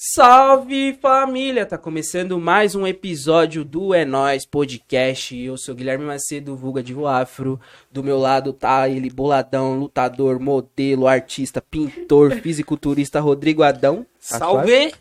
[0.00, 1.66] Salve família!
[1.66, 5.36] Tá começando mais um episódio do É Nós Podcast.
[5.36, 7.60] Eu sou Guilherme Macedo, vulga de Afro.
[7.90, 14.06] Do meu lado tá ele, boladão, lutador, modelo, artista, pintor, fisiculturista Rodrigo Adão.
[14.30, 14.94] Tá Salve!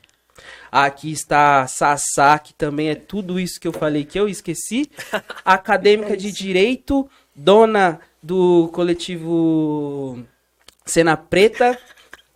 [0.71, 4.89] Aqui está Sassá, que também é tudo isso que eu falei que eu esqueci.
[5.45, 10.25] Acadêmica de Direito, dona do coletivo
[10.83, 11.77] Cena Preta.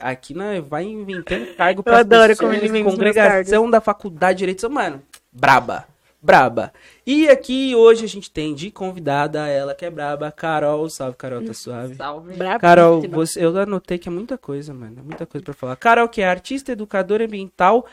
[0.01, 4.69] Aqui nós vai inventando cargo Eu adoro como ele Congregação da Faculdade de Direito.
[4.69, 5.01] Mano,
[5.31, 5.87] braba.
[6.23, 6.71] Braba.
[7.05, 10.87] E aqui hoje a gente tem de convidada ela que é braba, Carol.
[10.87, 11.95] Salve, Carol, tá suave?
[11.95, 12.35] Salve.
[12.35, 12.59] Brabíssima.
[12.59, 14.99] Carol, você, eu anotei que é muita coisa, mano.
[14.99, 15.75] É muita coisa pra falar.
[15.77, 17.87] Carol, que é artista, educadora ambiental,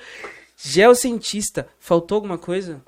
[0.58, 1.68] geocientista.
[1.78, 2.82] Faltou alguma coisa?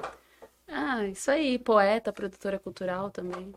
[0.68, 3.54] Ah, isso aí, poeta, produtora cultural também.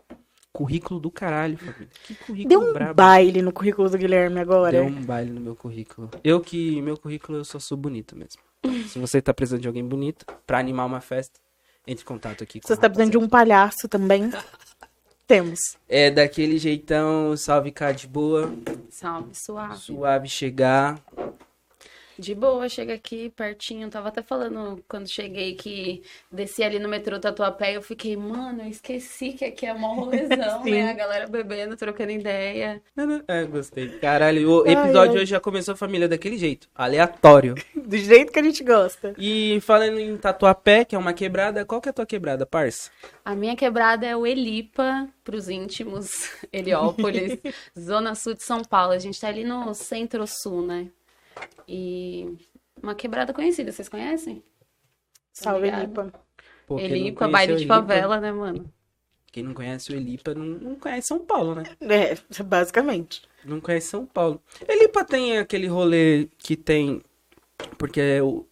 [0.54, 1.88] Currículo do caralho, família.
[2.04, 2.94] Que currículo Deu um brabo.
[2.94, 4.70] baile no currículo do Guilherme agora.
[4.70, 6.08] Deu um baile no meu currículo.
[6.22, 8.40] Eu que, meu currículo, eu só sou bonito mesmo.
[8.88, 11.40] Se você tá precisando de alguém bonito pra animar uma festa,
[11.84, 14.30] entre em contato aqui com Se você tá precisando de um palhaço também,
[15.26, 15.58] temos.
[15.88, 18.54] É daquele jeitão, salve cá de boa,
[18.90, 19.76] Salve, suave.
[19.76, 21.00] suave chegar.
[22.18, 23.90] De boa, chega aqui pertinho.
[23.90, 27.76] Tava até falando quando cheguei que desci ali no metrô Tatuapé.
[27.76, 30.90] Eu fiquei, mano, eu esqueci que aqui é uma rolezão, né?
[30.90, 32.82] A galera bebendo, trocando ideia.
[33.26, 33.88] É, gostei.
[33.98, 35.22] Caralho, o episódio ai.
[35.22, 37.54] hoje já começou família daquele jeito, aleatório.
[37.74, 39.14] Do jeito que a gente gosta.
[39.18, 42.90] E falando em Tatuapé, que é uma quebrada, qual que é a tua quebrada, parça?
[43.24, 47.38] A minha quebrada é o Elipa, pros íntimos, Heliópolis,
[47.78, 48.92] Zona Sul de São Paulo.
[48.92, 50.88] A gente tá ali no centro-sul, né?
[51.68, 52.36] E
[52.82, 54.42] uma quebrada conhecida, vocês conhecem?
[55.32, 55.84] Salve, Obrigada.
[55.84, 56.12] Lipa.
[56.66, 58.72] Pô, Elipa, baile o de Elipa- favela, né, mano?
[59.32, 61.64] Quem não conhece o Elipa não, não conhece São Paulo, né?
[61.80, 63.22] É, basicamente.
[63.44, 64.40] Não conhece São Paulo.
[64.68, 67.02] Elipa tem aquele rolê que tem.
[67.78, 68.00] Porque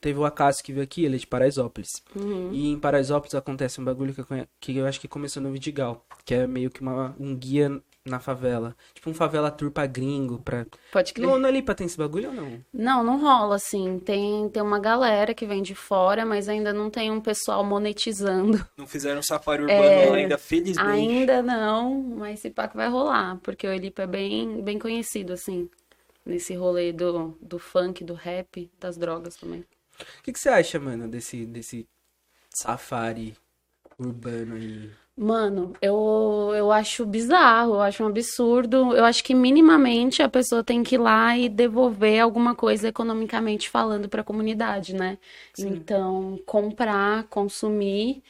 [0.00, 2.02] teve o Acácio que veio aqui, ele é de Paraisópolis.
[2.16, 2.52] Uhum.
[2.52, 5.52] E em Paraisópolis acontece um bagulho que eu, conhe- que eu acho que começou no
[5.52, 6.04] Vidigal.
[6.24, 8.76] Que é meio que uma, um guia na favela.
[8.94, 10.40] Tipo um favela tour pra gringo.
[10.40, 10.66] Pra...
[10.90, 11.26] Pode crer.
[11.26, 12.64] No, no Elipa tem esse bagulho ou não?
[12.72, 13.98] Não, não rola, assim.
[13.98, 18.64] Tem, tem uma galera que vem de fora, mas ainda não tem um pessoal monetizando.
[18.76, 20.88] Não fizeram safari urbano É, ainda, felizmente.
[20.88, 25.68] Ainda não, mas esse pack vai rolar, porque o Elipa é bem, bem conhecido, assim.
[26.24, 29.64] Nesse rolê do, do funk, do rap, das drogas também.
[30.18, 31.86] O que, que você acha, mano, desse, desse
[32.50, 33.36] safari
[33.98, 34.90] urbano aí?
[35.24, 38.92] Mano, eu, eu acho bizarro, eu acho um absurdo.
[38.96, 43.70] Eu acho que minimamente a pessoa tem que ir lá e devolver alguma coisa economicamente
[43.70, 45.18] falando para a comunidade, né?
[45.56, 48.20] Então, comprar, consumir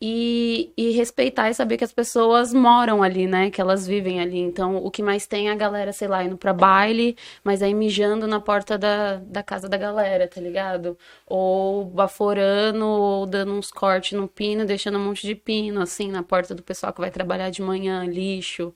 [0.00, 3.50] e, e respeitar e saber que as pessoas moram ali, né?
[3.50, 4.38] Que elas vivem ali.
[4.38, 7.74] Então, o que mais tem é a galera, sei lá, indo pra baile, mas aí
[7.74, 10.96] mijando na porta da, da casa da galera, tá ligado?
[11.26, 16.22] Ou baforando, ou dando uns cortes no pino, deixando um monte de pino, assim, na
[16.22, 18.72] porta do pessoal que vai trabalhar de manhã, lixo.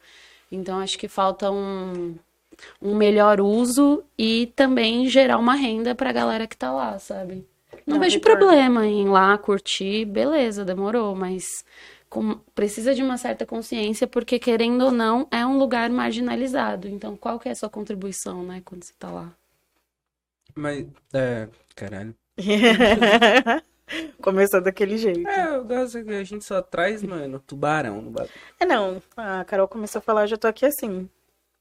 [0.50, 2.16] Então, acho que falta um,
[2.80, 7.46] um melhor uso e também gerar uma renda pra galera que tá lá, sabe?
[7.87, 8.20] Não vejo retorno.
[8.20, 11.65] problema em ir lá curtir, beleza, demorou, mas
[12.09, 16.88] com- precisa de uma certa consciência, porque querendo ou não, é um lugar marginalizado.
[16.88, 19.32] Então, qual que é a sua contribuição, né, quando você tá lá?
[20.56, 22.15] Mas, é, caralho.
[24.22, 25.28] Começou daquele jeito.
[25.31, 28.32] É, eu gosto que a gente só traz, mano, tubarão no bagulho.
[28.59, 29.03] É, não.
[29.16, 31.09] A Carol começou a falar, eu já tô aqui assim.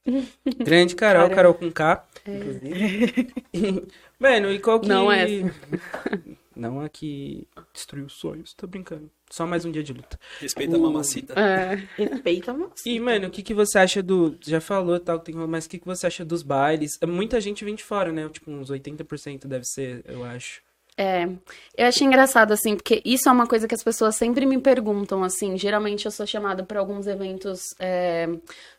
[0.58, 1.34] Grande Carol, Caramba.
[1.34, 3.28] Carol com K, inclusive.
[4.18, 4.88] Mano, e qual que...
[4.88, 5.26] Não é
[6.54, 9.10] Não é que destruiu os sonhos, tô brincando.
[9.30, 10.20] Só mais um dia de luta.
[10.38, 11.32] Respeita a mamacita.
[11.32, 11.88] É.
[11.96, 12.74] Respeita, moça.
[12.84, 14.36] E, mano, o que que você acha do...
[14.40, 15.34] Já falou tal, tem...
[15.34, 16.98] mas o que que você acha dos bailes?
[17.08, 18.28] Muita gente vem de fora, né?
[18.28, 20.60] Tipo, uns 80% deve ser, eu acho.
[21.02, 21.28] É,
[21.76, 25.24] eu achei engraçado, assim, porque isso é uma coisa que as pessoas sempre me perguntam,
[25.24, 28.28] assim, geralmente eu sou chamada para alguns eventos é,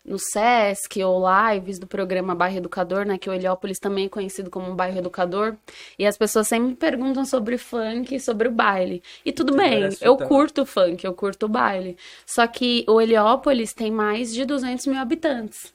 [0.05, 4.49] no Sesc ou lives do programa Bairro Educador, né, que o Heliópolis também é conhecido
[4.49, 5.57] como bairro educador,
[5.99, 10.15] e as pessoas sempre me perguntam sobre funk, sobre o baile, e tudo bem, eu
[10.15, 14.99] curto funk, eu curto o baile, só que o Heliópolis tem mais de 200 mil
[14.99, 15.73] habitantes.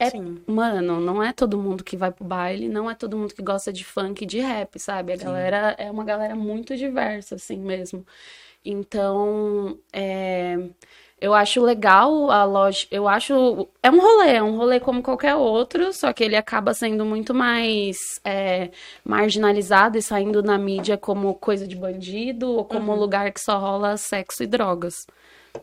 [0.00, 0.42] É, Sim.
[0.46, 3.70] mano, não é todo mundo que vai pro baile, não é todo mundo que gosta
[3.70, 5.12] de funk e de rap, sabe?
[5.12, 8.06] A galera é uma galera muito diversa, assim mesmo.
[8.64, 10.56] Então, é,
[11.20, 15.34] eu acho legal a loja, eu acho, é um rolê, é um rolê como qualquer
[15.34, 18.70] outro, só que ele acaba sendo muito mais é,
[19.04, 23.98] marginalizado e saindo na mídia como coisa de bandido ou como lugar que só rola
[23.98, 25.06] sexo e drogas.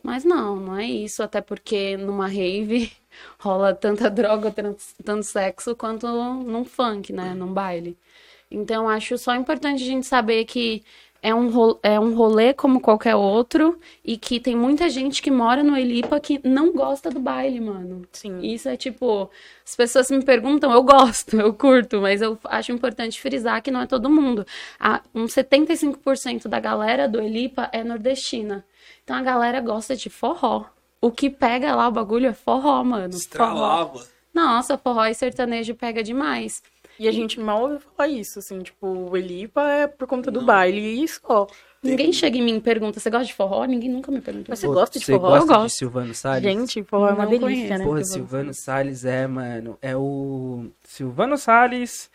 [0.04, 2.92] Mas não, não é isso, até porque numa rave
[3.40, 7.34] rola tanta droga, tanto, sexo quanto num funk, né?
[7.34, 7.98] Num baile.
[8.50, 10.84] Então, acho só importante a gente saber que
[11.22, 15.32] é um, ro- é um rolê como qualquer outro e que tem muita gente que
[15.32, 18.04] mora no Elipa que não gosta do baile, mano.
[18.14, 18.40] Sim.
[18.42, 19.30] Isso é tipo,
[19.66, 23.82] as pessoas me perguntam, eu gosto, eu curto, mas eu acho importante frisar que não
[23.82, 24.46] é todo mundo.
[24.80, 28.64] Ah, uns 75% da galera do Elipa é nordestina.
[29.04, 30.66] Então a galera gosta de forró.
[31.08, 33.14] O que pega lá o bagulho é forró, mano.
[33.14, 33.18] Forró.
[33.18, 34.04] Estralava.
[34.34, 36.62] Nossa, forró e sertanejo pega demais.
[37.00, 40.42] E a gente mal ouve falar isso, assim, tipo, o Elipa é por conta do
[40.42, 41.48] baile e só.
[41.82, 43.64] Ninguém chega em mim e pergunta, você gosta de forró?
[43.66, 44.48] Ninguém nunca me perguntou.
[44.50, 45.28] Mas você gosta de você forró?
[45.30, 45.78] gosta Eu de gosto.
[45.78, 46.44] Silvano Salles?
[46.44, 47.78] Gente, forró é uma Não delícia, conheço.
[47.78, 47.86] né?
[47.86, 49.78] Porra, Silvano Silvano Salles é, mano.
[49.82, 50.66] É o.
[50.84, 52.10] Silvano Salles,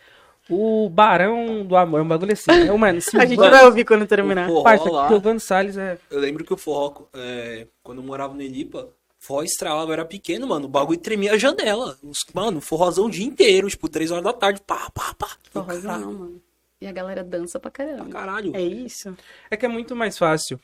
[0.52, 2.00] o Barão do Amor.
[2.02, 2.50] Um bagulho assim.
[2.50, 4.50] É, mano, A gente vai ouvir quando terminar.
[4.50, 5.98] O Parça, lá, Silvano Salles é.
[6.10, 8.88] eu lembro que o forró, é, quando eu morava no Elipa,
[9.18, 11.96] forró estralava, eu era pequeno, mano, o bagulho tremia a janela.
[12.02, 15.28] Os- Mano, forrozão o dia inteiro, tipo, três horas da tarde, pá, pá, pá.
[15.52, 16.42] Forrozão mano.
[16.80, 18.10] E a galera dança pra caramba.
[18.10, 18.56] Caralho.
[18.56, 19.16] É isso?
[19.48, 20.58] É que é muito mais fácil.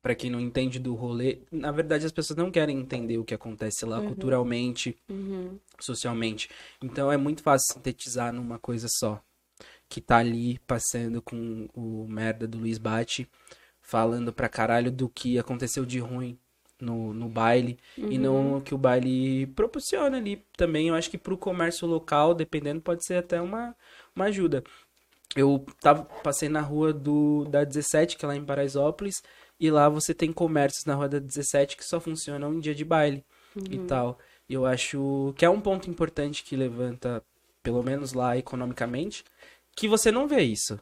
[0.00, 3.34] Pra quem não entende do rolê, na verdade as pessoas não querem entender o que
[3.34, 5.58] acontece lá culturalmente, Uhum.
[5.80, 6.48] socialmente.
[6.82, 9.20] Então é muito fácil sintetizar numa coisa só.
[9.88, 13.28] Que tá ali passando com o merda do Luiz Bate,
[13.80, 16.38] falando pra caralho do que aconteceu de ruim
[16.80, 17.78] no, no baile.
[17.96, 20.88] E não o que o baile proporciona ali também.
[20.88, 23.74] Eu acho que pro comércio local, dependendo, pode ser até uma,
[24.14, 24.62] uma ajuda.
[25.36, 29.22] Eu tava, passei na rua do, da 17, que é lá em Paraisópolis,
[29.60, 32.84] e lá você tem comércios na rua da 17 que só funcionam em dia de
[32.84, 33.24] baile
[33.70, 34.18] e tal.
[34.48, 37.22] E eu acho que é um ponto importante que levanta,
[37.62, 39.24] pelo menos lá economicamente,
[39.76, 40.78] que você não vê isso.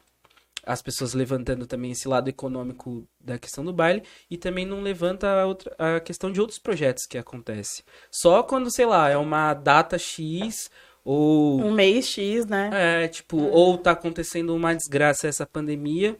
[0.64, 5.28] As pessoas levantando também esse lado econômico da questão do baile e também não levanta
[5.28, 7.84] a, outra, a questão de outros projetos que acontece.
[8.10, 10.68] Só quando, sei lá, é uma data X
[11.04, 12.70] ou Um mês X, né?
[12.72, 16.18] é, tipo, ou tá acontecendo uma desgraça essa pandemia,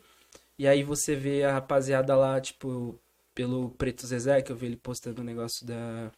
[0.58, 2.98] e aí você vê a rapaziada lá, tipo,
[3.34, 6.10] pelo Preto Zezé, que eu vi ele postando um negócio da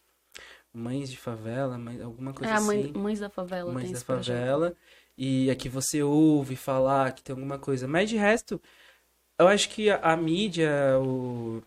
[0.73, 2.67] Mães de Favela, mãe- alguma coisa É, a assim.
[2.67, 4.37] mãe, Mães da Favela Mães tem da projeto.
[4.37, 4.75] Favela.
[5.17, 7.87] E aqui você ouve falar que tem alguma coisa.
[7.87, 8.61] Mas de resto,
[9.37, 10.69] eu acho que a, a mídia,
[11.01, 11.61] o...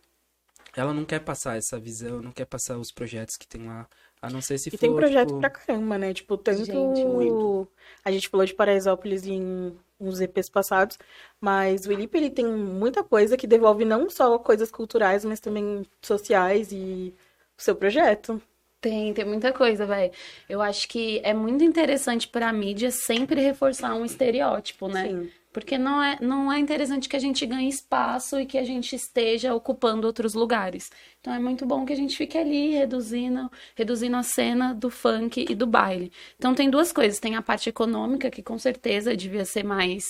[0.77, 3.87] ela não quer passar essa visão, não quer passar os projetos que tem lá.
[4.21, 5.41] A não ser se E for, tem projeto tipo...
[5.41, 6.15] pra caramba, né?
[6.15, 6.65] Tipo, tanto.
[6.65, 7.69] Gente, muito.
[8.05, 10.99] A gente falou de Paraisópolis em uns EPs passados,
[11.41, 15.87] mas o Elipe ele tem muita coisa que devolve não só coisas culturais, mas também
[16.01, 17.15] sociais e
[17.59, 18.41] o seu projeto.
[18.81, 20.13] Tem, tem muita coisa, velho.
[20.49, 25.09] Eu acho que é muito interessante pra mídia sempre reforçar um estereótipo, né?
[25.09, 25.31] Sim.
[25.53, 28.97] Porque não é, não é interessante que a gente ganhe espaço e que a gente
[28.97, 30.91] esteja ocupando outros lugares.
[31.23, 35.47] Então é muito bom que a gente fique ali reduzindo, reduzindo a cena do funk
[35.49, 36.11] e do baile.
[36.37, 37.21] Então tem duas coisas.
[37.21, 40.03] Tem a parte econômica, que com certeza devia ser mais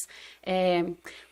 [0.42, 0.82] é,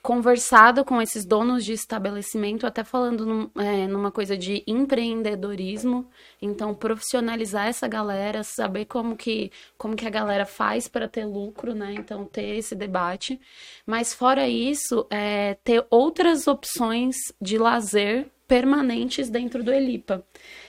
[0.03, 6.07] conversado com esses donos de estabelecimento, até falando num- é, numa coisa de empreendedorismo.
[6.43, 11.75] Então profissionalizar essa galera, saber como que, como que a galera faz para ter lucro,
[11.75, 11.95] né?
[11.95, 13.41] Então ter esse debate.
[13.87, 20.25] Mas fora isso, é, ter outras opções de lazer permanentes dentro do Elipa.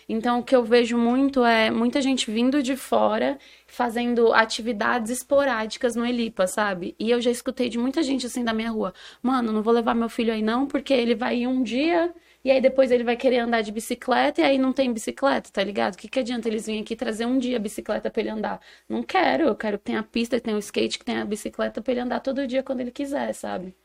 [0.07, 5.95] Então, o que eu vejo muito é muita gente vindo de fora fazendo atividades esporádicas
[5.95, 6.93] no Elipa, sabe?
[6.99, 8.93] E eu já escutei de muita gente assim da minha rua:
[9.23, 12.49] mano, não vou levar meu filho aí não, porque ele vai ir um dia e
[12.51, 15.95] aí depois ele vai querer andar de bicicleta e aí não tem bicicleta, tá ligado?
[15.95, 18.59] O que, que adianta eles virem aqui trazer um dia a bicicleta pra ele andar?
[18.89, 21.25] Não quero, eu quero que tenha a pista, que tenha o skate, que tenha a
[21.25, 23.75] bicicleta pra ele andar todo dia quando ele quiser, sabe?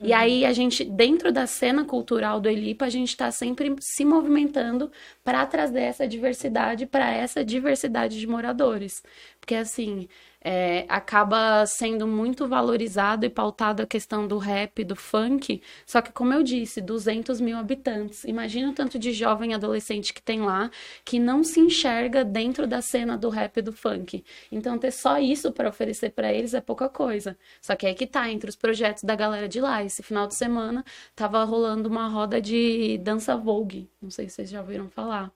[0.00, 4.04] E aí a gente, dentro da cena cultural do Elipa, a gente tá sempre se
[4.04, 4.90] movimentando
[5.22, 9.02] para trazer essa diversidade para essa diversidade de moradores.
[9.40, 10.08] Porque assim,
[10.48, 16.12] é, acaba sendo muito valorizado e pautado a questão do rap, do funk, só que,
[16.12, 18.22] como eu disse, 200 mil habitantes.
[18.22, 20.70] Imagina o tanto de jovem adolescente que tem lá
[21.04, 24.24] que não se enxerga dentro da cena do rap e do funk.
[24.52, 27.36] Então, ter só isso para oferecer para eles é pouca coisa.
[27.60, 29.82] Só que aí que tá, entre os projetos da galera de lá.
[29.82, 30.84] Esse final de semana
[31.16, 33.90] tava rolando uma roda de dança Vogue.
[34.00, 35.32] Não sei se vocês já ouviram falar.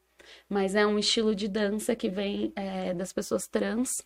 [0.49, 4.03] Mas é um estilo de dança que vem é, das pessoas trans,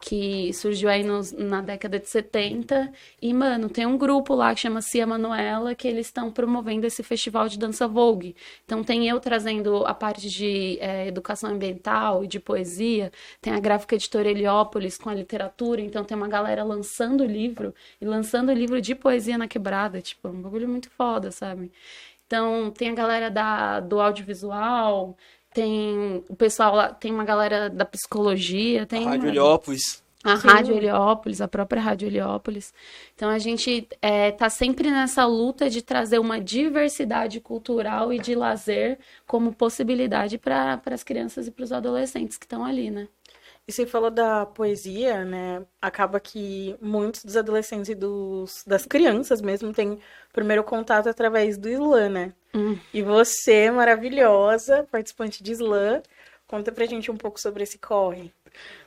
[0.00, 1.02] que surgiu aí
[1.38, 2.92] na década de 70.
[3.20, 7.02] E, mano, tem um grupo lá que chama Cia Manuela, que eles estão promovendo esse
[7.02, 8.36] festival de dança Vogue.
[8.64, 13.10] Então, tem eu trazendo a parte de é, educação ambiental e de poesia,
[13.40, 18.04] tem a gráfica editora Heliópolis com a literatura, então tem uma galera lançando livro, e
[18.04, 21.70] lançando livro de poesia na quebrada, tipo, um bagulho muito foda, sabe?
[22.26, 25.16] Então, tem a galera da, do audiovisual,
[25.56, 30.04] tem o pessoal lá, tem uma galera da psicologia, tem Rádio uma- Heliópolis.
[30.22, 30.48] a Sim.
[30.48, 32.74] Rádio Heliópolis, a própria Rádio Heliópolis.
[33.14, 38.34] Então a gente é, tá sempre nessa luta de trazer uma diversidade cultural e de
[38.34, 43.08] lazer como possibilidade para as crianças e para os adolescentes que estão ali, né?
[43.68, 45.64] E você falou da poesia, né?
[45.82, 49.98] Acaba que muitos dos adolescentes e dos, das crianças mesmo têm
[50.32, 52.32] primeiro contato através do slam, né?
[52.54, 52.78] Hum.
[52.94, 56.00] E você, maravilhosa, participante de slam,
[56.46, 58.32] conta pra gente um pouco sobre esse corre.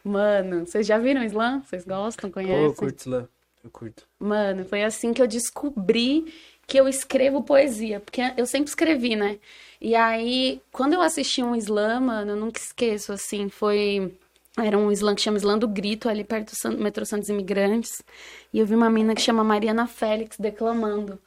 [0.04, 1.62] Mano, vocês já viram Slam?
[1.62, 2.64] Vocês gostam, conhecem?
[2.64, 3.28] eu curto slam.
[3.64, 4.08] Eu curto.
[4.18, 6.34] Mano, foi assim que eu descobri
[6.66, 9.40] que eu escrevo poesia, porque eu sempre escrevi, né?
[9.82, 14.14] E aí, quando eu assisti um slam, mano, eu nunca esqueço, assim, foi...
[14.62, 18.04] Era um slam que chama Slam do Grito, ali perto do metrô Santos Imigrantes.
[18.54, 21.20] E eu vi uma menina que chama Mariana Félix declamando.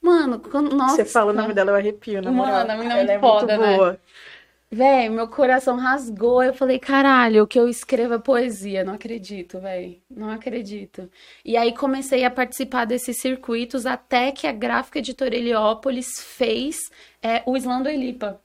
[0.00, 0.74] Mano, quando...
[0.74, 0.96] nossa...
[0.96, 2.54] Você fala o nome dela, eu arrepio, na moral.
[2.54, 3.76] Mano, a menina é Ela é muito foda, muito né?
[3.76, 4.00] boa.
[4.70, 6.42] Véi, meu coração rasgou.
[6.42, 8.84] Eu falei, caralho, o que eu escrevo é poesia.
[8.84, 10.02] Não acredito, véi.
[10.10, 11.10] Não acredito.
[11.44, 16.76] E aí comecei a participar desses circuitos até que a gráfica editora Heliópolis fez
[17.22, 18.40] é, o Slam do Elipa.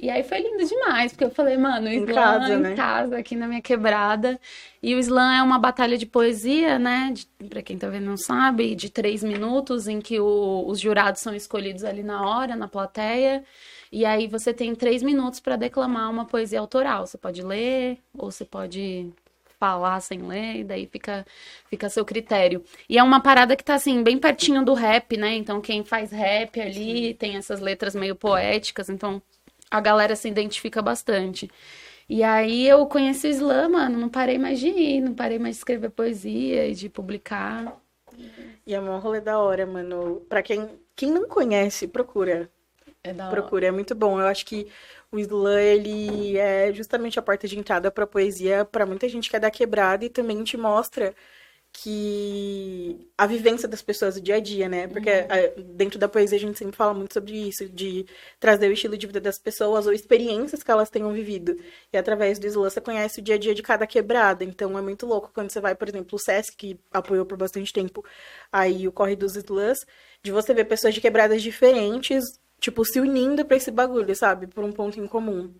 [0.00, 2.74] E aí foi lindo demais, porque eu falei, mano, o Em slam casa, em né?
[2.76, 4.38] casa, aqui na minha quebrada.
[4.80, 7.12] E o slam é uma batalha de poesia, né?
[7.48, 11.34] Pra quem tá vendo não sabe, de três minutos, em que o- os jurados são
[11.34, 13.44] escolhidos ali na hora, na plateia.
[13.90, 17.04] E aí você tem três minutos para declamar uma poesia autoral.
[17.04, 19.08] Você pode ler, ou você pode
[19.58, 21.26] falar sem ler, e daí fica,
[21.68, 22.62] fica a seu critério.
[22.88, 25.34] E é uma parada que tá, assim, bem pertinho do rap, né?
[25.34, 29.20] Então, quem faz rap ali tem essas letras meio poéticas, então
[29.70, 31.50] a galera se identifica bastante.
[32.08, 35.56] E aí eu conheci o slam, mano, não parei mais de ir, não parei mais
[35.56, 37.78] de escrever poesia e de publicar.
[38.66, 40.22] E é um rolê da hora, mano.
[40.28, 42.50] Pra quem, quem não conhece, procura.
[43.04, 43.36] É da hora.
[43.36, 44.18] Procura, é muito bom.
[44.18, 44.68] Eu acho que
[45.12, 49.36] o slam, ele é justamente a porta de entrada pra poesia pra muita gente que
[49.36, 51.14] é da quebrada e também te mostra
[51.72, 54.88] que a vivência das pessoas do dia a dia, né?
[54.88, 58.06] Porque eh, dentro da poesia a gente sempre fala muito sobre isso, de
[58.40, 61.56] trazer o estilo de vida das pessoas ou experiências que elas tenham vivido.
[61.92, 64.44] E através do slam você conhece o dia a dia de cada quebrada.
[64.44, 67.72] Então é muito louco quando você vai, por exemplo, o Sesc, que apoiou por bastante
[67.72, 68.04] tempo
[68.52, 69.78] aí o Corre dos Slams,
[70.22, 72.24] de você ver pessoas de quebradas diferentes,
[72.60, 74.46] tipo, se unindo pra esse bagulho, sabe?
[74.46, 75.54] Por um ponto em comum.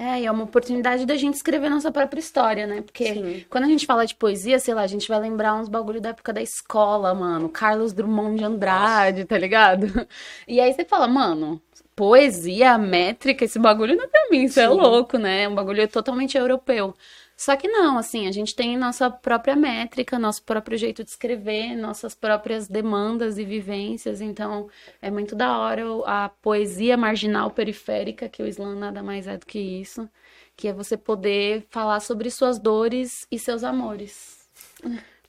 [0.00, 2.80] É, e é uma oportunidade da gente escrever nossa própria história, né?
[2.80, 3.44] Porque Sim.
[3.50, 6.08] quando a gente fala de poesia, sei lá, a gente vai lembrar uns bagulho da
[6.08, 7.50] época da escola, mano.
[7.50, 10.08] Carlos Drummond de Andrade, tá ligado?
[10.48, 11.60] E aí você fala, mano,
[11.94, 14.74] poesia, métrica, esse bagulho não é pra mim, isso é Sim.
[14.74, 15.42] louco, né?
[15.42, 16.94] É um bagulho totalmente europeu.
[17.40, 21.74] Só que não, assim, a gente tem nossa própria métrica, nosso próprio jeito de escrever,
[21.74, 24.68] nossas próprias demandas e vivências, então
[25.00, 29.46] é muito da hora a poesia marginal periférica, que o slam nada mais é do
[29.46, 30.06] que isso,
[30.54, 34.46] que é você poder falar sobre suas dores e seus amores.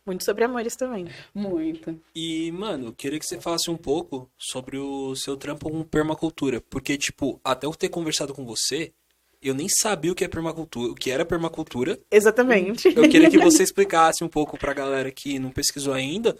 [0.06, 1.08] Muito sobre amores também.
[1.34, 1.98] Muito.
[2.13, 6.60] E, mano, eu queria que você falasse um pouco sobre o seu trampo com permacultura.
[6.60, 8.94] Porque, tipo, até eu ter conversado com você,
[9.41, 12.00] eu nem sabia o que é permacultura, o que era permacultura.
[12.12, 12.93] Exatamente.
[12.95, 16.38] Eu queria que você explicasse um pouco pra galera que não pesquisou ainda.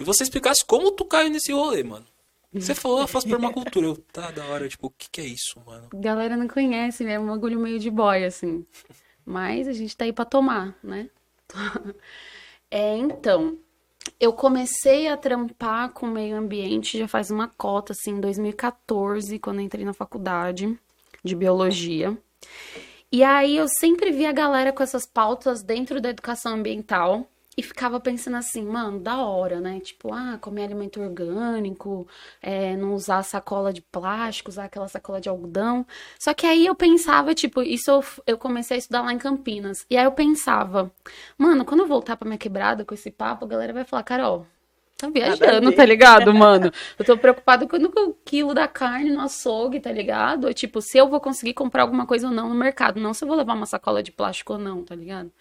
[0.00, 2.06] E você explicasse como tu caiu nesse rolê, mano.
[2.52, 3.86] Você falou, eu faço permacultura.
[3.86, 5.88] Eu, tá da hora, tipo, o que, que é isso, mano?
[5.94, 7.12] Galera não conhece, né?
[7.12, 8.66] É um bagulho meio de boy, assim.
[9.24, 11.08] Mas a gente tá aí pra tomar, né?
[12.72, 13.58] É, então,
[14.20, 19.58] eu comecei a trampar com meio ambiente já faz uma cota, assim, em 2014, quando
[19.58, 20.78] eu entrei na faculdade
[21.24, 22.16] de biologia.
[23.12, 27.62] E aí eu sempre via a galera com essas pautas dentro da educação ambiental e
[27.62, 29.80] ficava pensando assim, mano, da hora, né?
[29.80, 32.06] Tipo, ah, comer alimento orgânico,
[32.40, 35.86] é, não usar sacola de plástico, usar aquela sacola de algodão.
[36.18, 39.84] Só que aí eu pensava, tipo, isso eu, eu comecei a estudar lá em Campinas.
[39.90, 40.90] E aí eu pensava,
[41.36, 44.46] mano, quando eu voltar pra minha quebrada com esse papo, a galera vai falar, Carol,
[45.00, 46.70] tá viajando, tá ligado, mano?
[46.98, 50.52] Eu tô preocupado com o quilo da carne no açougue, tá ligado?
[50.52, 53.28] Tipo, se eu vou conseguir comprar alguma coisa ou não no mercado, não se eu
[53.28, 55.32] vou levar uma sacola de plástico ou não, tá ligado?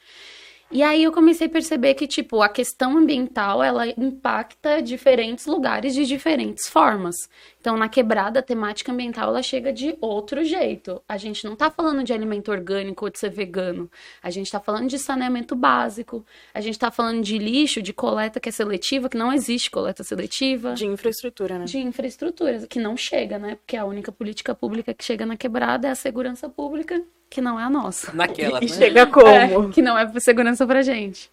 [0.71, 5.95] E aí eu comecei a perceber que, tipo, a questão ambiental, ela impacta diferentes lugares
[5.95, 7.15] de diferentes formas.
[7.59, 11.01] Então, na quebrada, a temática ambiental, ela chega de outro jeito.
[11.09, 13.89] A gente não tá falando de alimento orgânico ou de ser vegano.
[14.21, 16.23] A gente tá falando de saneamento básico.
[16.53, 20.03] A gente tá falando de lixo, de coleta que é seletiva, que não existe coleta
[20.03, 21.65] seletiva De infraestrutura, né?
[21.65, 23.55] de infraestrutura, que não chega, né?
[23.55, 27.59] Porque a única política pública que chega na quebrada é a segurança pública, que não
[27.59, 28.11] é a nossa.
[28.13, 28.67] Naquela, E né?
[28.67, 29.27] chega como?
[29.27, 31.29] É, que não é segurança pra gente.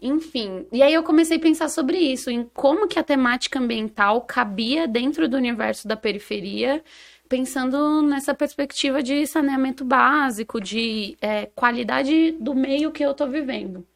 [0.00, 4.20] Enfim, e aí eu comecei a pensar sobre isso, em como que a temática ambiental
[4.20, 6.84] cabia dentro do universo da periferia,
[7.28, 13.86] pensando nessa perspectiva de saneamento básico, de é, qualidade do meio que eu tô vivendo.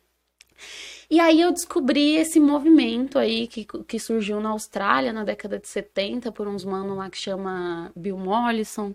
[1.10, 5.66] E aí eu descobri esse movimento aí que, que surgiu na Austrália na década de
[5.66, 8.94] 70 por uns manos lá que chama Bill Mollison.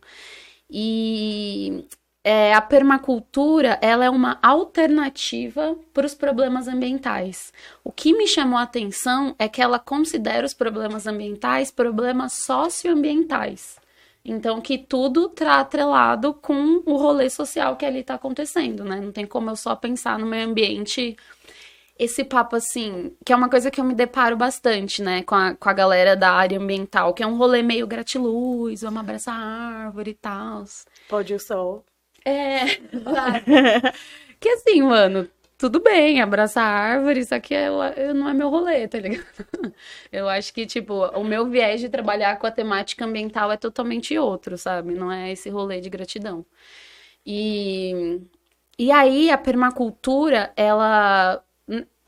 [0.70, 1.86] E
[2.24, 7.52] é, a permacultura ela é uma alternativa para os problemas ambientais.
[7.84, 13.78] O que me chamou a atenção é que ela considera os problemas ambientais problemas socioambientais.
[14.26, 19.02] Então, que tudo está atrelado com o rolê social que ali está acontecendo, né?
[19.02, 21.18] Não tem como eu só pensar no meio ambiente
[22.00, 25.56] esse papo assim, que é uma coisa que eu me deparo bastante, né, com a,
[25.56, 29.86] com a galera da área ambiental, que é um rolê meio gratiluz, vamos abraçar a
[29.86, 30.64] árvore e tal.
[31.08, 31.86] Pode o sol.
[32.26, 32.66] É,
[34.40, 37.70] que assim, mano, tudo bem, abraçar a árvore, isso aqui é,
[38.14, 39.26] não é meu rolê, tá ligado?
[40.12, 44.18] Eu acho que, tipo, o meu viés de trabalhar com a temática ambiental é totalmente
[44.18, 44.94] outro, sabe?
[44.94, 46.46] Não é esse rolê de gratidão.
[47.26, 48.22] E,
[48.78, 51.44] e aí, a permacultura, ela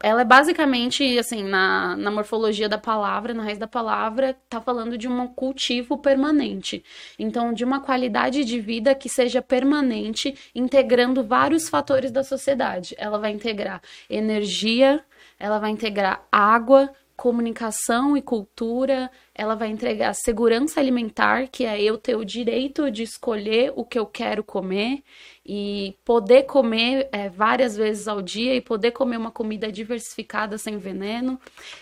[0.03, 4.97] ela é basicamente, assim, na, na morfologia da palavra, na raiz da palavra, tá falando
[4.97, 6.83] de um cultivo permanente.
[7.17, 12.93] Então, de uma qualidade de vida que seja permanente, integrando vários fatores da sociedade.
[12.97, 15.03] Ela vai integrar energia,
[15.39, 21.97] ela vai integrar água, comunicação e cultura, ela vai entregar segurança alimentar, que é eu
[21.97, 25.03] ter o direito de escolher o que eu quero comer
[25.45, 30.77] e poder comer é, várias vezes ao dia e poder comer uma comida diversificada sem
[30.77, 31.37] veneno.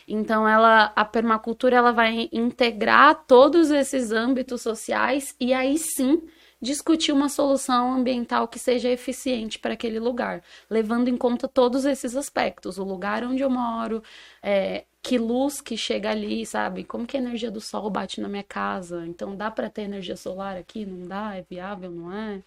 [0.08, 6.24] Então, ela, a permacultura ela vai integrar todos esses âmbitos sociais e aí sim
[6.60, 12.16] discutir uma solução ambiental que seja eficiente para aquele lugar, levando em conta todos esses
[12.16, 14.02] aspectos, o lugar onde eu moro,
[14.42, 16.86] é, que luz que chega ali, sabe?
[16.86, 19.06] Como que a energia do sol bate na minha casa?
[19.06, 20.86] Então dá para ter energia solar aqui?
[20.86, 21.36] Não dá?
[21.36, 21.92] É viável?
[21.92, 22.42] Não é?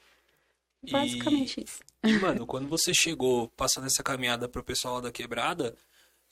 [0.91, 1.81] Basicamente e, isso.
[2.03, 5.77] E, mano, quando você chegou passando essa caminhada pro pessoal da quebrada,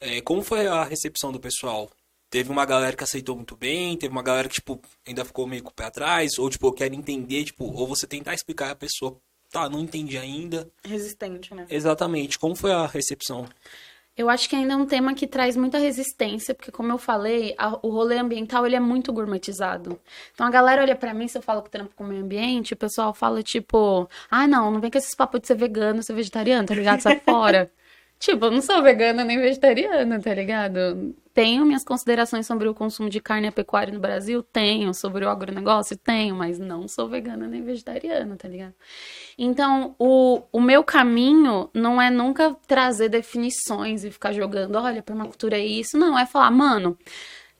[0.00, 1.90] é, como foi a recepção do pessoal?
[2.30, 5.62] Teve uma galera que aceitou muito bem, teve uma galera que, tipo, ainda ficou meio
[5.62, 9.20] com o pé atrás, ou, tipo, quer entender, tipo, ou você tentar explicar a pessoa,
[9.50, 10.68] tá, não entendi ainda.
[10.82, 11.66] Resistente, né?
[11.68, 12.38] Exatamente.
[12.38, 13.46] Como foi a recepção?
[14.16, 17.54] Eu acho que ainda é um tema que traz muita resistência, porque como eu falei,
[17.58, 19.98] a, o rolê ambiental ele é muito gourmetizado.
[20.32, 22.74] Então a galera olha para mim, se eu falo que trampo com o meio ambiente,
[22.74, 26.14] o pessoal fala tipo, ah não, não vem com esses papos de ser vegano, ser
[26.14, 27.00] vegetariano, tá ligado?
[27.00, 27.70] Sai fora.
[28.18, 31.14] tipo, eu não sou vegana nem vegetariana, tá ligado?
[31.32, 34.42] Tenho minhas considerações sobre o consumo de carne e pecuária no Brasil?
[34.42, 34.94] Tenho.
[34.94, 35.96] Sobre o agronegócio?
[35.96, 38.74] Tenho, mas não sou vegana nem vegetariana, tá ligado?
[39.36, 45.58] Então, o, o meu caminho não é nunca trazer definições e ficar jogando, olha, permacultura
[45.58, 45.98] é isso.
[45.98, 46.96] Não, é falar, mano,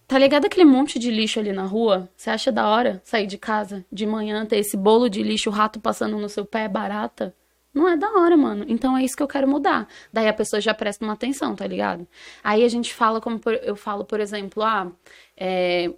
[0.06, 2.10] Tá ligado aquele monte de lixo ali na rua?
[2.14, 5.52] Você acha da hora sair de casa de manhã, ter esse bolo de lixo, o
[5.52, 7.34] rato passando no seu pé, barata?
[7.74, 8.64] Não é da hora, mano.
[8.68, 9.88] Então é isso que eu quero mudar.
[10.12, 12.06] Daí a pessoa já presta uma atenção, tá ligado?
[12.42, 14.92] Aí a gente fala como por, eu falo, por exemplo, ah,
[15.36, 15.92] é,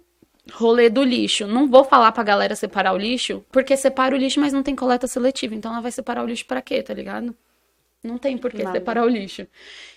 [0.53, 1.45] rolê do lixo.
[1.47, 4.75] Não vou falar pra galera separar o lixo, porque separa o lixo, mas não tem
[4.75, 5.53] coleta seletiva.
[5.55, 7.35] Então ela vai separar o lixo para quê, tá ligado?
[8.03, 8.77] Não tem por que Nada.
[8.77, 9.47] separar o lixo.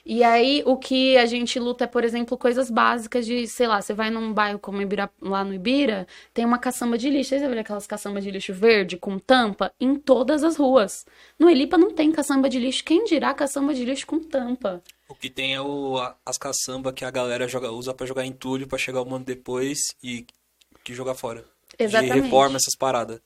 [0.05, 3.81] E aí, o que a gente luta é, por exemplo, coisas básicas de, sei lá,
[3.81, 7.31] você vai num bairro como Ibira, lá no Ibira, tem uma caçamba de lixo.
[7.31, 11.05] Vocês viram aquelas caçambas de lixo verde com tampa em todas as ruas.
[11.39, 12.85] No Elipa não tem caçamba de lixo.
[12.85, 14.83] Quem dirá caçamba de lixo com tampa?
[15.09, 18.67] O que tem é o, as caçamba que a galera joga, usa para jogar entulho
[18.67, 20.27] para chegar um ano depois e
[20.83, 21.45] que jogar fora.
[21.79, 22.15] Exatamente.
[22.15, 23.21] De reforma essas paradas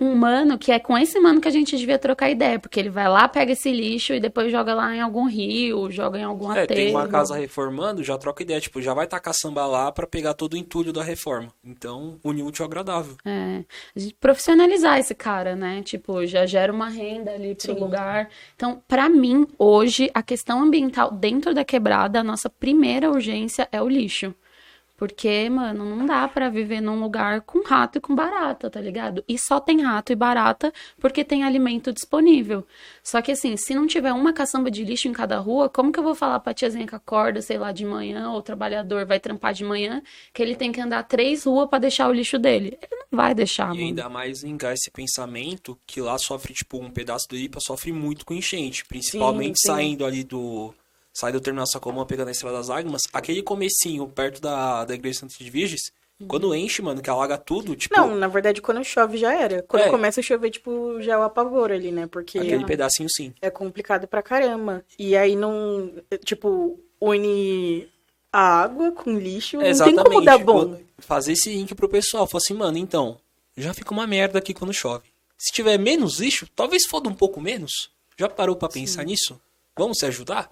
[0.00, 2.90] um mano que é com esse mano que a gente devia trocar ideia, porque ele
[2.90, 6.52] vai lá, pega esse lixo e depois joga lá em algum rio, joga em algum
[6.52, 6.80] é, aterro.
[6.80, 10.34] Tem uma casa reformando, já troca ideia, tipo, já vai tacar samba lá para pegar
[10.34, 11.52] todo o entulho da reforma.
[11.64, 13.16] Então, unir útil ao agradável.
[13.24, 15.82] É, a gente profissionalizar esse cara, né?
[15.82, 17.80] Tipo, já gera uma renda ali pro Sim.
[17.80, 18.28] lugar.
[18.54, 23.80] Então, para mim, hoje, a questão ambiental dentro da quebrada, a nossa primeira urgência é
[23.80, 24.34] o lixo.
[25.02, 29.24] Porque, mano, não dá para viver num lugar com rato e com barata, tá ligado?
[29.26, 32.64] E só tem rato e barata porque tem alimento disponível.
[33.02, 35.98] Só que assim, se não tiver uma caçamba de lixo em cada rua, como que
[35.98, 39.18] eu vou falar pra tiazinha que acorda, sei lá, de manhã, ou o trabalhador vai
[39.18, 40.00] trampar de manhã,
[40.32, 42.78] que ele tem que andar três ruas para deixar o lixo dele?
[42.80, 43.80] Ele não vai deixar, E mano.
[43.80, 48.24] ainda mais linkar esse pensamento que lá sofre, tipo, um pedaço do IPA sofre muito
[48.24, 48.84] com enchente.
[48.84, 49.74] Principalmente sim, sim.
[49.74, 50.72] saindo ali do
[51.12, 55.20] sai do terminal Sacomã pegando a Estrela das Lágrimas, aquele comecinho perto da, da Igreja
[55.20, 56.26] Santa de Virgens, uhum.
[56.26, 57.94] quando enche, mano, que alaga tudo, tipo...
[57.94, 59.62] Não, na verdade, quando chove já era.
[59.62, 59.90] Quando é.
[59.90, 62.06] começa a chover, tipo, já é o apavor ali, né?
[62.06, 62.38] Porque...
[62.38, 63.34] Aquele pedacinho, sim.
[63.42, 64.84] É complicado pra caramba.
[64.98, 65.92] E aí não...
[66.24, 67.88] Tipo, une
[68.32, 69.96] a água com lixo, Exatamente.
[69.96, 70.80] não tem como dar bom.
[70.98, 72.26] Fazer esse link pro pessoal.
[72.26, 73.18] Falar assim, mano, então,
[73.56, 75.04] já fica uma merda aqui quando chove.
[75.36, 77.90] Se tiver menos lixo, talvez foda um pouco menos.
[78.16, 79.38] Já parou para pensar nisso?
[79.76, 80.48] Vamos se ajudar?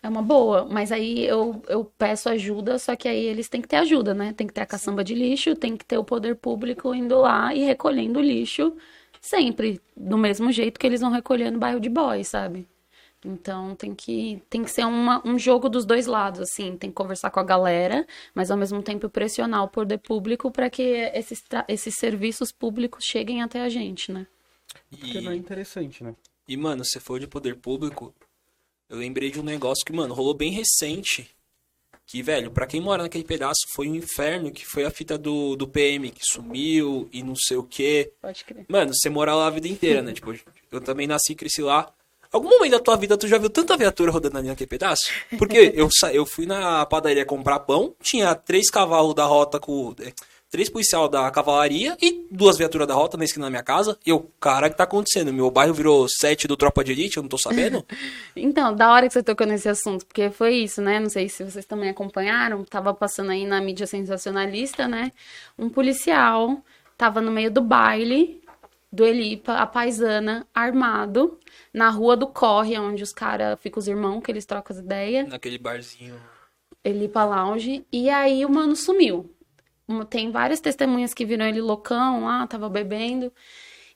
[0.00, 3.66] É uma boa, mas aí eu, eu peço ajuda, só que aí eles têm que
[3.66, 4.32] ter ajuda, né?
[4.32, 7.52] Tem que ter a caçamba de lixo, tem que ter o poder público indo lá
[7.52, 8.76] e recolhendo o lixo
[9.20, 12.66] sempre, do mesmo jeito que eles vão recolher no bairro de boys, sabe?
[13.24, 16.94] Então tem que, tem que ser uma, um jogo dos dois lados, assim, tem que
[16.94, 21.42] conversar com a galera, mas ao mesmo tempo pressionar o poder público para que esses,
[21.66, 24.26] esses serviços públicos cheguem até a gente, né?
[24.90, 26.14] Porque não é interessante, né?
[26.46, 28.14] E, mano, se for de poder público,
[28.88, 31.28] eu lembrei de um negócio que, mano, rolou bem recente.
[32.06, 35.54] Que, velho, pra quem mora naquele pedaço foi um inferno, que foi a fita do,
[35.56, 38.12] do PM que sumiu e não sei o quê.
[38.22, 38.64] Pode crer.
[38.66, 40.12] Mano, você mora lá a vida inteira, né?
[40.14, 40.34] Tipo,
[40.72, 41.92] eu também nasci e cresci lá.
[42.32, 45.10] Algum momento da tua vida tu já viu tanta viatura rodando ali naquele pedaço?
[45.38, 46.12] Porque eu, sa...
[46.12, 49.94] eu fui na padaria comprar pão, tinha três cavalos da rota com.
[50.50, 53.98] Três policial da cavalaria e duas viaturas da rota na esquina da minha casa.
[54.06, 55.30] E eu, cara, o que tá acontecendo?
[55.30, 57.84] Meu bairro virou sete do Tropa de Elite, eu não tô sabendo.
[58.34, 61.00] Então, da hora que você tocou nesse assunto, porque foi isso, né?
[61.00, 65.10] Não sei se vocês também acompanharam, tava passando aí na mídia sensacionalista, né?
[65.58, 66.62] Um policial
[66.96, 68.40] tava no meio do baile
[68.90, 71.38] do Elipa, a paisana, armado,
[71.72, 75.28] na rua do Corre, onde os caras ficam os irmãos, que eles trocam as ideias,
[75.28, 76.18] Naquele barzinho.
[76.82, 79.30] Elipa Lounge, e aí o mano sumiu.
[80.10, 83.32] Tem várias testemunhas que viram ele loucão lá, tava bebendo.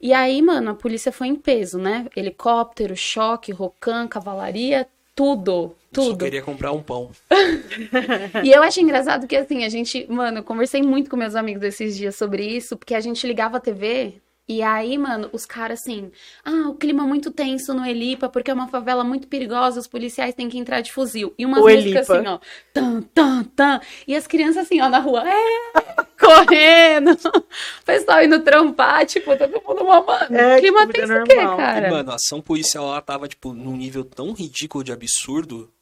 [0.01, 2.07] E aí, mano, a polícia foi em peso, né?
[2.17, 6.25] Helicóptero, choque, rocan, cavalaria, tudo, Eu Só tudo.
[6.25, 7.11] queria comprar um pão.
[8.43, 11.63] E eu achei engraçado que, assim, a gente, mano, eu conversei muito com meus amigos
[11.63, 14.15] esses dias sobre isso, porque a gente ligava a TV.
[14.49, 16.11] E aí, mano, os caras assim,
[16.45, 20.35] ah, o clima muito tenso no Elipa, porque é uma favela muito perigosa, os policiais
[20.35, 21.33] têm que entrar de fuzil.
[21.39, 22.17] E umas O músicas Elipa.
[22.19, 22.39] assim, ó,
[22.73, 23.81] tan, tan, tan.
[24.07, 27.13] E as crianças assim, ó, na rua, é, correndo.
[27.13, 30.35] O pessoal indo trampar, tipo, todo mundo mamando.
[30.35, 31.89] É, clima tipo, tenso o quê, cara?
[31.89, 35.73] E, mano, a ação policial lá tava, tipo, num nível tão ridículo de absurdo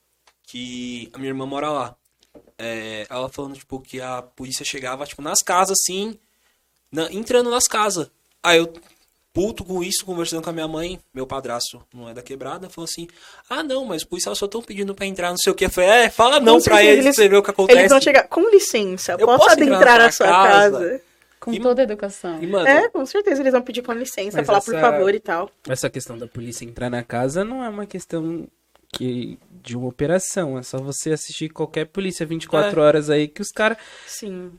[0.46, 1.96] que a minha irmã mora lá.
[2.58, 6.18] É, ela falando, tipo, que a polícia chegava, tipo, nas casas, assim,
[6.92, 8.10] na- entrando nas casas.
[8.42, 8.72] Aí eu,
[9.32, 12.86] puto com isso, conversando com a minha mãe, meu padrasto não é da quebrada, falou
[12.90, 13.06] assim,
[13.48, 15.66] ah, não, mas os policiais só estão pedindo pra entrar, não sei o que.
[15.66, 17.78] Eu falei, é, fala não Com pra certeza, eles, pra você ver o que acontece.
[17.78, 20.78] Eles vão chegar, com licença, Eu posso posso entrar adentrar na sua casa?
[20.78, 21.02] casa?
[21.38, 22.42] Com E- toda a educação.
[22.42, 25.20] E, mano, É, com certeza, eles vão pedir com licença, falar por essa- favor e
[25.20, 25.50] tal.
[25.68, 28.46] Essa questão da polícia entrar na casa não é uma questão
[28.92, 30.58] que de uma operação.
[30.58, 34.50] É só você assistir qualquer polícia 24 horas aí que os caras Sim.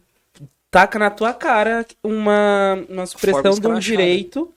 [0.71, 4.51] Taca na tua cara uma, uma supressão de um direito.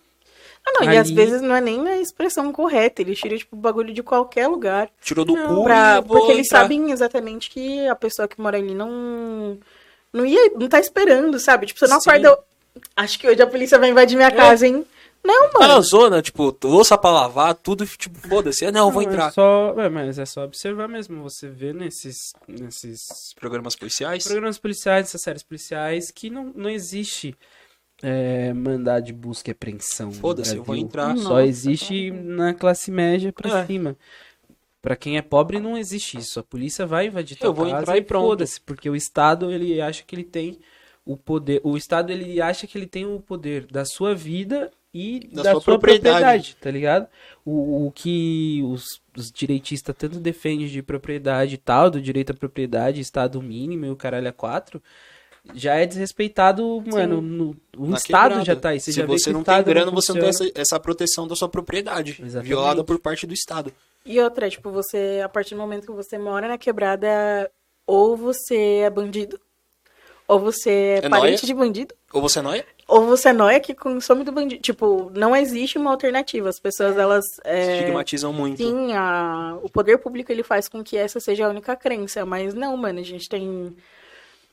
[0.66, 3.54] Ah, não, e às Ali- vezes não é nem na expressão correta, eles tiram, tipo,
[3.54, 4.88] bagulho de qualquer lugar.
[5.02, 6.60] tirou do cu Pra- porque eles entrar.
[6.62, 9.58] sabem exatamente que a pessoa que mora ali não.
[10.10, 10.52] Não ia.
[10.58, 11.66] Não tá esperando, sabe?
[11.66, 12.08] Tipo, você não Sim.
[12.08, 12.38] acorda.
[12.96, 14.86] Acho que hoje a polícia vai invadir minha casa, hein?
[15.24, 15.82] Não, Tá na mano.
[15.82, 18.66] zona, tipo, louça pra lavar, tudo, tipo, foda-se.
[18.66, 19.28] Ah, Não, eu vou Não, entrar.
[19.28, 21.22] É só, é, mas é só observar mesmo.
[21.22, 24.24] Você vê nesses, nesses Programas policiais.
[24.24, 27.34] programas policiais, essas séries policiais, que não, não existe
[28.02, 30.12] é, mandado de busca e apreensão.
[30.12, 31.16] Foda-se, eu vou entrar.
[31.16, 33.66] Só Nossa, existe na classe média pra É.
[33.66, 33.96] cima.
[34.82, 36.38] Pra quem é pobre não existe isso.
[36.38, 38.26] A polícia vai invadir tua Eu vou casa entrar e pronto.
[38.26, 40.58] Foda-se, porque o Estado ele acha que ele tem
[41.06, 41.62] o poder.
[41.64, 45.50] O Estado ele acha que ele tem o poder da sua vida e Da da,
[45.50, 46.14] sua sua, propriedade.
[46.14, 46.56] propriedade.
[46.60, 47.08] tá ligado?
[47.44, 48.84] O, o que os,
[49.16, 53.90] os direitistas tanto defendem de propriedade e tal, do direito à propriedade, Estado mínimo e
[53.90, 54.80] o caralho a quatro,
[55.54, 57.20] já é desrespeitado, mano.
[57.20, 58.44] No, o Na Estado quebrada.
[58.46, 58.80] já tá aí.
[58.80, 61.34] Você Se já vê você não tem grana, você não tem essa, essa proteção da
[61.36, 62.12] sua propriedade.
[62.12, 62.48] Exatamente.
[62.48, 63.70] Violada por parte do Estado.
[64.06, 67.50] E outra, tipo, você, a partir do momento que você mora na quebrada,
[67.86, 69.38] ou você é bandido,
[70.26, 71.46] ou você é, É parente nóia?
[71.46, 72.66] de bandido, Ou você é nóia?
[72.86, 74.60] ou você é nóia que consome do bandido.
[74.62, 76.48] Tipo, não existe uma alternativa.
[76.48, 77.24] As pessoas, elas.
[77.44, 78.58] é, Estigmatizam muito.
[78.58, 82.52] Sim, a, o poder público ele faz com que essa seja a única crença, mas
[82.54, 83.74] não, mano, a gente tem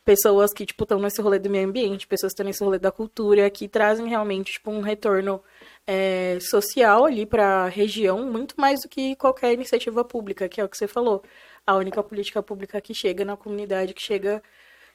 [0.04, 2.92] pessoas que, tipo, estão nesse rolê do meio ambiente, pessoas que estão nesse rolê da
[2.92, 5.42] cultura, que trazem realmente, tipo, um retorno
[5.86, 10.70] é, social ali pra região, muito mais do que qualquer iniciativa pública, que é o
[10.70, 11.22] que você falou.
[11.68, 14.42] A única política pública que chega na comunidade, que chega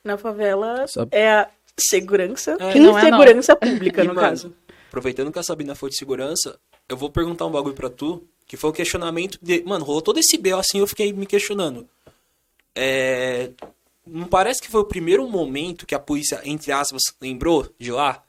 [0.06, 4.28] na favela, Só- é a segurança, É, que não é insegurança pública, E, no mano,
[4.28, 4.54] caso.
[4.88, 8.56] Aproveitando que a Sabina foi de segurança, eu vou perguntar um bagulho pra tu, que
[8.56, 9.62] foi o questionamento de.
[9.64, 10.58] Mano, rolou todo esse B.O.
[10.58, 11.86] assim, eu fiquei me questionando.
[12.74, 13.50] É.
[14.06, 18.22] Não parece que foi o primeiro momento que a polícia, entre aspas, lembrou de lá?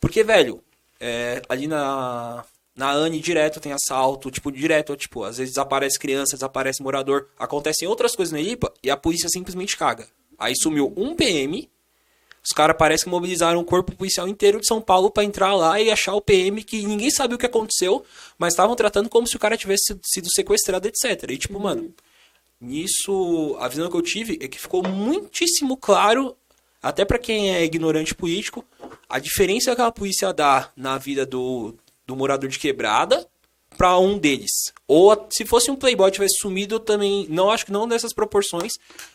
[0.00, 0.60] Porque, velho,
[0.98, 2.44] é, ali na.
[2.76, 7.86] Na ANI direto tem assalto, tipo, direto, tipo, às vezes desaparece criança, desaparece morador, acontecem
[7.86, 10.06] outras coisas na IPA e a polícia simplesmente caga.
[10.40, 11.68] Aí sumiu um PM,
[12.42, 15.78] os caras parecem que mobilizaram o corpo policial inteiro de São Paulo pra entrar lá
[15.78, 18.02] e achar o PM que ninguém sabe o que aconteceu,
[18.38, 21.30] mas estavam tratando como se o cara tivesse sido- sequestrado, etc.
[21.30, 21.94] E tipo, mano,
[22.58, 26.34] nisso, a visão que eu tive é que ficou muitíssimo claro,
[26.82, 28.64] até para quem é ignorante político,
[29.08, 31.74] a diferença que a polícia dá na vida do,
[32.06, 33.28] do morador de quebrada
[33.80, 34.74] para um deles.
[34.86, 38.74] Ou se fosse um playboy tivesse sumido, eu também não acho que não nessas proporções,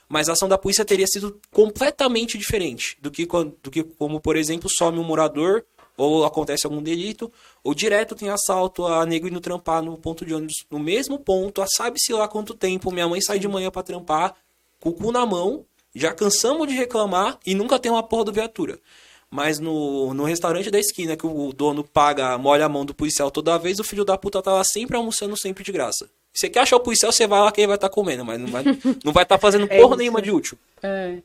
[0.10, 3.28] mas a ação da polícia teria sido completamente diferente do que,
[3.62, 5.64] do que como, por exemplo, some um morador
[5.96, 7.32] ou acontece algum delito,
[7.64, 11.62] ou direto tem assalto a negro indo trampar no ponto de ônibus, no mesmo ponto,
[11.62, 12.92] há sabe-se lá quanto tempo.
[12.92, 14.34] Minha mãe sai de manhã para trampar,
[14.80, 18.34] com o cu na mão, já cansamos de reclamar e nunca tem uma porra do
[18.34, 18.80] viatura.
[19.36, 23.30] Mas no, no restaurante da esquina que o dono paga, molha a mão do policial
[23.30, 26.10] toda vez, o filho da puta tá lá sempre almoçando, sempre de graça.
[26.34, 28.40] Você quer achar o policial, você vai lá que ele vai estar tá comendo, mas
[28.40, 28.64] não vai
[29.04, 30.58] não vai estar tá fazendo é porra nenhuma de útil.
[30.82, 31.18] É.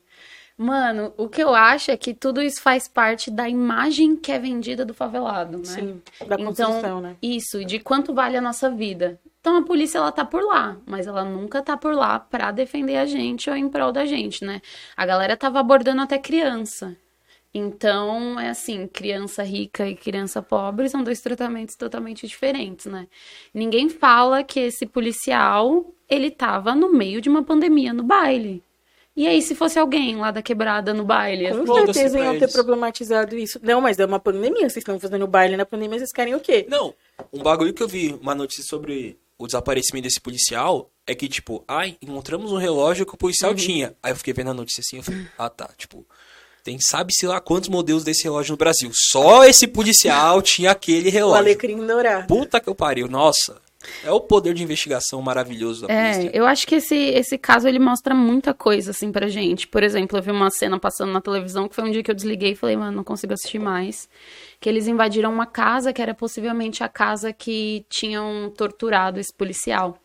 [0.57, 4.37] Mano, o que eu acho é que tudo isso faz parte da imagem que é
[4.37, 5.63] vendida do favelado, né?
[5.63, 7.15] Sim, da então, construção, então, né?
[7.21, 9.17] Isso, de quanto vale a nossa vida.
[9.39, 12.97] Então a polícia ela tá por lá, mas ela nunca tá por lá para defender
[12.97, 14.61] a gente ou em prol da gente, né?
[14.97, 16.97] A galera tava abordando até criança.
[17.53, 23.07] Então, é assim, criança rica e criança pobre são dois tratamentos totalmente diferentes, né?
[23.53, 28.63] Ninguém fala que esse policial, ele tava no meio de uma pandemia no baile.
[29.13, 31.49] E aí, se fosse alguém lá da quebrada no baile?
[31.65, 33.59] Com certeza iam ter problematizado isso.
[33.61, 34.69] Não, mas é uma pandemia.
[34.69, 36.65] Vocês estão fazendo baile na pandemia, vocês querem o quê?
[36.69, 36.93] Não,
[37.33, 41.63] um bagulho que eu vi, uma notícia sobre o desaparecimento desse policial, é que, tipo,
[41.67, 43.57] ai, encontramos um relógio que o policial uhum.
[43.57, 43.95] tinha.
[44.01, 46.05] Aí eu fiquei vendo a notícia assim, eu falei, ah tá, tipo,
[46.63, 48.91] tem sabe-se lá quantos modelos desse relógio no Brasil.
[48.93, 51.35] Só esse policial tinha aquele relógio.
[51.35, 52.27] O alecrim dourado.
[52.27, 53.59] Puta que eu pariu, nossa.
[54.03, 56.29] É o poder de investigação maravilhoso da é, polícia.
[56.29, 59.67] É, eu acho que esse, esse caso ele mostra muita coisa assim pra gente.
[59.67, 62.15] Por exemplo, eu vi uma cena passando na televisão que foi um dia que eu
[62.15, 64.07] desliguei e falei, mano, não consigo assistir mais.
[64.59, 69.97] Que eles invadiram uma casa que era possivelmente a casa que tinham torturado esse policial.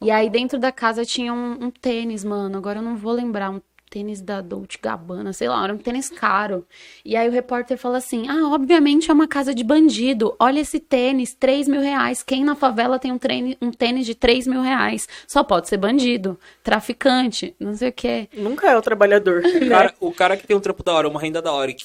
[0.00, 2.56] E aí dentro da casa tinha um, um tênis, mano.
[2.58, 6.08] Agora eu não vou lembrar, um tênis da Dolce Gabbana, sei lá, era um tênis
[6.08, 6.64] caro.
[7.04, 10.34] E aí o repórter fala assim: Ah, obviamente é uma casa de bandido.
[10.38, 12.22] Olha esse tênis, 3 mil reais.
[12.22, 15.08] Quem na favela tem um, treine, um tênis de 3 mil reais?
[15.26, 18.28] Só pode ser bandido, traficante, não sei o quê.
[18.32, 19.42] Nunca é o trabalhador.
[19.60, 21.76] O cara, o cara que tem um trampo da hora, uma renda da hora e,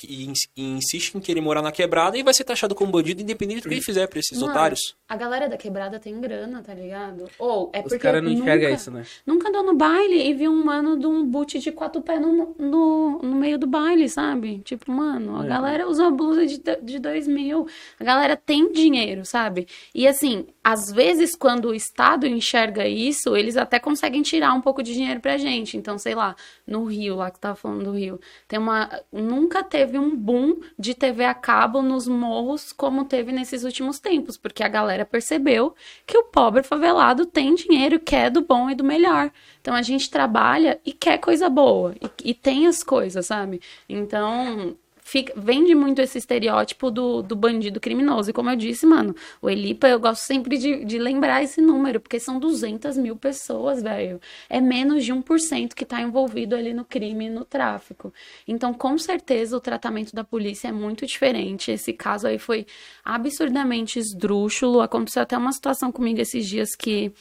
[0.55, 3.69] e insiste em querer morar na quebrada e vai ser taxado como bandido, independente do
[3.69, 4.95] que ele fizer pra esses Mano, otários.
[5.07, 7.25] A galera da quebrada tem grana, tá ligado?
[7.37, 7.95] Ou é porque.
[7.95, 9.03] Os caras não enxergam isso, né?
[9.25, 12.55] Nunca andou no baile e viu um mano de um boot de quatro pés no,
[12.57, 14.59] no, no meio do baile, sabe?
[14.59, 15.47] Tipo, mano, a é.
[15.47, 17.67] galera usa blusa de, de dois mil.
[17.99, 19.67] A galera tem dinheiro, sabe?
[19.93, 24.81] E assim, às vezes, quando o Estado enxerga isso, eles até conseguem tirar um pouco
[24.81, 25.77] de dinheiro pra gente.
[25.77, 28.89] Então, sei lá, no Rio, lá que tava falando do Rio, tem uma.
[29.11, 34.37] Nunca teve um boom de TV a cabo nos morros como teve nesses últimos tempos,
[34.37, 38.83] porque a galera percebeu que o pobre favelado tem dinheiro, quer do bom e do
[38.83, 39.31] melhor.
[39.65, 41.95] Então a gente trabalha e quer coisa boa.
[41.99, 43.59] E, e tem as coisas, sabe?
[43.89, 48.29] Então, fica, vende muito esse estereótipo do, do bandido criminoso.
[48.29, 51.99] E como eu disse, mano, o Elipa, eu gosto sempre de, de lembrar esse número,
[51.99, 54.21] porque são 200 mil pessoas, velho.
[54.47, 58.13] É menos de 1% que tá envolvido ali no crime e no tráfico.
[58.47, 61.71] Então, com certeza, o tratamento da polícia é muito diferente.
[61.71, 62.67] Esse caso aí foi
[63.03, 64.79] absurdamente esdrúxulo.
[64.79, 67.11] Aconteceu até uma situação comigo esses dias que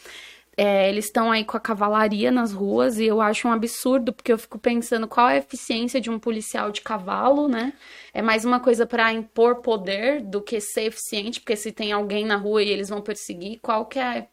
[0.56, 4.32] é, eles estão aí com a cavalaria nas ruas e eu acho um absurdo, porque
[4.32, 7.72] eu fico pensando qual é a eficiência de um policial de cavalo, né?
[8.12, 12.24] É mais uma coisa para impor poder do que ser eficiente, porque se tem alguém
[12.24, 14.28] na rua e eles vão perseguir, qual que é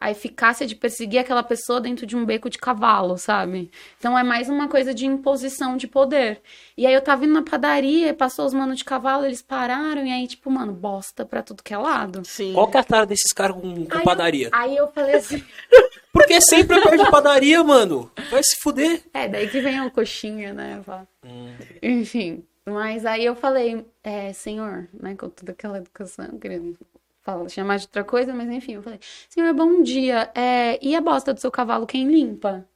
[0.00, 3.70] a eficácia de perseguir aquela pessoa dentro de um beco de cavalo, sabe?
[3.98, 6.40] Então é mais uma coisa de imposição de poder.
[6.74, 10.10] E aí eu tava indo na padaria, passou os manos de cavalo, eles pararam, e
[10.10, 12.22] aí, tipo, mano, bosta pra tudo que é lado.
[12.24, 12.54] Sim.
[12.54, 14.46] Qual que é a cara desses caras com, com aí padaria?
[14.46, 15.44] Eu, aí eu falei assim.
[16.10, 18.10] Porque sempre é perto de padaria, mano.
[18.30, 19.02] Vai se fuder.
[19.12, 20.82] É, daí que vem o coxinha, né?
[21.24, 21.54] Hum.
[21.82, 22.42] Enfim.
[22.64, 26.76] Mas aí eu falei, é, senhor, né, com toda aquela educação, querendo
[27.22, 31.00] fala, chamar de outra coisa, mas enfim, eu falei, senhor, bom dia, é, e a
[31.00, 32.66] bosta do seu cavalo, quem limpa?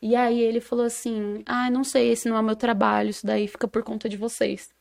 [0.00, 3.46] E aí ele falou assim, ah, não sei, esse não é meu trabalho, isso daí
[3.46, 4.70] fica por conta de vocês.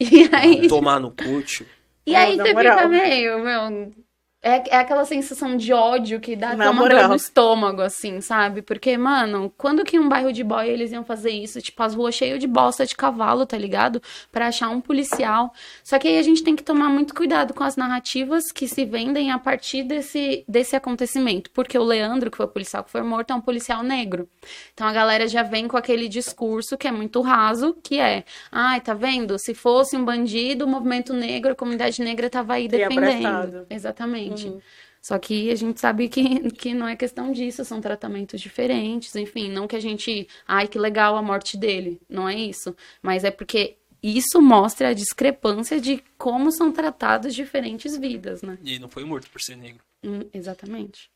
[0.00, 0.66] E aí...
[0.66, 1.66] Tomar no cute.
[2.06, 3.92] E aí você fica meio, meu,
[4.42, 8.62] é, é aquela sensação de ódio que dá até uma dor no estômago, assim, sabe?
[8.62, 11.60] Porque, mano, quando que um bairro de boy eles iam fazer isso?
[11.60, 14.00] Tipo, as ruas cheias de bosta de cavalo, tá ligado?
[14.32, 15.52] Pra achar um policial.
[15.84, 18.82] Só que aí a gente tem que tomar muito cuidado com as narrativas que se
[18.86, 21.50] vendem a partir desse, desse acontecimento.
[21.50, 24.26] Porque o Leandro, que foi o policial que foi morto, é um policial negro.
[24.72, 28.80] Então a galera já vem com aquele discurso que é muito raso, que é, ai,
[28.80, 29.38] tá vendo?
[29.38, 33.66] Se fosse um bandido, o movimento negro, a comunidade negra tava aí defendendo.
[33.68, 34.29] Exatamente.
[34.32, 34.60] Uhum.
[35.00, 39.50] Só que a gente sabe que, que não é questão disso, são tratamentos diferentes, enfim,
[39.50, 43.30] não que a gente, ai, que legal a morte dele, não é isso, mas é
[43.30, 48.58] porque isso mostra a discrepância de como são tratadas diferentes vidas, né?
[48.62, 49.82] E não foi morto por ser negro.
[50.02, 51.10] Hum, exatamente.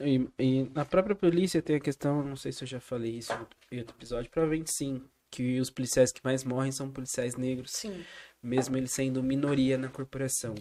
[0.00, 3.32] E, e na própria polícia tem a questão, não sei se eu já falei isso
[3.70, 8.04] em outro episódio, provavelmente sim, que os policiais que mais morrem são policiais negros, Sim.
[8.44, 10.54] Mesmo eles sendo minoria na corporação.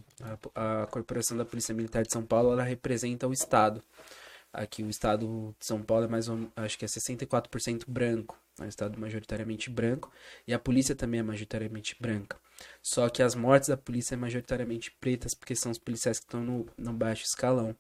[0.55, 3.83] A, a corporação da Polícia Militar de São Paulo, ela representa o Estado.
[4.51, 8.63] Aqui o Estado de São Paulo é mais ou acho que é 64% branco, é
[8.63, 10.11] um Estado majoritariamente branco,
[10.47, 12.37] e a polícia também é majoritariamente branca.
[12.81, 16.43] Só que as mortes da polícia é majoritariamente pretas, porque são os policiais que estão
[16.43, 17.75] no, no baixo escalão.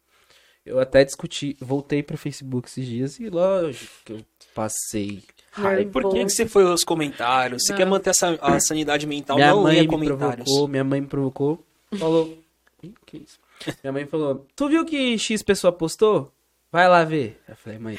[0.65, 5.21] Eu até discuti, voltei pro Facebook esses dias e lógico que eu passei
[5.51, 5.91] raiva.
[5.91, 7.65] Por que, que você foi aos comentários?
[7.65, 9.35] Você quer manter essa, a sanidade mental?
[9.35, 10.45] Minha não mãe lia me comentários.
[10.45, 11.63] provocou, minha mãe me provocou,
[11.97, 12.37] falou,
[12.81, 13.39] Ih, que isso?
[13.83, 16.31] Minha mãe falou, tu viu que X pessoa postou?
[16.71, 17.39] Vai lá ver.
[17.47, 17.95] Eu falei, mãe,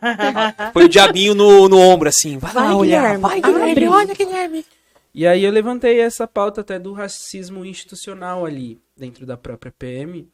[0.72, 2.38] Foi o diabinho no, no ombro, assim.
[2.38, 3.00] Vai, Vai, lá olhar.
[3.00, 3.22] Guilherme.
[3.22, 3.74] Vai, Abre.
[3.74, 4.64] Guilherme, olha, Guilherme.
[5.12, 10.28] E aí eu levantei essa pauta até do racismo institucional ali, dentro da própria PM,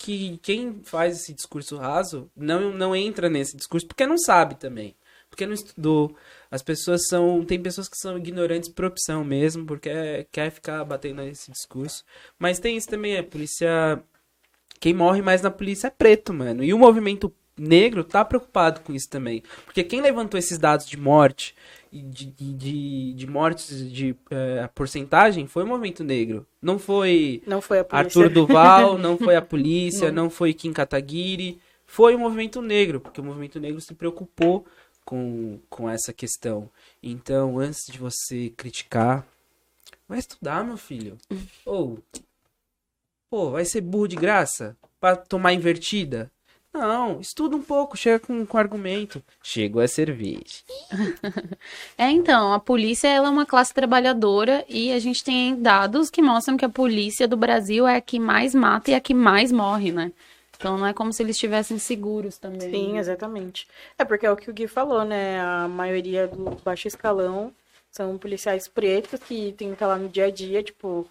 [0.00, 4.96] que quem faz esse discurso raso não, não entra nesse discurso porque não sabe também.
[5.28, 6.16] Porque não estudou.
[6.50, 7.44] As pessoas são.
[7.44, 12.02] Tem pessoas que são ignorantes por opção mesmo, porque quer ficar batendo nesse discurso.
[12.38, 14.02] Mas tem isso também, a polícia.
[14.80, 16.64] Quem morre mais na polícia é preto, mano.
[16.64, 19.42] E o movimento negro tá preocupado com isso também.
[19.64, 21.54] Porque quem levantou esses dados de morte
[21.92, 24.16] e de, de, de mortes de
[24.62, 26.46] a porcentagem foi o movimento negro.
[26.62, 27.84] Não foi Não foi.
[27.90, 31.60] Arthur Duval, não foi a polícia, não, foi Kim Kataguiri.
[31.86, 34.64] Foi o movimento negro, porque o movimento negro se preocupou
[35.04, 36.70] com, com essa questão.
[37.02, 39.26] Então, antes de você criticar,
[40.08, 41.18] vai estudar, meu filho.
[41.66, 41.98] Ou,
[43.28, 44.76] pô, vai ser burro de graça?
[45.00, 46.30] Pra tomar invertida?
[46.72, 49.22] Não, estuda um pouco, chega com, com argumento.
[49.42, 50.62] Chegou a cerveja.
[51.98, 56.22] É, então, a polícia ela é uma classe trabalhadora e a gente tem dados que
[56.22, 59.52] mostram que a polícia do Brasil é a que mais mata e a que mais
[59.52, 60.12] morre, né?
[60.56, 62.70] Então não é como se eles estivessem seguros também.
[62.70, 63.66] Sim, exatamente.
[63.98, 65.40] É porque é o que o Gui falou, né?
[65.40, 67.52] A maioria do baixo escalão
[67.90, 71.08] são policiais pretos que tem que estar lá no dia a dia, tipo,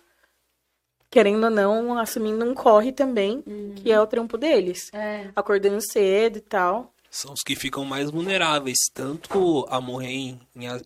[1.09, 3.43] querendo ou não, assumindo um corre também,
[3.75, 4.89] que é o trampo deles.
[4.93, 5.27] É.
[5.35, 6.93] Acordando cedo e tal.
[7.09, 10.39] São os que ficam mais vulneráveis, tanto a morrer em,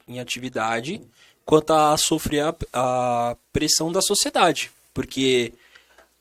[0.07, 1.01] em, atividade,
[1.45, 4.71] quanto a sofrer a, a pressão da sociedade.
[4.93, 5.51] Porque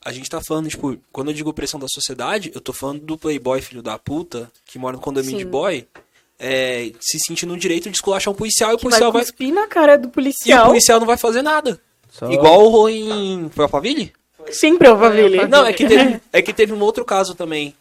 [0.04, 3.16] a gente tá falando, tipo, quando eu digo pressão da sociedade, eu tô falando do
[3.16, 5.44] playboy filho da puta, que mora no condomínio Sim.
[5.44, 5.86] de boy,
[6.36, 9.22] é, se sentindo no direito de esculachar um policial e o Que vai policial vai,
[9.22, 10.66] cuspir na cara do e o policial.
[10.66, 11.80] policial não vai fazer nada.
[12.12, 13.50] Só- Igual o em.
[14.84, 15.46] É o Faville.
[15.48, 17.74] Não, é que, teve, é que teve um outro caso também,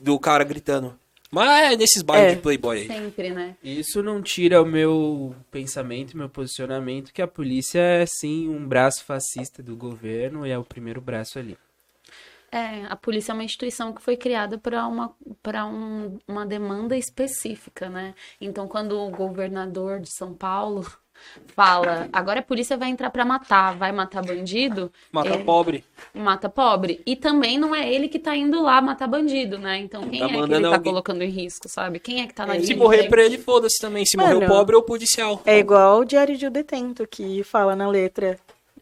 [0.00, 0.98] do cara gritando.
[1.30, 2.34] Mas é nesses bairros É.
[2.36, 2.86] de playboy aí.
[2.86, 3.56] Sempre, né?
[3.62, 9.04] Isso não tira o meu pensamento, meu posicionamento, que a polícia é sim um braço
[9.04, 11.58] fascista do governo e é o primeiro braço ali.
[12.52, 16.96] É, a polícia é uma instituição que foi criada para uma, para um, uma demanda
[16.96, 18.14] específica, né?
[18.40, 20.86] Então, quando o governador de São Paulo
[21.54, 25.38] fala, agora a polícia vai entrar para matar, vai matar bandido, Mata É.
[25.44, 25.84] pobre.
[26.12, 27.00] mata pobre.
[27.06, 29.78] E também não é ele que tá indo lá matar bandido, né?
[29.78, 30.82] Então, quem Tá é que ele tá alguém.
[30.82, 31.98] colocando em risco, sabe?
[31.98, 34.04] Quem é que tá na É, linha Se morrer pra ele, foda-se também.
[34.04, 34.52] Se morrer o Mano.
[34.52, 35.40] pobre ou o policial.
[35.44, 38.38] É igual o Diário de um Detento, que fala na letra.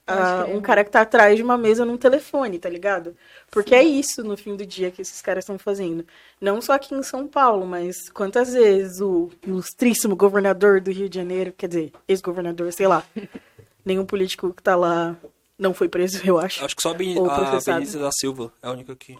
[0.07, 0.57] Ah, crer.
[0.57, 3.17] um cara que tá atrás de uma mesa num telefone, tá ligado?
[3.51, 6.05] Porque é isso, no fim do dia, que esses caras estão fazendo.
[6.41, 11.17] Não só aqui em São Paulo, mas quantas vezes o ilustríssimo governador do Rio de
[11.17, 13.05] Janeiro, quer dizer, ex-governador, sei lá,
[13.85, 15.17] nenhum político que tá lá
[15.59, 16.65] não foi preso, eu acho.
[16.65, 17.61] Acho que só a, Ben- a.
[17.65, 19.17] Benedita da Silva é a única que.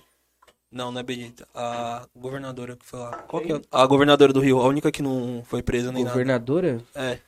[0.71, 1.47] Não, não é Benedita.
[1.55, 3.13] A governadora que foi lá.
[3.29, 3.61] Qual que é?
[3.71, 6.81] A governadora do Rio, a única que não foi presa nem Governadora?
[6.95, 7.13] nada.
[7.13, 7.19] É.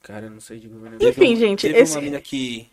[0.00, 1.08] Cara, eu não sei de governador.
[1.08, 2.68] Enfim, gente, Teve esse- uma mina que.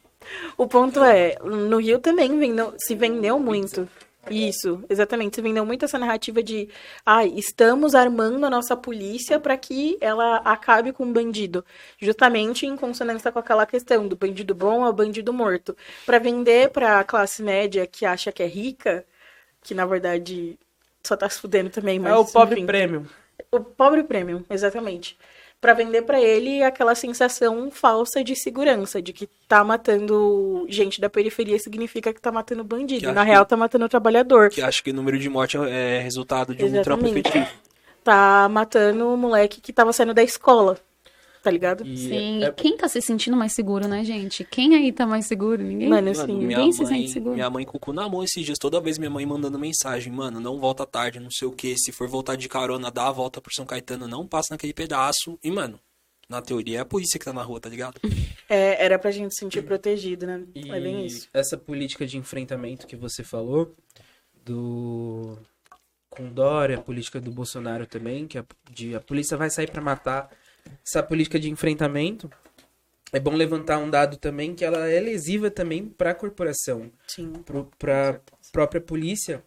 [0.58, 3.88] O ponto é, no Rio também vendeu- se vendeu muito.
[4.30, 5.36] Isso, exatamente.
[5.38, 6.70] Se vendeu muito essa narrativa de,
[7.04, 11.66] ai, estamos armando a nossa polícia para que ela acabe com o bandido.
[12.00, 15.76] Justamente em consonância com aquela questão do bandido bom ao bandido morto.
[16.06, 19.04] Para vender para a classe média que acha que é rica,
[19.64, 20.56] que na verdade
[21.04, 22.68] só tá se fudendo também, mas É o pobre enfim.
[22.68, 23.08] prêmio.
[23.52, 25.18] O pobre premium, exatamente.
[25.62, 31.08] Pra vender pra ele aquela sensação falsa de segurança, de que tá matando gente da
[31.08, 33.02] periferia significa que tá matando bandido.
[33.02, 34.50] Que Na acho real, que- tá matando o trabalhador.
[34.50, 37.30] que acha que o número de morte é resultado de um trampo Exatamente.
[37.30, 37.48] efetivo.
[38.04, 40.80] Tá matando o moleque que tava saindo da escola.
[41.42, 41.86] Tá ligado?
[41.86, 44.44] E Sim, é- e quem tá se sentindo mais seguro, né, gente?
[44.46, 45.62] Quem aí tá mais seguro?
[45.64, 45.90] Ninguém.
[45.90, 47.34] Mano, Mano, assim, minha ninguém se mãe, sente seguro.
[47.36, 50.12] minha mãe com o cu na mão esses dias, toda vez minha mãe mandando mensagem,
[50.14, 53.12] mano, não volta tarde, não sei o que, se for voltar de carona, dá a
[53.12, 55.38] volta por São Caetano, não passa naquele pedaço.
[55.44, 55.80] E, mano,
[56.30, 58.00] na teoria é a polícia que tá na rua, tá ligado?
[58.54, 60.44] É, era pra gente se sentir protegido, né?
[60.54, 61.30] E É bem isso.
[61.34, 63.74] essa política de enfrentamento que você falou,
[64.44, 65.38] do
[66.10, 69.82] com Dória, a política do Bolsonaro também, que a, de, a polícia vai sair pra
[69.82, 70.30] matar.
[70.86, 72.30] Essa política de enfrentamento,
[73.14, 77.34] é bom levantar um dado também que ela é lesiva também para a corporação, Sim.
[77.78, 78.20] para
[78.52, 79.44] própria polícia,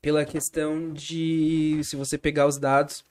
[0.00, 3.04] pela questão de, se você pegar os dados,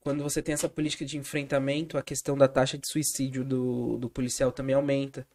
[0.00, 4.08] quando você tem essa política de enfrentamento, a questão da taxa de suicídio do, do
[4.08, 5.26] policial também aumenta.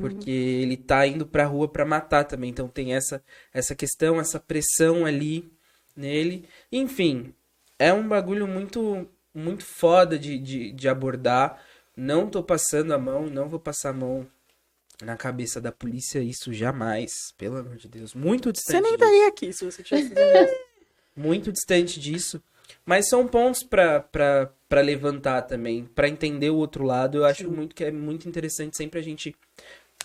[0.00, 2.50] Porque ele tá indo pra rua pra matar também.
[2.50, 3.22] Então tem essa,
[3.52, 5.48] essa questão, essa pressão ali
[5.94, 6.48] nele.
[6.72, 7.34] Enfim,
[7.78, 9.06] é um bagulho muito,
[9.36, 11.62] muito foda de, de, de abordar.
[11.96, 14.26] Não tô passando a mão, não vou passar a mão
[15.02, 17.10] na cabeça da polícia, isso jamais.
[17.36, 18.14] Pelo amor de Deus.
[18.14, 20.14] Muito distante Você nem disso estaria aqui se você tivesse
[21.14, 22.42] muito distante disso.
[22.84, 24.50] Mas são pontos pra
[24.82, 27.18] levantar também, pra entender o outro lado.
[27.18, 29.36] Eu acho muito que é muito interessante sempre a gente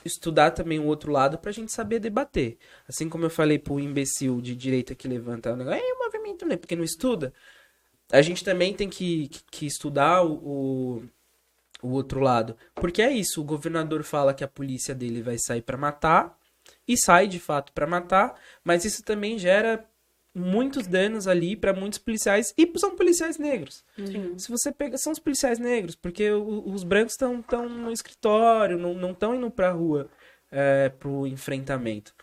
[0.05, 2.57] estudar também o outro lado pra gente saber debater.
[2.87, 6.45] Assim como eu falei pro imbecil de direita que levanta o negócio, é o movimento,
[6.45, 6.57] né?
[6.57, 7.33] Porque não estuda.
[8.11, 11.03] A gente também tem que, que, que estudar o,
[11.81, 12.55] o, outro lado.
[12.75, 16.37] Porque é isso, o governador fala que a polícia dele vai sair pra matar,
[16.87, 19.83] e sai de fato pra matar, mas isso também gera
[20.33, 23.83] muitos danos ali pra muitos policiais e são policiais negros.
[23.97, 24.37] Sim.
[24.37, 28.77] Se você pega, são os policiais negros, porque o- os brancos estão tão no escritório,
[28.77, 30.09] não estão indo pra rua
[30.51, 32.13] é, pro enfrentamento.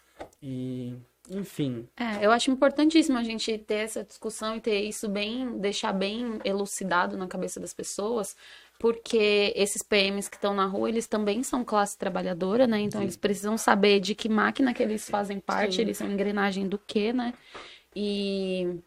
[0.43, 0.95] E,
[1.31, 5.93] enfim, É, eu acho importantíssimo a gente ter essa discussão e ter isso bem, deixar
[5.93, 8.37] bem elucidado na cabeça das pessoas,
[8.79, 12.81] porque esses PMs que estão na rua, eles também são classe trabalhadora, né?
[12.81, 15.83] Então eles precisam saber de que máquina que eles fazem parte, Sim.
[15.83, 17.35] eles são engrenagem do quê, né?
[17.95, 18.81] E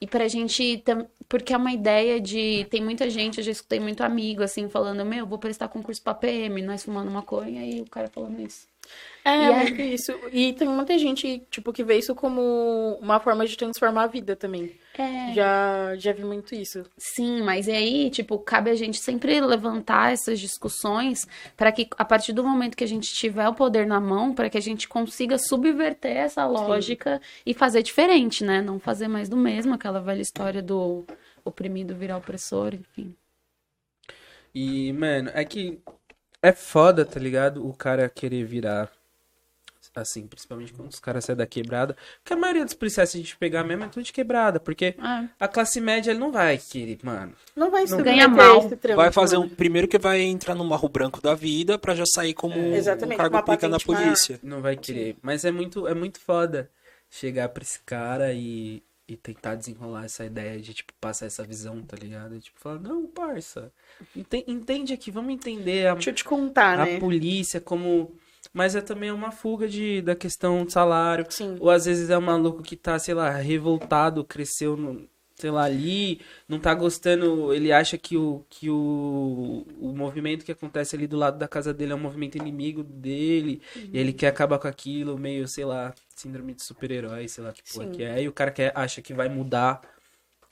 [0.00, 0.82] e pra gente,
[1.28, 5.04] porque é uma ideia de, tem muita gente, eu já escutei muito amigo assim falando,
[5.04, 8.68] meu, vou prestar concurso pra PM, nós fumando maconha e o cara falando isso.
[9.24, 10.12] É, E é- muito isso.
[10.32, 14.34] E tem muita gente, tipo, que vê isso como uma forma de transformar a vida
[14.34, 14.72] também.
[14.96, 15.32] É.
[15.34, 16.84] Já, já vi muito isso.
[16.96, 21.26] Sim, mas e aí, tipo, cabe a gente sempre levantar essas discussões
[21.56, 24.48] para que a partir do momento que a gente tiver o poder na mão, para
[24.50, 28.60] que a gente consiga subverter essa lógica e fazer diferente, né?
[28.62, 31.04] Não fazer mais do mesmo, aquela velha história do
[31.44, 33.14] oprimido virar opressor, enfim.
[34.54, 35.78] E, mano, é que
[36.42, 37.66] é foda, tá ligado?
[37.66, 38.90] O cara querer virar
[39.94, 41.96] assim, principalmente quando os caras saem da quebrada.
[42.22, 44.60] Porque a maioria dos policiais, se a gente pegar mesmo, é tudo de quebrada.
[44.60, 47.32] Porque Ah, a classe média ele não vai querer, mano.
[47.56, 48.68] Não vai Não ganha mal.
[48.70, 49.40] trampo, Vai fazer um.
[49.40, 49.56] mano.
[49.56, 53.16] Primeiro que vai entrar no marro branco da vida pra já sair como um exatamente,
[53.18, 54.04] cargo pica na patente maior.
[54.04, 54.38] polícia.
[54.40, 55.16] Não vai querer.
[55.20, 56.70] Mas é muito, é muito foda
[57.10, 61.80] chegar pra esse cara e, e tentar desenrolar essa ideia de, tipo, passar essa visão,
[61.82, 62.36] tá ligado?
[62.36, 63.72] E, tipo, falar, não, parça,
[64.14, 67.00] enten- entende aqui, vamos entender a, Deixa eu te contar, a né?
[67.00, 68.14] polícia como...
[68.52, 71.26] Mas é também uma fuga de, da questão do salário.
[71.28, 71.56] Sim.
[71.60, 75.06] Ou às vezes é um maluco que tá, sei lá, revoltado, cresceu, no,
[75.38, 80.52] sei lá, ali, não tá gostando, ele acha que o, que o, o movimento que
[80.52, 84.28] acontece ali do lado da casa dele é um movimento inimigo dele, e ele quer
[84.28, 87.92] acabar com aquilo, meio, sei lá, síndrome de super-herói, sei lá que porra Sim.
[87.92, 89.80] que é, e o cara quer, acha que vai mudar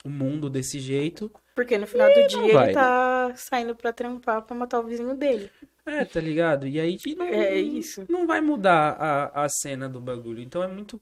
[0.05, 1.31] o mundo desse jeito.
[1.55, 2.65] Porque no final do dia vai.
[2.65, 5.51] ele tá saindo pra trampar pra matar o vizinho dele.
[5.85, 6.67] É, tá ligado?
[6.67, 8.05] E aí que não, É isso.
[8.09, 10.41] não vai mudar a, a cena do bagulho.
[10.41, 11.01] Então é muito.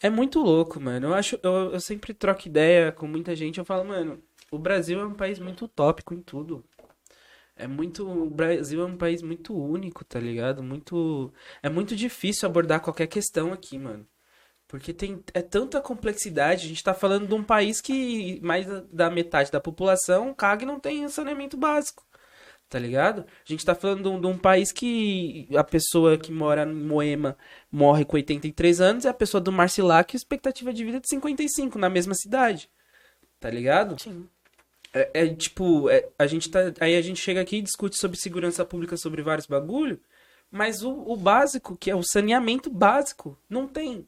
[0.00, 1.08] É muito louco, mano.
[1.08, 1.38] Eu acho.
[1.42, 3.58] Eu, eu sempre troco ideia com muita gente.
[3.58, 6.64] Eu falo, mano, o Brasil é um país muito utópico em tudo.
[7.58, 8.08] É muito.
[8.08, 10.62] O Brasil é um país muito único, tá ligado?
[10.62, 11.32] Muito.
[11.62, 14.06] É muito difícil abordar qualquer questão aqui, mano.
[14.68, 16.66] Porque tem é tanta complexidade.
[16.66, 20.66] A gente tá falando de um país que mais da- metade da população caga e
[20.66, 22.06] não tem saneamento básico.
[22.68, 23.22] Tá ligado?
[23.22, 26.74] A gente tá falando de um, de um país que a pessoa que mora em
[26.74, 27.36] Moema
[27.72, 31.78] morre com 83 anos e a pessoa do Marcilac, expectativa de vida é de 55
[31.78, 32.70] na mesma cidade.
[33.40, 33.98] Tá ligado?
[34.00, 34.28] Sim.
[34.92, 36.60] É, é, tipo, é, a gente tá.
[36.80, 40.00] Aí a gente chega aqui e discute sobre segurança pública, sobre vários bagulho,
[40.50, 44.06] mas o, o básico, que é o saneamento básico, não tem.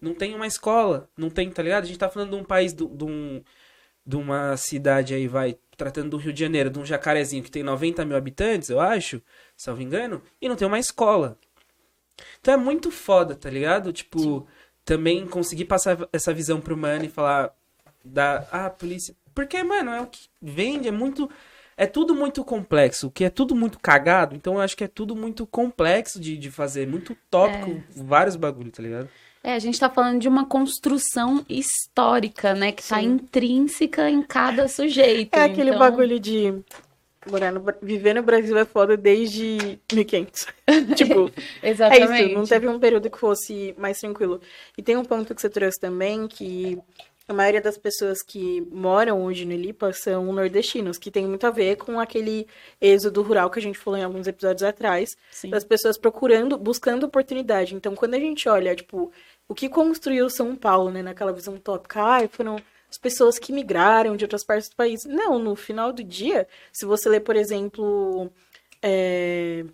[0.00, 1.84] Não tem uma escola, não tem, tá ligado?
[1.84, 3.42] A gente tá falando de um país, do- de, um,
[4.06, 7.62] de uma cidade aí, vai, tratando do Rio de Janeiro, de um jacarezinho que tem
[7.64, 9.22] 90 mil habitantes, eu acho,
[9.56, 11.38] salvo engano, e não tem uma escola.
[12.40, 13.92] Então é muito foda, tá ligado?
[13.92, 14.46] Tipo,
[14.84, 17.54] também conseguir passar essa visão pro mano e falar
[18.04, 19.14] da ah, polícia.
[19.38, 21.30] Porque, mano, é o que vende, é muito
[21.76, 24.88] é tudo muito complexo, o que é tudo muito cagado, então eu acho que é
[24.88, 27.82] tudo muito complexo de, de fazer, muito tópico, É.
[28.02, 29.08] vários bagulho, tá ligado?
[29.44, 32.72] É, a gente tá falando de uma construção histórica, né?
[32.72, 33.04] Que tá Sim.
[33.04, 35.32] intrínseca em cada sujeito.
[35.36, 36.52] É aquele então- bagulho de
[37.30, 40.46] morar no, viver no Brasil é foda desde 1500.
[40.96, 41.30] tipo,
[41.62, 42.24] é Exatamente.
[42.24, 44.40] isso, não teve um período que fosse mais tranquilo.
[44.76, 46.76] E tem um ponto que você trouxe também, que
[47.28, 51.50] a maioria das pessoas que moram hoje no Lipa são nordestinos, que tem muito a
[51.50, 52.46] ver com aquele
[52.80, 55.50] êxodo rural que a gente falou em alguns episódios atrás, Sim.
[55.50, 57.74] das pessoas procurando, buscando oportunidade.
[57.74, 59.12] Então, quando a gente olha, tipo,
[59.46, 62.56] o que construiu São Paulo, né, naquela visão utópica, ai, foram
[62.90, 65.04] as pessoas que migraram de outras partes do país.
[65.04, 68.32] Não, no final do dia, se você ler, por exemplo,
[68.82, 69.66] é,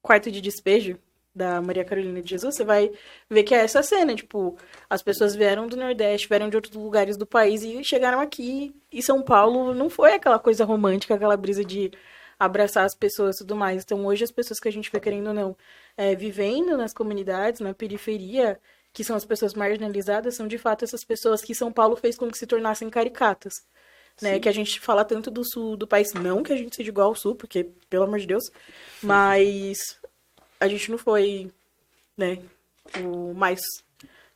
[0.00, 0.96] Quarto de Despejo,
[1.34, 2.90] da Maria Carolina de Jesus, você vai
[3.28, 4.56] ver que é essa cena, tipo,
[4.88, 8.74] as pessoas vieram do Nordeste, vieram de outros lugares do país e chegaram aqui.
[8.92, 11.92] E São Paulo não foi aquela coisa romântica, aquela brisa de
[12.38, 13.82] abraçar as pessoas e tudo mais.
[13.84, 15.56] Então, hoje, as pessoas que a gente vê, querendo ou não,
[15.96, 18.58] é, vivendo nas comunidades, na periferia,
[18.92, 22.30] que são as pessoas marginalizadas, são de fato essas pessoas que São Paulo fez com
[22.30, 23.64] que se tornassem caricatas.
[24.20, 26.90] Né, que a gente fala tanto do sul do país, não que a gente seja
[26.90, 28.50] igual ao sul, porque, pelo amor de Deus,
[29.02, 29.98] mas
[30.60, 31.50] a gente não foi,
[32.16, 32.38] né,
[33.02, 33.60] o mais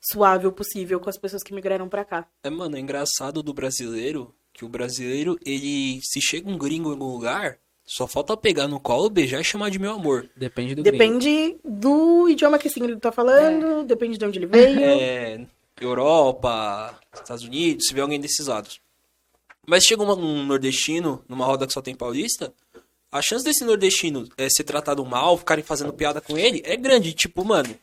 [0.01, 2.27] suave possível com as pessoas que migraram pra cá.
[2.43, 6.93] É, mano, é engraçado do brasileiro que o brasileiro, ele, se chega um gringo em
[6.93, 10.31] algum lugar, só falta pegar no colo, beijar e chamar de meu amor.
[10.37, 10.97] Depende do gringo.
[10.97, 14.81] Depende do idioma que esse gringo tá falando, depende de onde ele veio.
[14.81, 15.47] É,
[15.81, 18.81] Europa, Estados Unidos, se vê alguém desses lados.
[19.67, 22.55] Mas chega um nordestino numa roda que só tem paulista,
[23.19, 27.13] a chance desse nordestino é, ser tratado mal, ficarem fazendo piada com ele, é grande.
[27.13, 27.75] Tipo, mano,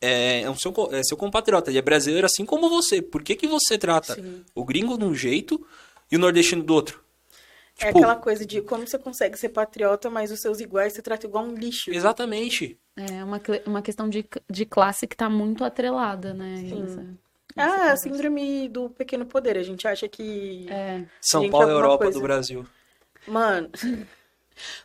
[0.00, 3.00] é, é um seu, é seu compatriota, ele é brasileiro assim como você.
[3.02, 4.44] Por que, que você trata Sim.
[4.54, 5.64] o gringo de um jeito
[6.10, 7.02] e o nordestino do outro?
[7.78, 11.02] É Tipo, aquela coisa de como você consegue ser patriota, mas os seus iguais você
[11.02, 11.90] trata igual um lixo.
[11.90, 12.78] Exatamente.
[12.96, 16.56] É uma, uma questão de, de classe que tá muito atrelada, né?
[16.68, 16.84] Sim.
[16.84, 17.06] Essa-
[17.56, 19.56] Ah, a síndrome do pequeno poder.
[19.58, 20.66] A gente acha que.
[20.70, 21.04] É.
[21.20, 22.18] São Gente, Paulo é a Europa coisa.
[22.18, 22.66] do Brasil.
[23.26, 23.70] Mano,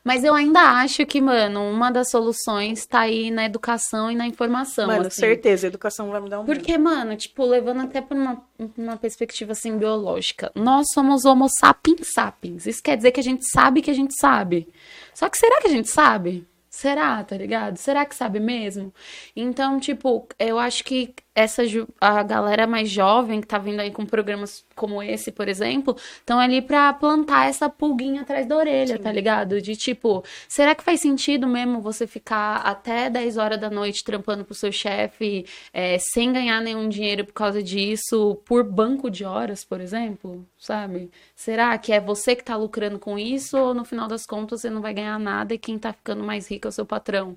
[0.03, 4.27] Mas eu ainda acho que, mano, uma das soluções tá aí na educação e na
[4.27, 4.87] informação.
[4.87, 5.21] mano, assim.
[5.21, 6.53] certeza, a educação vai me dar um mundo.
[6.53, 8.43] Porque, mano, tipo, levando até por uma,
[8.77, 12.65] uma perspectiva assim biológica, nós somos homo sapiens sapiens.
[12.65, 14.67] Isso quer dizer que a gente sabe que a gente sabe.
[15.13, 16.45] Só que será que a gente sabe?
[16.77, 17.75] Será, tá ligado?
[17.77, 18.93] Será que sabe mesmo?
[19.35, 21.63] Então, tipo, eu acho que essa
[22.01, 26.39] a galera mais jovem que tá vindo aí com programas como esse, por exemplo, estão
[26.39, 29.61] ali pra plantar essa pulguinha atrás da orelha, tá ligado?
[29.61, 34.43] De tipo, será que faz sentido mesmo você ficar até 10 horas da noite trampando
[34.45, 39.63] pro seu chefe, é, sem ganhar nenhum dinheiro por causa disso, por banco de horas,
[39.63, 40.43] por exemplo?
[40.57, 41.11] Sabe?
[41.35, 44.71] Será que é você que tá lucrando com isso ou no final das contas você
[44.71, 47.35] não vai ganhar nada e quem tá ficando mais rico o seu patrão?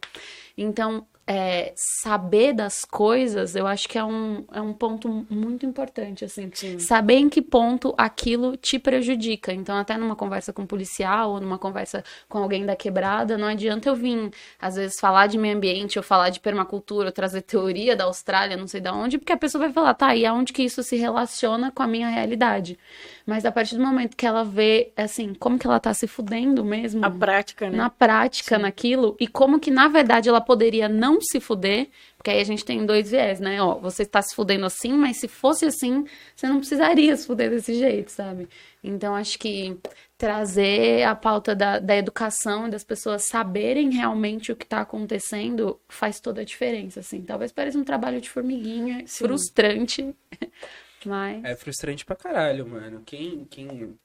[0.57, 6.25] Então, é, saber das coisas, eu acho que é um, é um ponto muito importante,
[6.25, 6.51] assim.
[6.53, 6.81] Sim.
[6.81, 9.53] Saber em que ponto aquilo te prejudica.
[9.53, 13.47] Então, até numa conversa com um policial ou numa conversa com alguém da quebrada, não
[13.47, 17.43] adianta eu vir, às vezes, falar de meio ambiente ou falar de permacultura ou trazer
[17.43, 20.53] teoria da Austrália, não sei da onde, porque a pessoa vai falar, tá, e aonde
[20.53, 22.77] que isso se relaciona com a minha realidade?
[23.25, 26.65] Mas a partir do momento que ela vê, assim, como que ela tá se fudendo
[26.65, 27.77] mesmo A prática, né?
[27.77, 32.41] na prática naquilo e como que na verdade ela poderia não se fuder, porque aí
[32.41, 33.61] a gente tem dois viés, né?
[33.63, 36.05] Ó, você está se fudendo assim, mas se fosse assim,
[36.35, 38.49] você não precisaria se fuder desse jeito, sabe?
[38.83, 39.79] Então acho que
[40.17, 45.81] trazer a pauta da, da educação e das pessoas saberem realmente o que está acontecendo
[45.89, 47.23] faz toda a diferença, assim.
[47.23, 49.25] Talvez pareça um trabalho de formiguinha, Sim.
[49.25, 50.15] frustrante,
[51.07, 53.03] mas É frustrante pra caralho, mano.
[53.05, 53.47] Quem.
[53.47, 53.99] quem...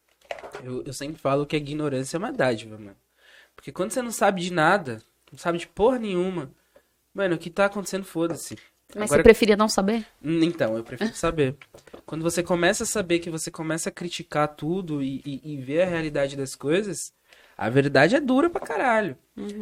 [0.64, 2.98] Eu, eu sempre falo que a ignorância é uma dádiva, mano.
[3.56, 5.02] Porque quando você não sabe de nada,
[5.32, 6.52] não sabe de porra nenhuma,
[7.16, 8.56] mano, o que tá acontecendo, foda-se.
[8.94, 10.06] mas Agora- você preferia não saber?
[10.24, 11.56] Hum, Então, eu prefiro saber.
[12.06, 15.82] Quando você começa a saber que você começa a criticar tudo e, e, e ver
[15.82, 17.12] a realidade das coisas,
[17.58, 19.18] a verdade é dura pra caralho.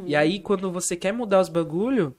[0.05, 2.15] E aí, quando você quer mudar os bagulho,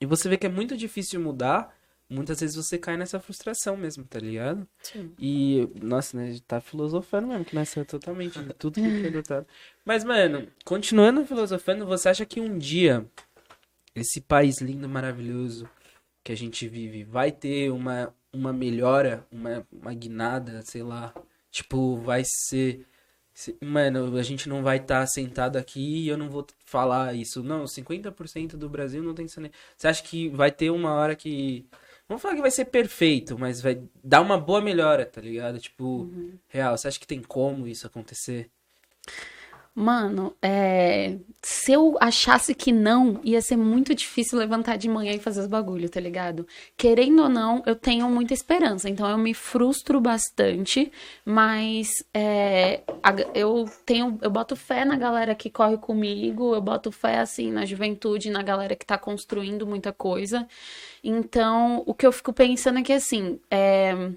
[0.00, 1.74] e você vê que é muito difícil mudar,
[2.10, 4.68] muitas vezes você cai nessa frustração mesmo, tá ligado?
[4.82, 5.12] Sim.
[5.18, 9.46] E, nossa, né, tá filosofando mesmo, que nasceu totalmente de tudo que foi adotado.
[9.84, 13.06] Mas, mano, continuando filosofando, você acha que um dia
[13.94, 15.68] esse país lindo, maravilhoso
[16.22, 21.12] que a gente vive vai ter uma, uma melhora, uma, uma guinada, sei lá.
[21.50, 22.86] Tipo, vai ser.
[23.32, 27.42] se- Mano, a gente não vai estar sentado aqui e eu não vou falar isso.
[27.42, 29.56] Não, 50% do Brasil não tem saneamento.
[29.76, 31.66] Você acha que vai ter uma hora que.
[32.08, 35.58] Vamos falar que vai ser perfeito, mas vai dar uma boa melhora, tá ligado?
[35.58, 36.10] Tipo,
[36.48, 36.76] real.
[36.76, 38.50] Você acha que tem como isso acontecer?
[39.76, 41.16] Mano, é...
[41.42, 45.48] se eu achasse que não, ia ser muito difícil levantar de manhã e fazer os
[45.48, 46.46] bagulho, tá ligado?
[46.76, 50.92] Querendo ou não, eu tenho muita esperança, então eu me frustro bastante,
[51.24, 52.82] mas é...
[53.34, 57.66] eu tenho, eu boto fé na galera que corre comigo, eu boto fé, assim, na
[57.66, 60.46] juventude, na galera que tá construindo muita coisa.
[61.02, 64.12] Então, o que eu fico pensando é que, assim, é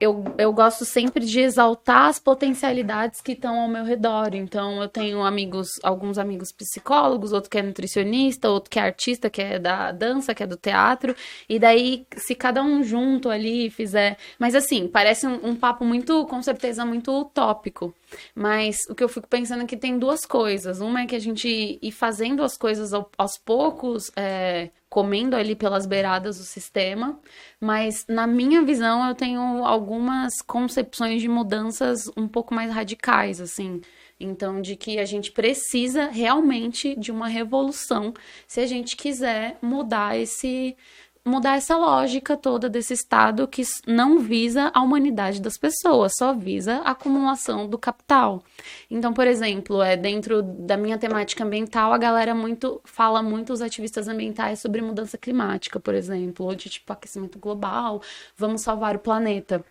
[0.00, 4.34] eu, eu gosto sempre de exaltar as potencialidades que estão ao meu redor.
[4.34, 9.28] Então, eu tenho amigos, alguns amigos psicólogos, outro que é nutricionista, outro que é artista,
[9.28, 11.14] que é da dança, que é do teatro.
[11.46, 14.16] E daí, se cada um junto ali fizer.
[14.38, 17.94] Mas assim, parece um, um papo muito, com certeza, muito utópico.
[18.34, 20.80] Mas o que eu fico pensando é que tem duas coisas.
[20.80, 25.86] Uma é que a gente ir fazendo as coisas aos poucos, é, comendo ali pelas
[25.86, 27.20] beiradas do sistema,
[27.60, 33.80] mas na minha visão eu tenho algumas concepções de mudanças um pouco mais radicais, assim.
[34.18, 38.12] Então, de que a gente precisa realmente de uma revolução
[38.46, 40.76] se a gente quiser mudar esse
[41.24, 46.76] mudar essa lógica toda desse Estado que não visa a humanidade das pessoas, só visa
[46.84, 48.42] a acumulação do capital.
[48.90, 53.60] Então, por exemplo, é dentro da minha temática ambiental, a galera muito fala muito os
[53.60, 58.02] ativistas ambientais sobre mudança climática, por exemplo, ou de tipo aquecimento global,
[58.36, 59.64] vamos salvar o planeta.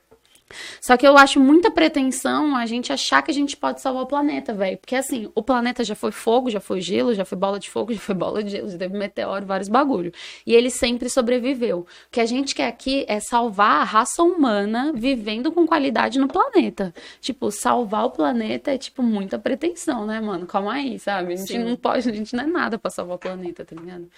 [0.81, 4.07] Só que eu acho muita pretensão a gente achar que a gente pode salvar o
[4.07, 4.77] planeta, velho.
[4.77, 7.91] Porque assim, o planeta já foi fogo, já foi gelo, já foi bola de fogo,
[7.93, 10.11] já foi bola de gelo, já teve meteoro, vários bagulho.
[10.45, 11.79] E ele sempre sobreviveu.
[11.79, 16.27] O que a gente quer aqui é salvar a raça humana vivendo com qualidade no
[16.27, 16.93] planeta.
[17.21, 20.45] Tipo, salvar o planeta é, tipo, muita pretensão, né, mano?
[20.45, 21.33] Calma aí, sabe?
[21.33, 21.59] A gente Sim.
[21.59, 24.09] não pode, a gente não é nada pra salvar o planeta, tá ligado?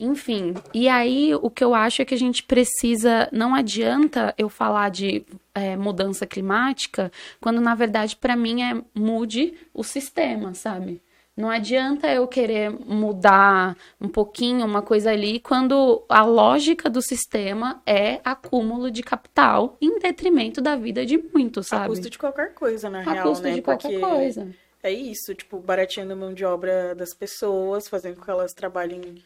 [0.00, 3.28] Enfim, e aí o que eu acho é que a gente precisa.
[3.30, 9.52] Não adianta eu falar de é, mudança climática, quando na verdade para mim é mude
[9.74, 11.02] o sistema, sabe?
[11.36, 17.82] Não adianta eu querer mudar um pouquinho uma coisa ali quando a lógica do sistema
[17.86, 21.84] é acúmulo de capital em detrimento da vida de muitos, sabe?
[21.84, 23.54] A custo de qualquer coisa, na a real, custo né?
[23.54, 24.48] de qualquer Porque coisa.
[24.82, 29.22] É isso, tipo, barateando a mão de obra das pessoas, fazendo com que elas trabalhem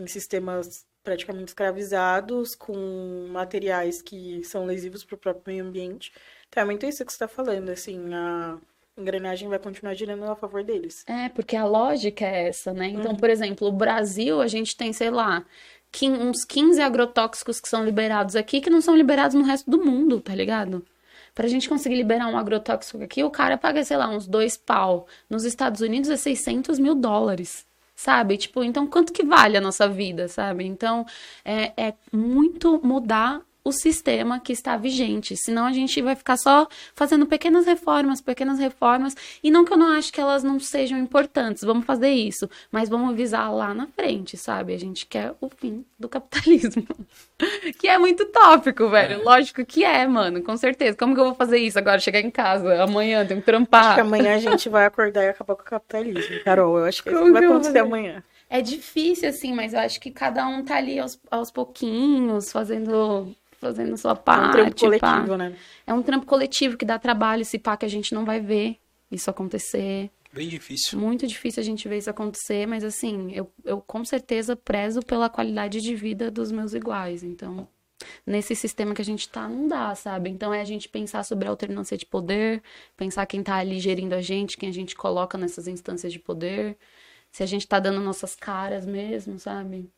[0.00, 6.12] em sistemas praticamente escravizados, com materiais que são lesivos para o próprio meio ambiente.
[6.48, 8.58] Então é muito isso que você está falando, assim, a
[8.96, 11.04] engrenagem vai continuar girando a favor deles.
[11.06, 12.88] É, porque a lógica é essa, né?
[12.88, 13.16] Então, uhum.
[13.16, 15.44] por exemplo, o Brasil, a gente tem, sei lá,
[16.02, 20.20] uns 15 agrotóxicos que são liberados aqui que não são liberados no resto do mundo,
[20.20, 20.84] tá ligado?
[21.34, 25.06] Pra gente conseguir liberar um agrotóxico aqui, o cara paga, sei lá, uns dois pau.
[25.28, 27.64] Nos Estados Unidos é 600 mil dólares
[28.00, 28.38] sabe?
[28.38, 30.64] Tipo, então quanto que vale a nossa vida, sabe?
[30.64, 31.04] Então
[31.44, 35.36] é, é muito mudar o sistema que está vigente.
[35.36, 39.14] Senão a gente vai ficar só fazendo pequenas reformas, pequenas reformas.
[39.42, 42.48] E não que eu não acho que elas não sejam importantes, vamos fazer isso.
[42.70, 44.74] Mas vamos visar lá na frente, sabe?
[44.74, 46.86] A gente quer o fim do capitalismo.
[47.78, 49.20] que é muito tópico, velho.
[49.20, 49.24] É.
[49.24, 50.96] Lógico que é, mano, com certeza.
[50.96, 51.98] Como que eu vou fazer isso agora?
[51.98, 53.84] Chegar em casa, amanhã, tenho que trampar.
[53.84, 56.78] Acho que amanhã a gente vai acordar e acabar com o capitalismo, Carol.
[56.78, 58.22] Eu acho que isso vai acontecer amanhã.
[58.48, 63.32] É difícil, assim, mas eu acho que cada um tá ali aos, aos pouquinhos, fazendo
[63.60, 64.58] fazendo sua parte.
[64.58, 65.36] É um trampo coletivo, pá.
[65.36, 65.56] né?
[65.86, 68.78] É um trampo coletivo que dá trabalho, se pá, que a gente não vai ver
[69.10, 70.10] isso acontecer.
[70.32, 70.98] Bem difícil.
[70.98, 75.28] Muito difícil a gente ver isso acontecer, mas assim, eu, eu com certeza prezo pela
[75.28, 77.22] qualidade de vida dos meus iguais.
[77.22, 77.68] Então,
[78.24, 80.30] nesse sistema que a gente tá, não dá, sabe?
[80.30, 82.62] Então é a gente pensar sobre a alternância de poder,
[82.96, 86.76] pensar quem tá ali gerindo a gente, quem a gente coloca nessas instâncias de poder,
[87.32, 89.90] se a gente tá dando nossas caras mesmo, sabe?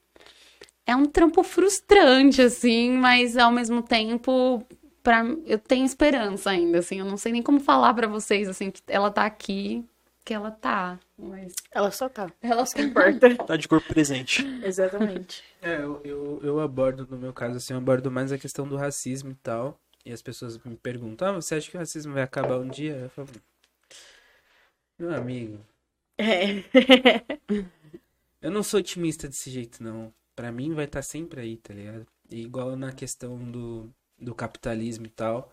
[0.87, 4.65] É um trampo frustrante, assim, mas ao mesmo tempo,
[5.03, 6.99] pra, eu tenho esperança ainda, assim.
[6.99, 9.85] Eu não sei nem como falar para vocês, assim, que ela tá aqui,
[10.25, 10.99] que ela tá.
[11.17, 11.55] Mas...
[11.71, 12.31] Ela só tá.
[12.43, 13.35] Ela só importa.
[13.47, 14.45] tá de corpo presente.
[14.65, 15.43] Exatamente.
[15.65, 18.75] É, eu, eu, eu abordo, no meu caso, assim, eu abordo mais a questão do
[18.75, 19.79] racismo e tal.
[20.05, 22.97] E as pessoas me perguntam, ah, você acha que o racismo vai acabar um dia?
[22.97, 23.29] Eu falo,
[24.99, 25.61] meu amigo.
[26.19, 26.65] É.
[28.43, 31.75] eu não sou otimista desse jeito, não para mim vai estar tá sempre aí, tá
[31.75, 32.07] ligado?
[32.31, 35.53] E igual na questão do, do capitalismo e tal.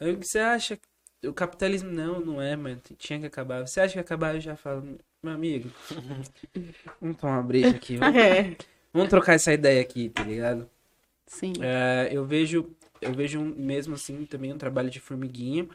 [0.00, 0.78] Aí o que você acha?
[1.24, 2.80] O capitalismo não, não é, mano.
[2.96, 3.66] Tinha que acabar.
[3.66, 4.34] Você acha que acabar?
[4.34, 5.70] Eu já falo, meu amigo.
[7.00, 7.96] vamos tomar uma breja aqui.
[7.96, 8.56] Vamos, é.
[8.92, 10.68] vamos trocar essa ideia aqui, tá ligado?
[11.26, 11.52] Sim.
[11.60, 12.70] É, eu vejo,
[13.00, 15.68] eu vejo mesmo assim também um trabalho de formiguinha.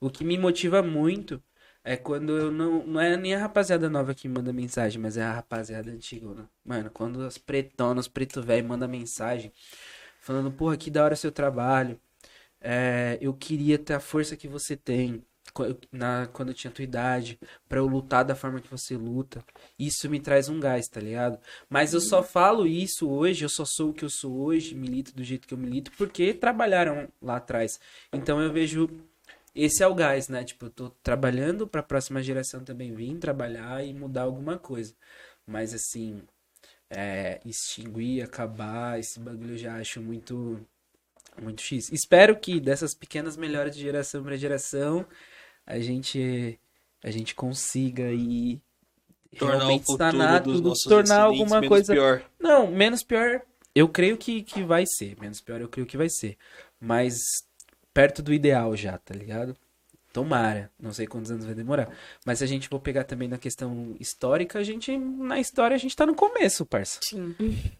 [0.00, 1.42] O que me motiva muito
[1.84, 2.86] é quando eu não.
[2.86, 6.46] Não é nem a rapaziada nova que manda mensagem, mas é a rapaziada antiga, né?
[6.64, 9.52] Mano, quando as pretonas, preto velho, manda mensagem
[10.20, 12.00] falando, porra, que da hora seu trabalho.
[12.60, 15.24] É, eu queria ter a força que você tem.
[15.92, 19.44] na, quando eu tinha tua idade, pra eu lutar da forma que você luta.
[19.78, 21.38] Isso me traz um gás, tá ligado?
[21.68, 25.14] Mas eu só falo isso hoje, eu só sou o que eu sou hoje, milito
[25.14, 27.80] do jeito que eu milito, porque trabalharam lá atrás.
[28.12, 28.88] Então eu vejo
[29.54, 30.44] esse é o gás, né?
[30.44, 34.94] Tipo, eu tô trabalhando pra próxima geração também vir trabalhar e mudar alguma coisa.
[35.46, 36.22] Mas assim,
[36.88, 40.60] é, extinguir, acabar, esse bagulho eu já acho muito,
[41.40, 41.90] muito X.
[41.92, 45.06] Espero que dessas pequenas melhoras de geração para geração,
[45.66, 46.58] a gente,
[47.02, 48.60] a gente consiga o
[49.32, 51.92] realmente sanar tudo, tornar alguma menos coisa.
[51.92, 52.24] pior.
[52.38, 53.42] Não, menos pior,
[53.74, 55.16] eu creio que, que vai ser.
[55.20, 56.36] Menos pior, eu creio que vai ser.
[56.80, 57.18] Mas
[57.92, 59.56] perto do ideal já, tá ligado?
[60.12, 60.70] Tomara.
[60.80, 61.88] Não sei quantos anos vai demorar.
[62.26, 65.78] Mas se a gente for pegar também na questão histórica, a gente, na história, a
[65.78, 66.98] gente tá no começo, parça.
[67.02, 67.34] Sim.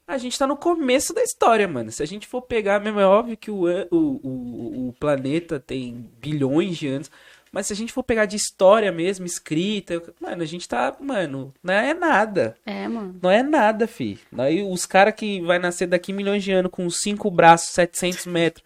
[0.06, 1.90] A gente tá no começo da história, mano.
[1.90, 6.08] Se a gente for pegar, mesmo é óbvio que o, o, o, o planeta tem
[6.20, 7.10] bilhões de anos.
[7.52, 11.52] Mas se a gente for pegar de história mesmo, escrita, mano, a gente tá, mano,
[11.62, 12.56] não é nada.
[12.64, 13.18] É, mano.
[13.20, 14.20] Não é nada, fi.
[14.38, 18.64] Aí os caras que vai nascer daqui milhões de anos com cinco braços, 700 metros,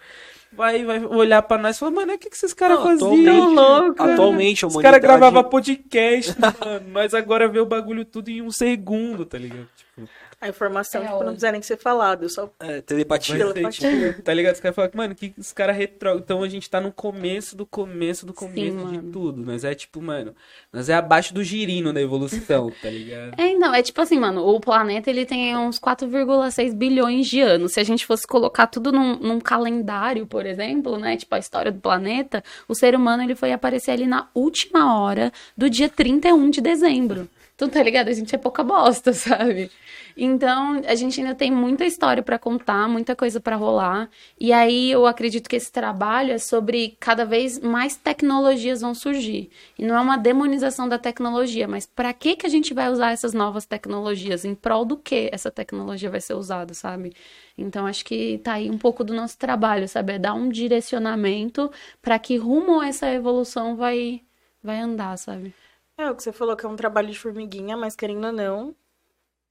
[0.56, 3.10] vai, vai olhar pra nós e falar, mano, o que, que esses caras faziam?
[3.12, 4.02] atualmente- louco.
[4.02, 5.00] Atualmente, a Os caras humanidade...
[5.00, 6.80] gravavam podcast, mano.
[6.88, 9.68] Nós agora vê o bagulho tudo em um segundo, tá ligado?
[9.76, 10.08] Tipo,
[10.44, 13.34] A informação É, tipo, não precisa nem ser falado, só É, telepatia.
[13.34, 14.10] ser, telepatia.
[14.10, 14.54] tipo, tá ligado?
[14.54, 16.18] Os caras falam, mano, que os caras retro...
[16.18, 19.10] Então a gente tá no começo do começo do começo de mano.
[19.10, 19.42] tudo.
[19.42, 20.34] Nós é tipo, mano,
[20.70, 23.40] nós é abaixo do girino da evolução, tá ligado?
[23.40, 27.72] É, então, é tipo assim, mano, o planeta ele tem uns 4,6 bilhões de anos.
[27.72, 31.72] Se a gente fosse colocar tudo num, num calendário, por exemplo, né, tipo a história
[31.72, 36.50] do planeta, o ser humano ele foi aparecer ali na última hora do dia 31
[36.50, 37.28] de dezembro.
[37.56, 38.08] Tu tá ligado?
[38.08, 39.70] A gente é pouca bosta, sabe?
[40.16, 44.08] Então, a gente ainda tem muita história pra contar, muita coisa pra rolar.
[44.38, 49.50] E aí eu acredito que esse trabalho é sobre cada vez mais tecnologias vão surgir.
[49.78, 53.10] E não é uma demonização da tecnologia, mas pra que que a gente vai usar
[53.12, 54.44] essas novas tecnologias?
[54.44, 57.12] Em prol do que essa tecnologia vai ser usada, sabe?
[57.56, 60.14] Então acho que tá aí um pouco do nosso trabalho, sabe?
[60.14, 64.22] É dar um direcionamento pra que rumo essa evolução vai
[64.62, 65.54] vai andar, sabe?
[65.96, 68.74] É o que você falou que é um trabalho de formiguinha, mas querendo ou não,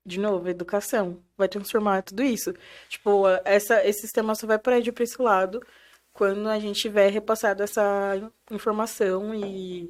[0.05, 2.53] de novo, educação vai transformar tudo isso.
[2.89, 5.61] Tipo, essa, esse sistema só vai parar para esse lado
[6.13, 9.89] quando a gente tiver repassado essa informação e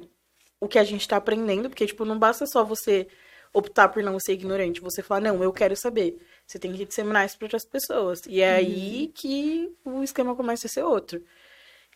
[0.60, 3.06] o que a gente tá aprendendo, porque, tipo, não basta só você
[3.52, 6.18] optar por não ser ignorante, você falar, não, eu quero saber.
[6.46, 8.22] Você tem que disseminar isso para outras pessoas.
[8.26, 11.22] E é aí que o esquema começa a ser outro.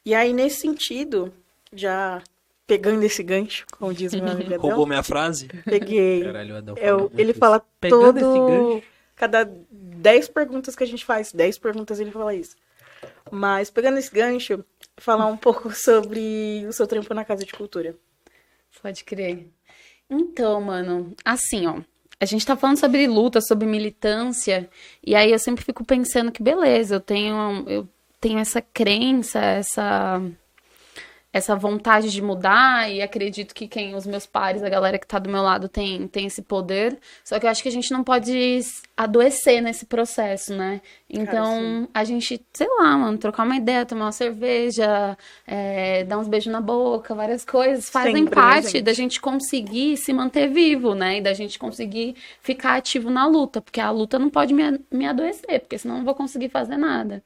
[0.05, 1.33] E aí, nesse sentido,
[1.73, 2.23] já
[2.69, 5.49] pegando esse gancho, como diz meu amigo Adão, Roubou minha frase?
[5.65, 6.23] peguei.
[6.23, 7.67] Caralho, Adão falou ele muito fala isso.
[7.81, 8.47] Pegando esse todo.
[8.47, 8.87] gancho.
[9.17, 12.55] Cada 10 perguntas que a gente faz, 10 perguntas ele fala isso.
[13.33, 14.63] Mas pegando esse gancho,
[14.99, 17.97] falar um pouco sobre o seu trampo na Casa de Cultura.
[18.83, 19.49] Pode crer.
[20.09, 21.81] Então, mano, assim, ó.
[22.21, 24.69] A gente tá falando sobre luta, sobre militância,
[25.05, 27.89] e aí eu sempre fico pensando que beleza, eu tenho, eu
[28.21, 30.21] tenho essa crença, essa
[31.31, 35.19] essa vontade de mudar e acredito que quem os meus pares, a galera que tá
[35.19, 36.99] do meu lado tem tem esse poder.
[37.23, 38.61] Só que eu acho que a gente não pode
[38.97, 40.81] adoecer nesse processo, né?
[41.09, 45.17] Então, a gente, sei lá, mano, trocar uma ideia, tomar uma cerveja,
[45.47, 48.83] é, dar uns beijos na boca, várias coisas fazem Sempre, né, parte gente?
[48.83, 51.19] da gente conseguir se manter vivo, né?
[51.19, 55.07] E da gente conseguir ficar ativo na luta, porque a luta não pode me, me
[55.07, 57.23] adoecer, porque senão eu não vou conseguir fazer nada.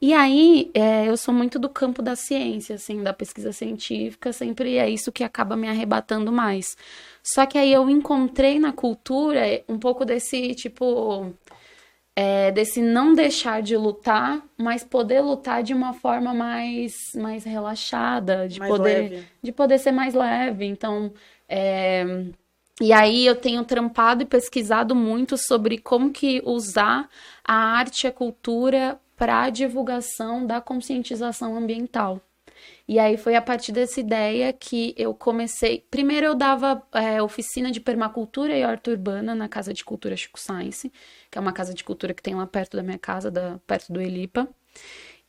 [0.00, 4.76] E aí, é, eu sou muito do campo da ciência, assim, da pesquisa científica, sempre
[4.76, 6.76] é isso que acaba me arrebatando mais.
[7.22, 11.32] Só que aí eu encontrei na cultura um pouco desse, tipo,
[12.16, 18.48] é, desse não deixar de lutar, mas poder lutar de uma forma mais, mais relaxada,
[18.48, 19.26] de Mais poder leve.
[19.40, 20.64] de poder ser mais leve.
[20.64, 21.12] Então,
[21.48, 22.24] é,
[22.80, 27.08] e aí eu tenho trampado e pesquisado muito sobre como que usar
[27.44, 32.22] a arte e a cultura para a divulgação da conscientização ambiental.
[32.86, 35.84] E aí foi a partir dessa ideia que eu comecei.
[35.90, 40.40] Primeiro eu dava é, oficina de permacultura e horta urbana na Casa de Cultura Chico
[40.40, 40.90] Science,
[41.30, 43.92] que é uma casa de cultura que tem lá perto da minha casa, da, perto
[43.92, 44.48] do Elipa.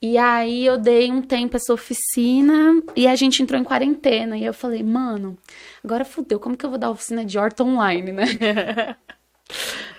[0.02, 4.38] E aí eu dei um tempo essa oficina e a gente entrou em quarentena.
[4.38, 5.38] E eu falei, mano,
[5.84, 8.24] agora fudeu, como que eu vou dar oficina de horta online, né?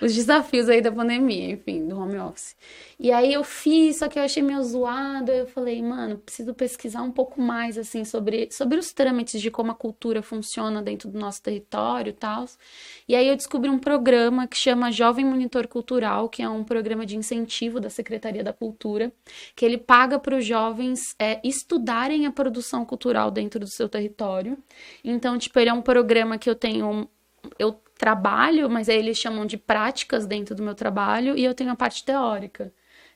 [0.01, 2.55] os desafios aí da pandemia, enfim, do home office.
[2.99, 5.31] E aí eu fiz, só que eu achei meio zoado.
[5.31, 9.71] Eu falei, mano, preciso pesquisar um pouco mais, assim, sobre, sobre os trâmites de como
[9.71, 12.45] a cultura funciona dentro do nosso território e tal.
[13.07, 17.05] E aí eu descobri um programa que chama Jovem Monitor Cultural, que é um programa
[17.05, 19.11] de incentivo da Secretaria da Cultura,
[19.55, 24.57] que ele paga para os jovens é, estudarem a produção cultural dentro do seu território.
[25.03, 27.09] Então, tipo, ele é um programa que eu tenho.
[27.57, 31.69] Eu trabalho, mas aí eles chamam de práticas dentro do meu trabalho, e eu tenho
[31.69, 32.73] a parte teórica.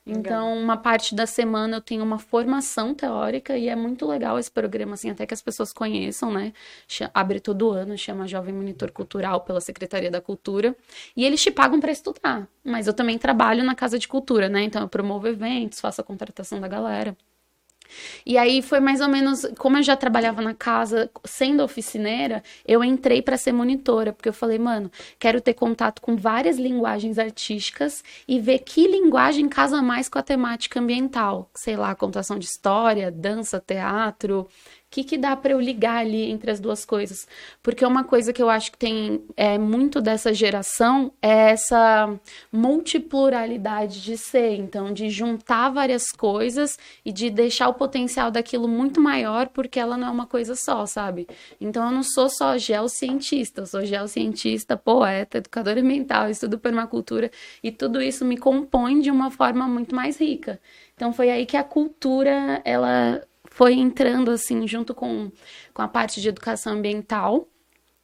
[0.08, 4.48] Então, uma parte da semana eu tenho uma formação teórica e é muito legal esse
[4.48, 6.52] programa, assim, até que as pessoas conheçam, né?
[7.12, 10.76] Abre todo ano, chama Jovem Monitor Cultural pela Secretaria da Cultura.
[11.16, 12.46] E eles te pagam para estudar.
[12.62, 14.62] Mas eu também trabalho na Casa de Cultura, né?
[14.62, 17.16] Então eu promovo eventos, faço a contratação da galera.
[18.24, 22.82] E aí foi mais ou menos, como eu já trabalhava na casa, sendo oficineira, eu
[22.82, 28.02] entrei para ser monitora, porque eu falei, mano, quero ter contato com várias linguagens artísticas
[28.26, 33.10] e ver que linguagem casa mais com a temática ambiental, sei lá, contação de história,
[33.10, 34.48] dança, teatro,
[34.90, 37.26] que, que dá para eu ligar ali entre as duas coisas?
[37.62, 42.18] Porque uma coisa que eu acho que tem é, muito dessa geração é essa
[42.52, 49.00] multipluralidade de ser, então, de juntar várias coisas e de deixar o potencial daquilo muito
[49.00, 51.26] maior, porque ela não é uma coisa só, sabe?
[51.60, 57.30] Então, eu não sou só geocientista, eu sou geocientista, poeta, educadora mental, estudo permacultura,
[57.62, 60.60] e tudo isso me compõe de uma forma muito mais rica.
[60.94, 63.20] Então, foi aí que a cultura, ela
[63.56, 65.32] foi entrando assim junto com,
[65.72, 67.48] com a parte de educação ambiental.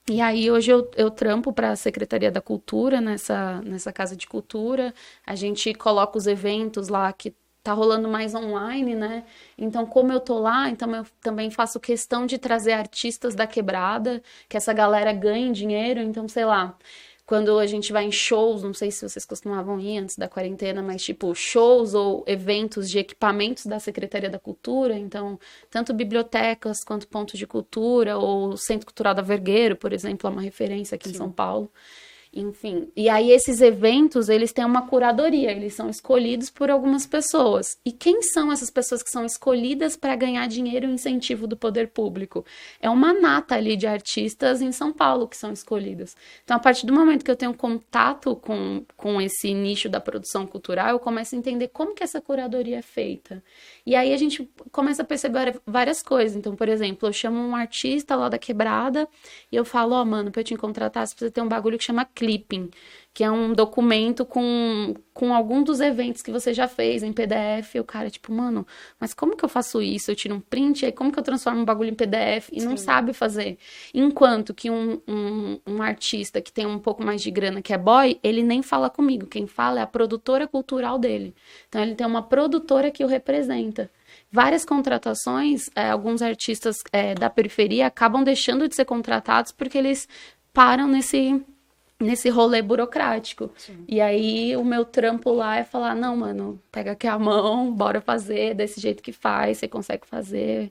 [0.09, 4.26] E aí hoje eu, eu trampo para a Secretaria da Cultura nessa, nessa casa de
[4.26, 4.94] cultura.
[5.26, 9.24] A gente coloca os eventos lá que tá rolando mais online, né?
[9.59, 14.22] Então, como eu tô lá, então eu também faço questão de trazer artistas da quebrada,
[14.48, 16.74] que essa galera ganhe dinheiro, então sei lá,
[17.25, 20.83] quando a gente vai em shows, não sei se vocês costumavam ir antes da quarentena,
[20.83, 25.39] mas tipo shows ou eventos de equipamentos da Secretaria da Cultura, então
[25.70, 30.43] tanto bibliotecas quanto pontos de cultura ou Centro Cultural da Vergueiro, por exemplo, é uma
[30.43, 31.14] referência aqui Sim.
[31.14, 31.70] em São Paulo.
[32.35, 37.76] Enfim, e aí esses eventos, eles têm uma curadoria, eles são escolhidos por algumas pessoas.
[37.85, 41.89] E quem são essas pessoas que são escolhidas para ganhar dinheiro e incentivo do poder
[41.89, 42.43] público?
[42.80, 46.16] É uma nata ali de artistas em São Paulo que são escolhidas.
[46.43, 50.47] Então, a partir do momento que eu tenho contato com, com esse nicho da produção
[50.47, 53.45] cultural, eu começo a entender como que essa curadoria é feita.
[53.85, 56.35] E aí a gente começa a perceber várias coisas.
[56.35, 59.07] Então, por exemplo, eu chamo um artista lá da quebrada
[59.51, 61.76] e eu falo, ó, oh, mano, pra eu te contratar, você precisa ter um bagulho
[61.76, 62.70] que chama clipping,
[63.12, 67.75] que é um documento com, com algum dos eventos que você já fez em PDF.
[67.75, 68.64] E o cara, tipo, mano,
[69.01, 70.12] mas como que eu faço isso?
[70.12, 72.49] Eu tiro um print, aí como que eu transformo um bagulho em PDF?
[72.53, 72.68] E Sim.
[72.68, 73.59] não sabe fazer.
[73.93, 77.79] Enquanto que um, um, um artista que tem um pouco mais de grana, que é
[77.79, 79.27] boy, ele nem fala comigo.
[79.27, 81.35] Quem fala é a produtora cultural dele.
[81.68, 83.91] Então ele tem uma produtora que o representa
[84.31, 90.07] várias contratações, é, alguns artistas é, da periferia acabam deixando de ser contratados porque eles
[90.53, 91.43] param nesse
[92.03, 93.50] nesse rolê burocrático.
[93.57, 93.84] Sim.
[93.88, 98.00] E aí o meu trampo lá é falar, não, mano, pega aqui a mão, bora
[98.00, 100.70] fazer desse jeito que faz, você consegue fazer,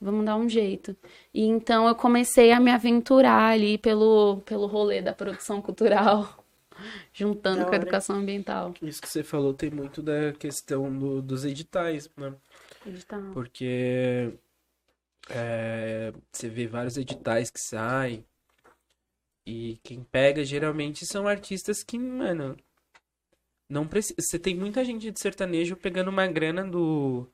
[0.00, 0.96] vamos dar um jeito.
[1.32, 6.44] E então eu comecei a me aventurar ali pelo, pelo rolê da produção cultural,
[7.14, 8.74] juntando com a educação ambiental.
[8.82, 12.34] Isso que você falou tem muito da questão do, dos editais, né?
[12.84, 13.22] Edital.
[13.32, 14.32] Porque
[15.30, 18.24] é, você vê vários editais que saem
[19.46, 22.56] e quem pega geralmente são artistas que, mano,
[23.68, 24.14] não precisa.
[24.20, 27.28] Você tem muita gente de sertanejo pegando uma grana do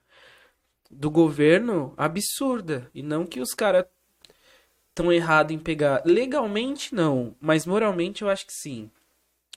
[0.90, 3.84] do governo absurda e não que os caras
[4.94, 8.90] tão errado em pegar legalmente não, mas moralmente eu acho que sim.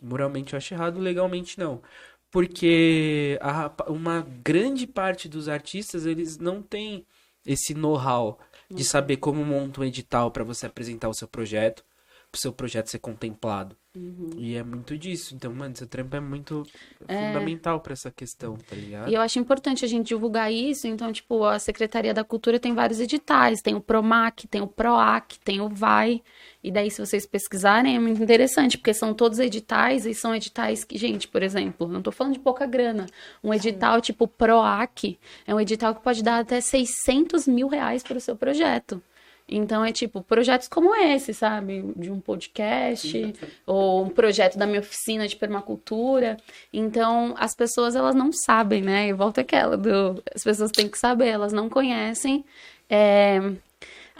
[0.01, 1.81] Moralmente eu acho errado, legalmente não.
[2.29, 7.05] Porque a, uma grande parte dos artistas, eles não têm
[7.45, 8.39] esse know-how
[8.69, 11.90] de saber como monta um edital para você apresentar o seu projeto, pro
[12.37, 13.75] seu projeto ser contemplado.
[13.93, 14.29] Uhum.
[14.37, 15.35] E é muito disso.
[15.35, 16.63] Então, mano, seu trampo é muito
[17.07, 17.27] é...
[17.27, 19.09] fundamental para essa questão, tá ligado?
[19.09, 20.87] E eu acho importante a gente divulgar isso.
[20.87, 23.61] Então, tipo, a Secretaria da Cultura tem vários editais.
[23.61, 26.23] Tem o PROMAC, tem o PROAC, tem o VAI.
[26.63, 30.85] E daí, se vocês pesquisarem, é muito interessante, porque são todos editais e são editais
[30.85, 33.07] que, gente, por exemplo, não tô falando de pouca grana.
[33.43, 34.01] Um edital Sim.
[34.01, 38.37] tipo PROAC é um edital que pode dar até 600 mil reais para o seu
[38.37, 39.03] projeto.
[39.51, 41.83] Então é tipo, projetos como esse, sabe?
[41.95, 43.33] De um podcast,
[43.65, 46.37] ou um projeto da minha oficina de permacultura.
[46.71, 49.09] Então, as pessoas, elas não sabem, né?
[49.09, 50.23] E volta aquela do...
[50.33, 52.45] As pessoas têm que saber, elas não conhecem.
[52.89, 53.39] É,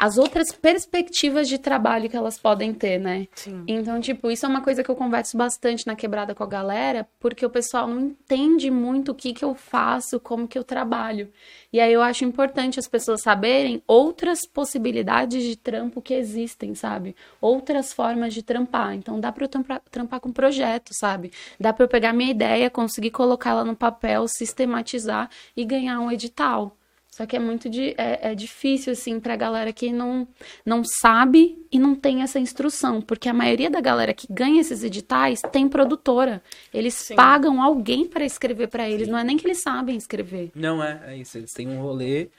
[0.02, 3.28] as outras perspectivas de trabalho que elas podem ter, né?
[3.36, 3.64] Sim.
[3.68, 7.08] Então, tipo, isso é uma coisa que eu converso bastante na quebrada com a galera,
[7.20, 11.32] porque o pessoal não entende muito o que que eu faço, como que eu trabalho.
[11.72, 17.16] E aí eu acho importante as pessoas saberem outras possibilidades de trampo que existem, sabe?
[17.40, 18.96] Outras formas de trampar.
[18.96, 21.32] Então dá para eu trampar, trampar com projeto, sabe?
[21.60, 26.76] Dá para eu pegar minha ideia, conseguir colocá-la no papel, sistematizar e ganhar um edital.
[27.14, 30.26] Só que é muito de, é, é difícil, assim, pra galera que não,
[30.66, 33.02] não sabe e não tem essa instrução.
[33.02, 36.42] Porque a maioria da galera que ganha esses editais tem produtora.
[36.74, 37.16] Eles Sim.
[37.16, 39.10] pagam alguém para escrever para eles.
[39.10, 40.52] Não é nem que eles sabem escrever.
[40.56, 41.38] Não é, é isso.
[41.38, 42.30] Eles têm um rolê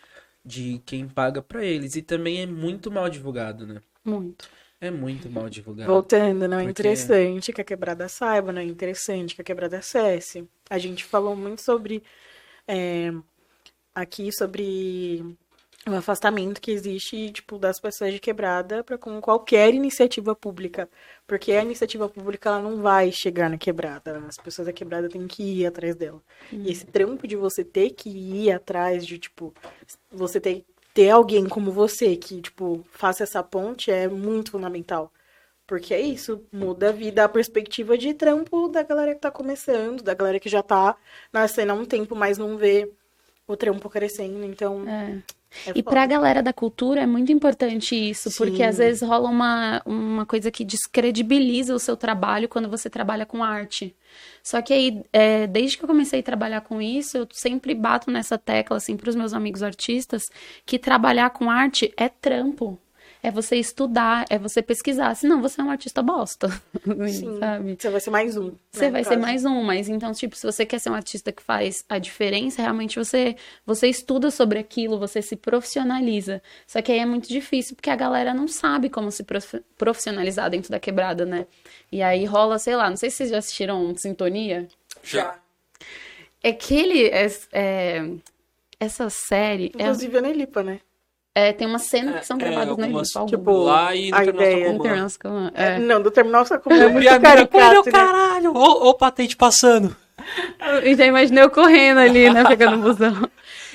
[0.43, 1.95] de quem paga pra eles.
[1.95, 3.79] E também é muito mal divulgado, né?
[4.03, 4.49] Muito.
[4.81, 5.93] É muito mal divulgado.
[5.93, 9.77] Voltando, não é Porque- interessante que a quebrada saiba, não é interessante que a quebrada
[9.79, 10.49] acesse.
[10.71, 12.03] A gente falou muito sobre
[12.67, 13.13] é,
[13.95, 15.37] aqui sobre
[15.87, 20.89] o afastamento que existe, tipo, das pessoas de quebrada para com qualquer iniciativa pública.
[21.27, 24.19] Porque a iniciativa pública ela não vai chegar na quebrada.
[24.29, 26.23] As pessoas da quebrada têm que ir atrás dela.
[26.53, 29.53] E esse trampo de você ter que ir atrás de, tipo,
[30.11, 30.65] você ter,
[30.95, 35.13] ter alguém como você que, tipo, faça essa ponte é muito fundamental.
[35.67, 40.03] Porque é isso, muda a vida, a perspectiva de trampo da galera que tá começando,
[40.03, 40.97] da galera que já tá
[41.33, 42.93] na cena há um tempo, mas não vê
[43.47, 44.45] o trampo crescendo.
[44.45, 45.19] Então, É.
[45.67, 45.83] é E foda.
[45.83, 48.63] pra galera da cultura é muito importante isso, porque Sim.
[48.65, 53.43] às vezes rola uma, uma coisa que descredibiliza o seu trabalho quando você trabalha com
[53.45, 53.95] arte.
[54.43, 58.11] Só que aí, é, desde que eu comecei a trabalhar com isso, eu sempre bato
[58.11, 60.23] nessa tecla, assim, pros meus amigos artistas,
[60.65, 62.79] que trabalhar com arte é trampo.
[63.23, 65.15] É você estudar, é você pesquisar.
[65.15, 66.49] Senão você é um artista bosta.
[67.09, 67.77] Sim, sabe?
[67.79, 68.53] você vai ser mais um.
[68.73, 69.21] Você né, vai ser caso.
[69.21, 72.61] mais um, mas então, tipo, se você quer ser um artista que faz a diferença,
[72.61, 76.43] realmente você, você estuda sobre aquilo, você se profissionaliza.
[76.67, 80.51] Só que aí é muito difícil, porque a galera não sabe como se prof- profissionalizar
[80.51, 81.47] dentro da quebrada, né?
[81.93, 84.67] E aí rola, sei lá, não sei se vocês já assistiram Sintonia.
[85.05, 85.39] Já.
[86.43, 88.11] É que ele, é, é-
[88.81, 90.81] essa série, é, Inclusive a Nelipa, né?
[91.35, 93.53] É, tem umas cenas que são É, gravadas no algumas, Egito, tipo.
[93.65, 94.45] Lá e no a Terminal
[94.77, 95.79] ideia- É, é.
[95.79, 97.93] Não, do Terminal Sacomã é muito E a mina, "Olha o caricato, né?
[97.93, 98.53] caralho!
[98.55, 99.97] O patente passando.
[100.85, 102.45] Eu já imaginei eu correndo ali, né?
[102.45, 103.29] Pegando o busão.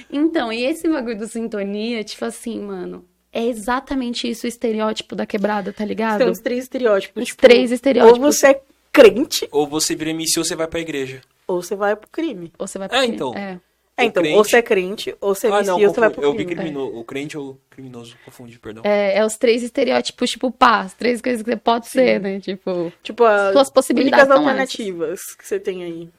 [0.10, 3.04] Então, e esse bagulho do sintonia, tipo assim, mano,
[3.34, 6.22] é exatamente isso o estereótipo da quebrada, tá ligado?
[6.22, 7.22] São os três estereótipos.
[7.24, 8.18] Os tipo, três estereótipos.
[8.24, 8.62] Ou você é
[8.94, 11.22] crente, Ou você vira MC ou você vai pra igreja.
[11.48, 12.54] ou você vai pro crime.
[12.58, 13.34] Ou você vai É, pro- então.
[13.36, 13.60] É.
[13.98, 16.00] É, então, crente- ou você é crente, ou você é ah, MC, não, ou você
[16.00, 16.96] vai pro eu vi criminoso.
[17.00, 18.84] O crente ou o criminoso, confundi, perdão.
[18.86, 22.40] É, é os três estereótipos, tipo, pá, as três coisas que você pode ser, né?
[22.40, 26.10] Tipo, Tipo, as Suas possibilidades únicas alternativas que você tem aí.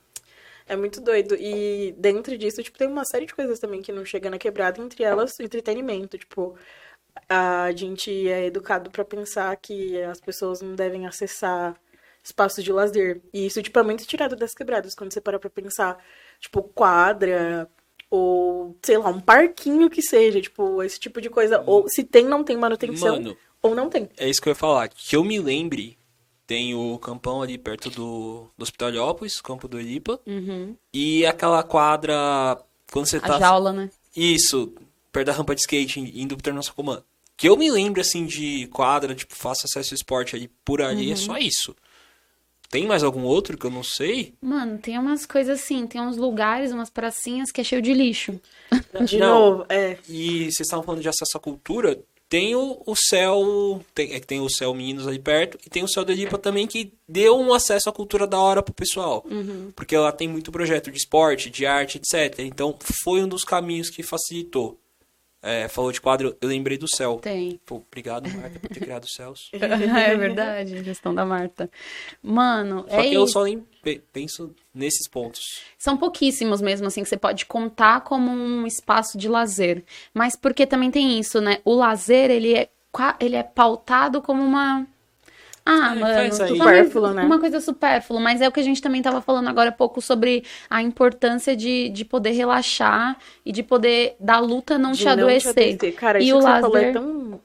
[0.67, 1.35] É muito doido.
[1.39, 4.83] E dentro disso, tipo, tem uma série de coisas também que não chega na quebrada,
[4.83, 6.19] entre elas o entretenimento.
[6.19, 6.57] Tipo,
[7.29, 11.75] a gente é educado pra pensar que as pessoas não devem acessar
[12.23, 13.21] espaços de lazer.
[13.33, 15.97] E isso, tipo, é muito tirado das quebradas, quando você para pra pensar,
[16.41, 17.69] tipo, quadra,
[18.11, 21.63] ou, sei lá, um parquinho que seja, tipo, esse tipo de coisa.
[21.67, 24.09] Ou se tem, não tem manutenção, Mano, ou não tem.
[24.17, 24.89] é isso que eu ia falar.
[24.89, 25.99] Que eu me lembre,
[26.47, 30.19] tem o campão ali perto do, do Hospital Heliópolis, Campo do Elipa.
[30.27, 30.75] uhum.
[30.93, 32.59] E aquela quadra,
[32.91, 33.39] quando você a tá...
[33.39, 33.91] jaula, né?
[34.17, 34.73] Isso,
[35.13, 37.03] perto da rampa de skate, indo pro Terminal Sacomã.
[37.37, 41.13] Que eu me lembro, assim, de quadra, tipo, faça acesso ao esporte ali, por ali,
[41.13, 41.77] é só isso.
[42.71, 44.35] Tem mais algum outro que eu não sei?
[44.41, 48.39] Mano, tem umas coisas assim, tem uns lugares, umas pracinhas que é cheio de lixo.
[49.07, 49.29] De Não.
[49.29, 49.97] novo, é.
[50.09, 51.99] E vocês estavam falando de acesso à cultura,
[52.29, 55.83] tem o, o céu, tem, é que tem o céu Meninos ali perto, e tem
[55.83, 59.25] o céu do Elipa também, que deu um acesso à cultura da hora pro pessoal.
[59.75, 62.41] Porque lá tem muito projeto de esporte, de arte, etc.
[62.41, 64.79] Então, foi um dos caminhos que facilitou.
[65.41, 67.19] É, falou de quadro, eu lembrei do céu.
[67.23, 67.61] Tem.
[67.65, 69.51] Pô, obrigado, Marta, por ter criado os céus.
[69.53, 71.71] é verdade, gestão da Marta.
[72.23, 73.33] Mano, Só é que eu isso.
[73.35, 75.63] só nem pe- penso nesses pontos.
[75.79, 79.85] São pouquíssimos mesmo, assim, que você pode contar como um espaço de lazer.
[80.13, 81.61] Mas porque também tem isso, né?
[81.65, 82.69] O lazer, ele é,
[83.21, 84.87] ele é pautado como uma...
[85.71, 86.49] Ah, É, mano, faz aí.
[86.49, 87.23] totalmente Supérfluo, né?
[87.23, 88.21] uma coisa supérflua.
[88.21, 91.55] Mas é o que a gente também tava falando agora há pouco sobre a importância
[91.55, 95.77] de, de poder relaxar e de poder da luta não de te não adoecer.
[95.95, 97.41] Cara, E isso o que você falou é tão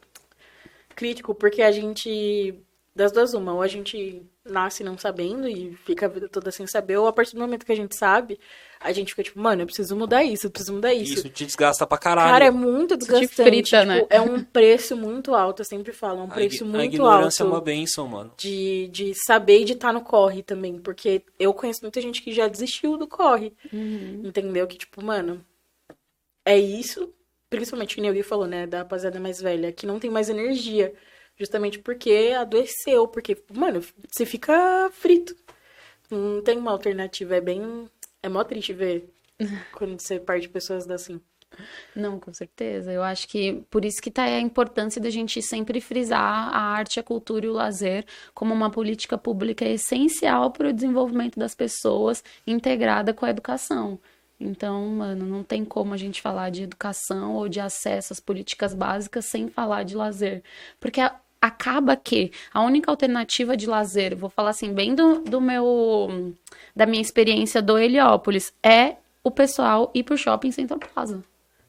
[0.96, 2.56] crítico, porque a gente.
[2.96, 6.68] Das duas, uma, ou a gente nasce não sabendo e fica a vida toda sem
[6.68, 8.40] saber, ou a partir do momento que a gente sabe,
[8.80, 11.14] a gente fica tipo, mano, eu preciso mudar isso, eu preciso mudar isso.
[11.14, 12.30] Isso te desgasta pra caralho.
[12.30, 13.36] Cara, é muito te desgastante.
[13.36, 14.06] frita, tipo, né?
[14.10, 17.44] É um preço muito alto, eu sempre falo, é um A preço a muito ignorância
[17.44, 18.34] alto é uma benção, mano.
[18.38, 20.78] de, de saber e de estar no corre também.
[20.78, 23.54] Porque eu conheço muita gente que já desistiu do corre.
[23.72, 24.24] Uhum.
[24.26, 24.68] Entendeu?
[24.68, 25.44] Que, tipo, mano,
[26.46, 27.14] é isso.
[27.50, 30.94] principalmente o Neil falou, né, da rapaziada mais velha, que não tem mais energia.
[31.38, 35.36] Justamente porque adoeceu, porque, mano, você fica frito.
[36.10, 37.90] Não tem uma alternativa, é bem.
[38.22, 39.10] É mó triste ver
[39.74, 41.20] quando você perde pessoas assim.
[41.96, 42.92] Não, com certeza.
[42.92, 47.00] Eu acho que por isso que tá a importância da gente sempre frisar a arte,
[47.00, 52.24] a cultura e o lazer como uma política pública essencial para o desenvolvimento das pessoas,
[52.46, 54.00] integrada com a educação.
[54.40, 58.74] Então, mano, não tem como a gente falar de educação ou de acesso às políticas
[58.74, 60.44] básicas sem falar de lazer.
[60.80, 65.42] Porque a, acaba que a única alternativa de lazer, vou falar assim, bem do, do
[65.42, 66.34] meu
[66.74, 71.22] da minha experiência do Heliópolis, é o pessoal ir pro shopping Central Plaza.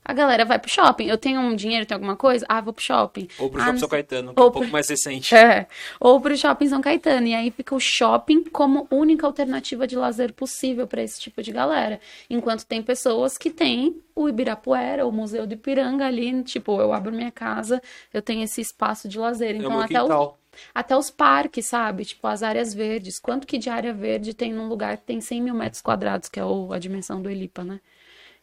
[0.05, 1.07] A galera vai pro shopping.
[1.07, 2.45] Eu tenho um dinheiro, tenho alguma coisa?
[2.49, 3.27] Ah, vou pro shopping.
[3.39, 5.35] Ou pro ah, Shopping São Caetano, que é um pouco pro- mais recente.
[5.35, 5.67] É.
[5.99, 7.27] Ou pro shopping São Caetano.
[7.27, 11.51] E aí fica o shopping como única alternativa de lazer possível para esse tipo de
[11.53, 11.99] galera.
[12.29, 17.11] Enquanto tem pessoas que têm o Ibirapuera, o Museu do Ipiranga ali, tipo, eu abro
[17.11, 17.81] minha casa,
[18.13, 19.53] eu tenho esse espaço de lazer.
[19.53, 20.39] É o Então meu até os, quintal.
[20.75, 22.05] até os parques, sabe?
[22.05, 23.19] Tipo, as áreas verdes.
[23.19, 26.39] Quanto que de área verde tem num lugar que tem 100 mil metros quadrados, que
[26.39, 27.81] é o- a dimensão do Elipa, né?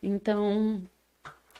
[0.01, 0.81] Então,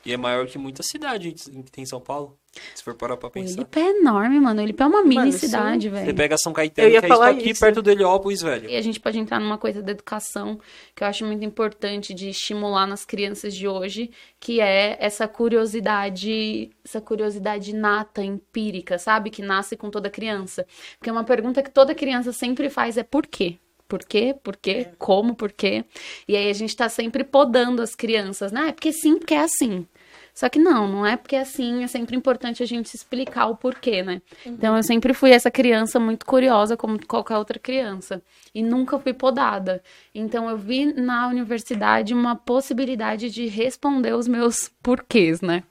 [0.04, 2.36] E é maior que muita cidade que tem em São Paulo.
[2.74, 3.54] Se for parar pra o pensar.
[3.54, 4.62] Elipa é enorme, mano.
[4.62, 5.38] O é uma mini Mano, sim.
[5.38, 6.14] cidade, Você velho.
[6.14, 7.60] pega São Caetano, Eu ia que é isso falar aqui isso.
[7.60, 8.68] perto do Heliópolis, velho.
[8.68, 10.60] E a gente pode entrar numa coisa da educação
[10.94, 16.70] que eu acho muito importante de estimular nas crianças de hoje, que é essa curiosidade,
[16.84, 19.30] essa curiosidade nata, empírica, sabe?
[19.30, 20.66] Que nasce com toda criança.
[20.98, 23.56] Porque uma pergunta que toda criança sempre faz é por quê?
[23.92, 24.34] Por quê?
[24.42, 24.88] Por quê?
[24.96, 25.34] Como?
[25.34, 25.84] Por quê?
[26.26, 28.68] E aí a gente tá sempre podando as crianças, né?
[28.70, 29.86] É porque sim, porque é assim.
[30.32, 33.54] Só que não, não é porque é assim, é sempre importante a gente explicar o
[33.54, 34.22] porquê, né?
[34.46, 38.22] Então eu sempre fui essa criança muito curiosa, como qualquer outra criança,
[38.54, 39.82] e nunca fui podada.
[40.14, 45.64] Então eu vi na universidade uma possibilidade de responder os meus porquês, né?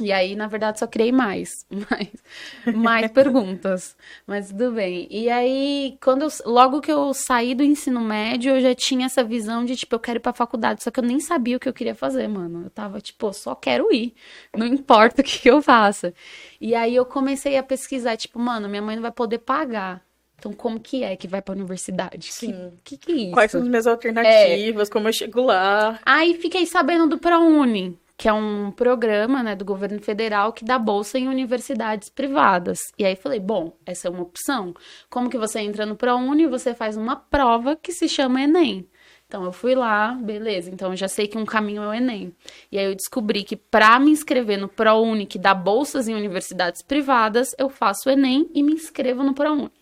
[0.00, 3.96] E aí, na verdade, só criei mais, mais, mais perguntas.
[4.26, 5.06] Mas tudo bem.
[5.10, 9.22] E aí, quando eu, logo que eu saí do ensino médio, eu já tinha essa
[9.22, 10.82] visão de, tipo, eu quero ir pra faculdade.
[10.82, 12.64] Só que eu nem sabia o que eu queria fazer, mano.
[12.64, 14.14] Eu tava, tipo, eu só quero ir.
[14.56, 16.14] Não importa o que, que eu faça.
[16.60, 20.02] E aí eu comecei a pesquisar, tipo, mano, minha mãe não vai poder pagar.
[20.40, 22.32] Então, como que é que vai pra universidade?
[22.32, 22.72] Sim.
[22.82, 23.32] Que que, que é isso?
[23.32, 24.88] Quais são as minhas alternativas?
[24.88, 26.00] Como eu chego lá?
[26.04, 30.78] Aí fiquei sabendo do ProUni, que é um programa, né, do governo federal que dá
[30.78, 32.78] bolsa em universidades privadas.
[32.98, 34.74] E aí falei, bom, essa é uma opção.
[35.08, 36.46] Como que você entra no ProUni?
[36.46, 38.86] Você faz uma prova que se chama Enem.
[39.26, 40.70] Então eu fui lá, beleza.
[40.70, 42.30] Então eu já sei que um caminho é o Enem.
[42.70, 46.82] E aí eu descobri que para me inscrever no ProUni, que dá bolsas em universidades
[46.82, 49.72] privadas, eu faço o Enem e me inscrevo no ProUni.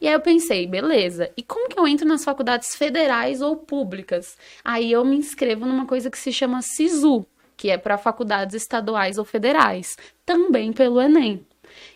[0.00, 4.36] E aí eu pensei, beleza, e como que eu entro nas faculdades federais ou públicas?
[4.64, 7.24] Aí eu me inscrevo numa coisa que se chama SISU,
[7.56, 11.44] que é para faculdades estaduais ou federais, também pelo Enem.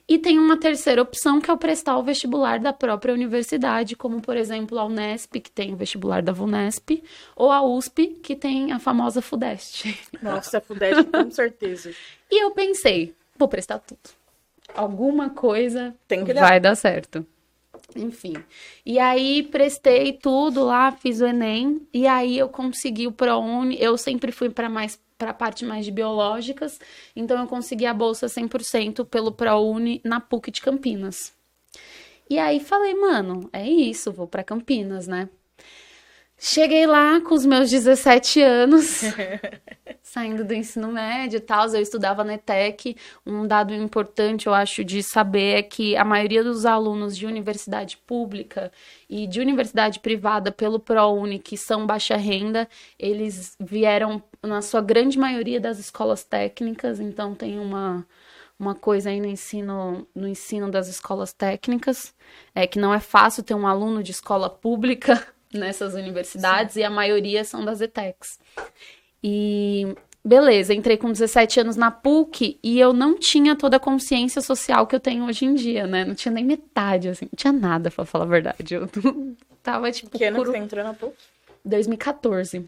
[0.09, 4.21] E tem uma terceira opção, que é o prestar o vestibular da própria universidade, como,
[4.21, 7.03] por exemplo, a Unesp, que tem o vestibular da VUNESP,
[7.37, 9.97] ou a USP, que tem a famosa FUDEST.
[10.21, 11.95] Nossa, FUDEST, com certeza.
[12.31, 14.01] E eu pensei, vou prestar tudo.
[14.75, 16.41] Alguma coisa Tem que dar.
[16.41, 17.25] vai dar certo.
[17.95, 18.35] Enfim.
[18.85, 23.77] E aí prestei tudo lá, fiz o Enem e aí eu consegui o ProUni.
[23.81, 26.81] Eu sempre fui para mais para a parte mais de biológicas,
[27.15, 31.35] então eu consegui a bolsa 100% pelo ProUni na PUC de Campinas.
[32.29, 35.29] E aí falei, mano, é isso, vou para Campinas, né?
[36.43, 39.03] Cheguei lá com os meus 17 anos,
[40.03, 42.97] saindo do ensino médio e tal, eu estudava na ETEC.
[43.27, 47.99] Um dado importante, eu acho, de saber é que a maioria dos alunos de universidade
[48.07, 48.73] pública
[49.07, 52.67] e de universidade privada pelo ProUni, que são baixa renda,
[52.99, 58.07] eles vieram, na sua grande maioria, das escolas técnicas, então tem uma
[58.59, 62.15] uma coisa aí no ensino, no ensino das escolas técnicas,
[62.55, 66.91] é que não é fácil ter um aluno de escola pública nessas universidades e a
[66.91, 68.39] maioria são das ETECs.
[69.23, 69.95] E
[70.25, 74.87] beleza, entrei com 17 anos na PUC e eu não tinha toda a consciência social
[74.87, 76.05] que eu tenho hoje em dia, né?
[76.05, 78.75] Não tinha nem metade, assim, não tinha nada, pra falar a verdade.
[78.75, 78.89] Eu
[79.63, 81.15] tava, tipo, Que ano que você entrou na PUC?
[81.65, 82.67] 2014.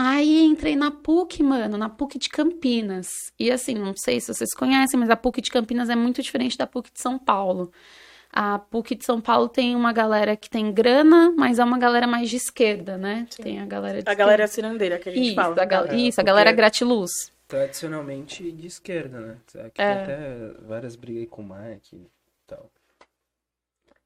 [0.00, 3.08] Aí entrei na PUC, mano, na PUC de Campinas.
[3.38, 6.56] E assim, não sei se vocês conhecem, mas a PUC de Campinas é muito diferente
[6.56, 7.72] da PUC de São Paulo.
[8.30, 12.06] A PUC de São Paulo tem uma galera que tem grana, mas é uma galera
[12.06, 13.26] mais de esquerda, né?
[13.40, 15.56] Tem a galera de A galera cirandeira que a gente isso, fala.
[15.60, 17.10] a É, isso, a galera gratiluz.
[17.46, 19.36] Tradicionalmente de esquerda, né?
[19.64, 19.94] Aqui É.
[19.94, 22.06] tem até várias brigas aí com o Mike e
[22.46, 22.70] tal.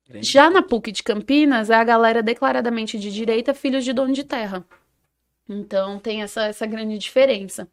[0.08, 4.12] Grande Já na PUC de Campinas, é a galera declaradamente de direita, filhos de dono
[4.12, 4.64] de terra.
[5.48, 7.68] Então tem essa, essa grande diferença.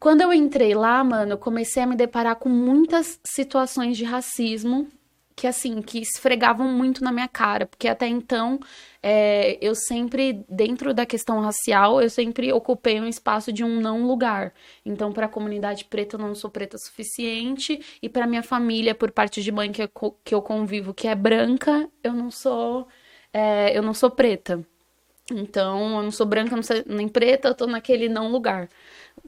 [0.00, 4.88] Quando eu entrei lá, mano, eu comecei a me deparar com muitas situações de racismo
[5.38, 8.58] que assim, que esfregavam muito na minha cara, porque até então
[9.00, 14.04] é, eu sempre, dentro da questão racial, eu sempre ocupei um espaço de um não
[14.04, 14.52] lugar.
[14.84, 18.96] Então, para a comunidade preta, eu não sou preta o suficiente, e para minha família,
[18.96, 19.88] por parte de mãe que eu,
[20.24, 22.88] que eu convivo, que é branca, eu não sou,
[23.32, 24.66] é, eu não sou preta.
[25.30, 28.68] Então, eu não sou branca, não sou nem preta, eu tô naquele não lugar.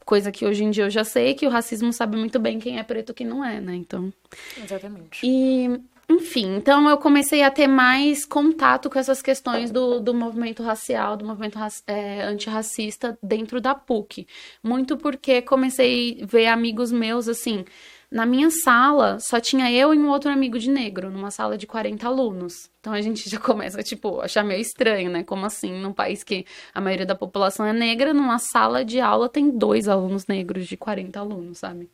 [0.04, 2.78] Coisa que hoje em dia eu já sei que o racismo sabe muito bem quem
[2.78, 3.76] é preto e quem não é, né?
[3.76, 4.12] Então.
[4.56, 5.20] Exatamente.
[5.22, 5.80] E
[6.10, 11.16] enfim, então eu comecei a ter mais contato com essas questões do, do movimento racial,
[11.16, 11.56] do movimento
[11.86, 14.26] é, antirracista dentro da PUC.
[14.60, 17.64] Muito porque comecei a ver amigos meus, assim,
[18.10, 21.64] na minha sala só tinha eu e um outro amigo de negro, numa sala de
[21.64, 22.68] 40 alunos.
[22.80, 25.22] Então a gente já começa, tipo, a achar meio estranho, né?
[25.22, 29.28] Como assim, num país que a maioria da população é negra, numa sala de aula
[29.28, 31.88] tem dois alunos negros de 40 alunos, sabe?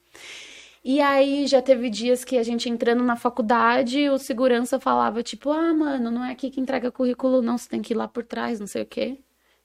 [0.89, 5.51] E aí já teve dias que a gente entrando na faculdade, o segurança falava, tipo,
[5.51, 8.23] ah, mano, não é aqui que entrega currículo, não, você tem que ir lá por
[8.23, 9.19] trás, não sei o quê.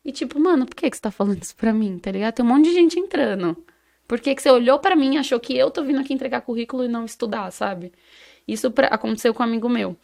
[0.04, 2.34] E tipo, mano, por que, que você tá falando isso pra mim, tá ligado?
[2.34, 3.56] Tem um monte de gente entrando.
[4.08, 6.42] Por que, que você olhou para mim e achou que eu tô vindo aqui entregar
[6.42, 7.94] currículo e não estudar, sabe?
[8.48, 8.88] Isso pra...
[8.88, 9.96] aconteceu com um amigo meu.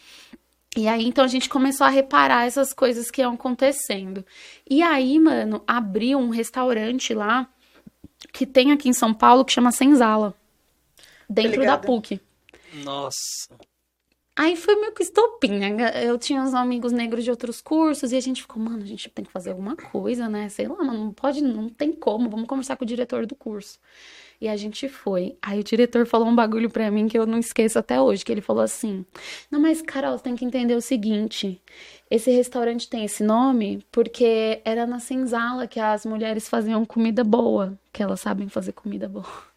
[0.78, 4.24] E aí, então, a gente começou a reparar essas coisas que iam acontecendo.
[4.70, 7.50] E aí, mano, abriu um restaurante lá
[8.32, 10.36] que tem aqui em São Paulo que chama Senzala
[11.30, 12.20] dentro da PUC.
[12.84, 13.48] Nossa.
[14.38, 16.06] Aí foi meio que estopim, né?
[16.06, 19.10] Eu tinha uns amigos negros de outros cursos e a gente ficou, mano, a gente
[19.10, 20.48] tem que fazer alguma coisa, né?
[20.48, 23.80] Sei lá, mano, não pode, não tem como, vamos conversar com o diretor do curso.
[24.40, 25.36] E a gente foi.
[25.42, 28.32] Aí o diretor falou um bagulho pra mim que eu não esqueço até hoje, que
[28.32, 29.04] ele falou assim:
[29.50, 31.60] "Não, mas Carol, você tem que entender o seguinte,
[32.12, 37.76] esse restaurante tem esse nome porque era na senzala que as mulheres faziam comida boa,
[37.92, 39.57] que elas sabem fazer comida boa."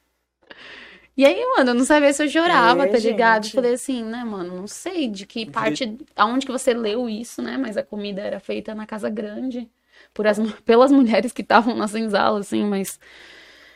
[1.20, 3.44] E aí, mano, eu não sabia se eu chorava, é, tá ligado?
[3.44, 3.54] Gente.
[3.54, 7.58] Falei assim, né, mano, não sei de que parte, aonde que você leu isso, né?
[7.58, 9.68] Mas a comida era feita na casa grande,
[10.14, 12.98] por as, pelas mulheres que estavam na senzala, assim, mas...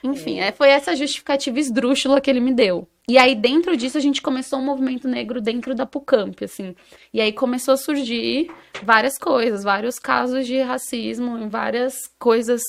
[0.03, 0.53] Enfim, é.
[0.53, 2.89] foi essa justificativa esdrúxula que ele me deu.
[3.07, 6.75] E aí, dentro disso, a gente começou um movimento negro dentro da PUCAMP, assim.
[7.12, 8.51] E aí começou a surgir
[8.83, 12.62] várias coisas, vários casos de racismo, várias coisas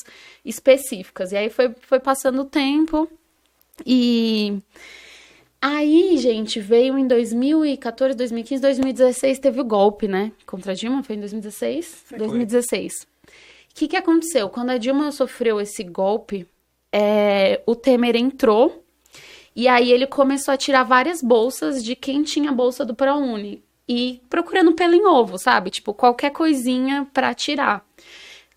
[0.43, 1.31] específicas.
[1.31, 3.09] E aí foi, foi passando o tempo,
[3.85, 4.61] e
[5.61, 10.31] aí, gente, veio em 2014, 2015, 2016, teve o golpe, né?
[10.45, 12.03] Contra a Dilma, foi em 2016?
[12.05, 12.17] Foi.
[12.19, 12.93] 2016.
[13.03, 14.47] O que, que aconteceu?
[14.49, 16.47] Quando a Dilma sofreu esse golpe,
[16.91, 18.85] é, o Temer entrou
[19.55, 23.63] e aí ele começou a tirar várias bolsas de quem tinha a bolsa do ProUni.
[23.87, 25.69] E procurando pelo em ovo, sabe?
[25.69, 27.85] Tipo, qualquer coisinha para tirar.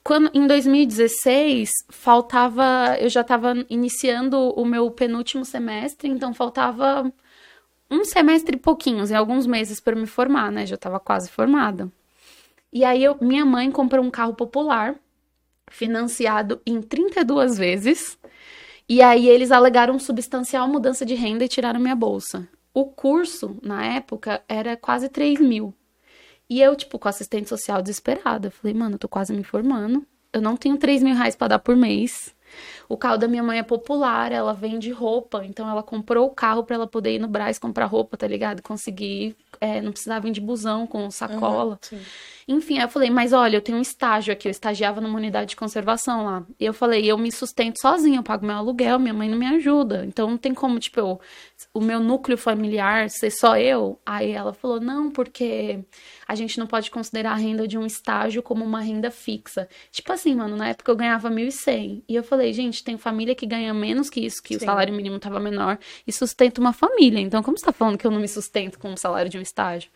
[0.08, 2.96] Quando, em 2016, faltava.
[2.98, 7.12] Eu já estava iniciando o meu penúltimo semestre, então faltava
[7.90, 10.64] um semestre e pouquinhos, em alguns meses para me formar, né?
[10.64, 11.92] Já estava quase formada.
[12.72, 14.94] E aí, eu, minha mãe comprou um carro popular,
[15.70, 18.18] financiado em 32 vezes.
[18.88, 22.48] E aí, eles alegaram substancial mudança de renda e tiraram minha bolsa.
[22.72, 25.74] O curso, na época, era quase 3 mil.
[26.48, 28.50] E eu, tipo, com assistente social desesperada.
[28.50, 30.06] Falei, mano, eu tô quase me formando.
[30.32, 32.34] Eu não tenho 3 mil reais pra dar por mês.
[32.88, 36.64] O carro da minha mãe é popular, ela vende roupa, então ela comprou o carro
[36.64, 38.62] para ela poder ir no Braz comprar roupa, tá ligado?
[38.62, 41.78] Conseguir, é, não precisava vir de busão com sacola.
[41.92, 41.98] Uhum,
[42.48, 45.50] Enfim, aí eu falei, mas olha, eu tenho um estágio aqui, eu estagiava numa unidade
[45.50, 46.46] de conservação lá.
[46.58, 49.46] E eu falei, eu me sustento sozinha, eu pago meu aluguel, minha mãe não me
[49.46, 50.04] ajuda.
[50.06, 51.20] Então não tem como, tipo, eu,
[51.74, 54.00] o meu núcleo familiar ser só eu.
[54.06, 55.84] Aí ela falou, não, porque
[56.28, 59.66] a gente não pode considerar a renda de um estágio como uma renda fixa.
[59.90, 62.02] Tipo assim, mano, na época eu ganhava 1.100.
[62.06, 64.62] E eu falei, gente, tem família que ganha menos que isso, que Sim.
[64.62, 67.18] o salário mínimo tava menor, e sustenta uma família.
[67.18, 69.40] Então, como você tá falando que eu não me sustento com o salário de um
[69.40, 69.90] estágio?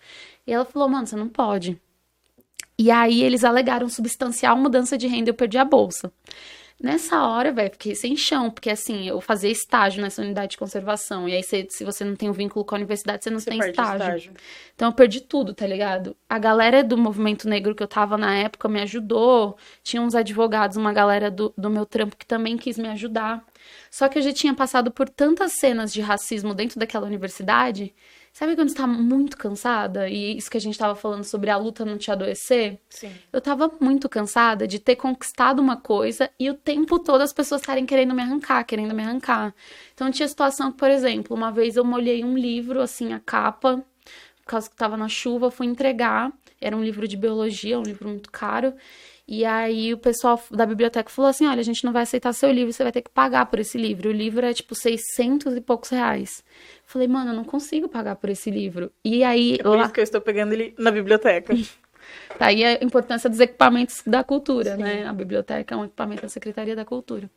[0.46, 1.78] E ela falou, mano, você não pode.
[2.78, 6.10] E aí eles alegaram substancial mudança de renda e eu perdi a bolsa.
[6.82, 11.28] Nessa hora, velho, fiquei sem chão, porque assim, eu fazia estágio nessa unidade de conservação.
[11.28, 13.50] E aí, cê, se você não tem um vínculo com a universidade, você não você
[13.50, 13.94] tem estágio.
[13.98, 14.32] estágio.
[14.74, 16.16] Então eu perdi tudo, tá ligado?
[16.28, 19.56] A galera do movimento negro que eu tava na época me ajudou.
[19.84, 23.46] Tinha uns advogados, uma galera do, do meu trampo que também quis me ajudar.
[23.88, 27.94] Só que eu já tinha passado por tantas cenas de racismo dentro daquela universidade
[28.32, 30.08] Sabe quando você tá muito cansada?
[30.08, 32.80] E isso que a gente tava falando sobre a luta não te adoecer?
[32.88, 33.12] Sim.
[33.30, 37.60] Eu tava muito cansada de ter conquistado uma coisa e o tempo todo as pessoas
[37.60, 39.54] estarem querendo me arrancar, querendo me arrancar.
[39.92, 43.84] Então tinha situação que, por exemplo, uma vez eu molhei um livro, assim, a capa,
[44.42, 46.32] por causa que tava na chuva, fui entregar.
[46.58, 48.72] Era um livro de biologia, um livro muito caro.
[49.26, 52.50] E aí o pessoal da biblioteca falou assim: olha, a gente não vai aceitar seu
[52.50, 54.08] livro, você vai ter que pagar por esse livro.
[54.08, 56.42] O livro é tipo 600 e poucos reais.
[56.84, 58.90] Falei, mano, eu não consigo pagar por esse livro.
[59.04, 59.56] E aí.
[59.58, 59.84] É por lá...
[59.84, 61.54] isso que eu estou pegando ele na biblioteca.
[62.38, 64.82] Tá aí a importância dos equipamentos da cultura, Sim.
[64.82, 65.06] né?
[65.06, 67.30] A biblioteca é um equipamento da Secretaria da Cultura.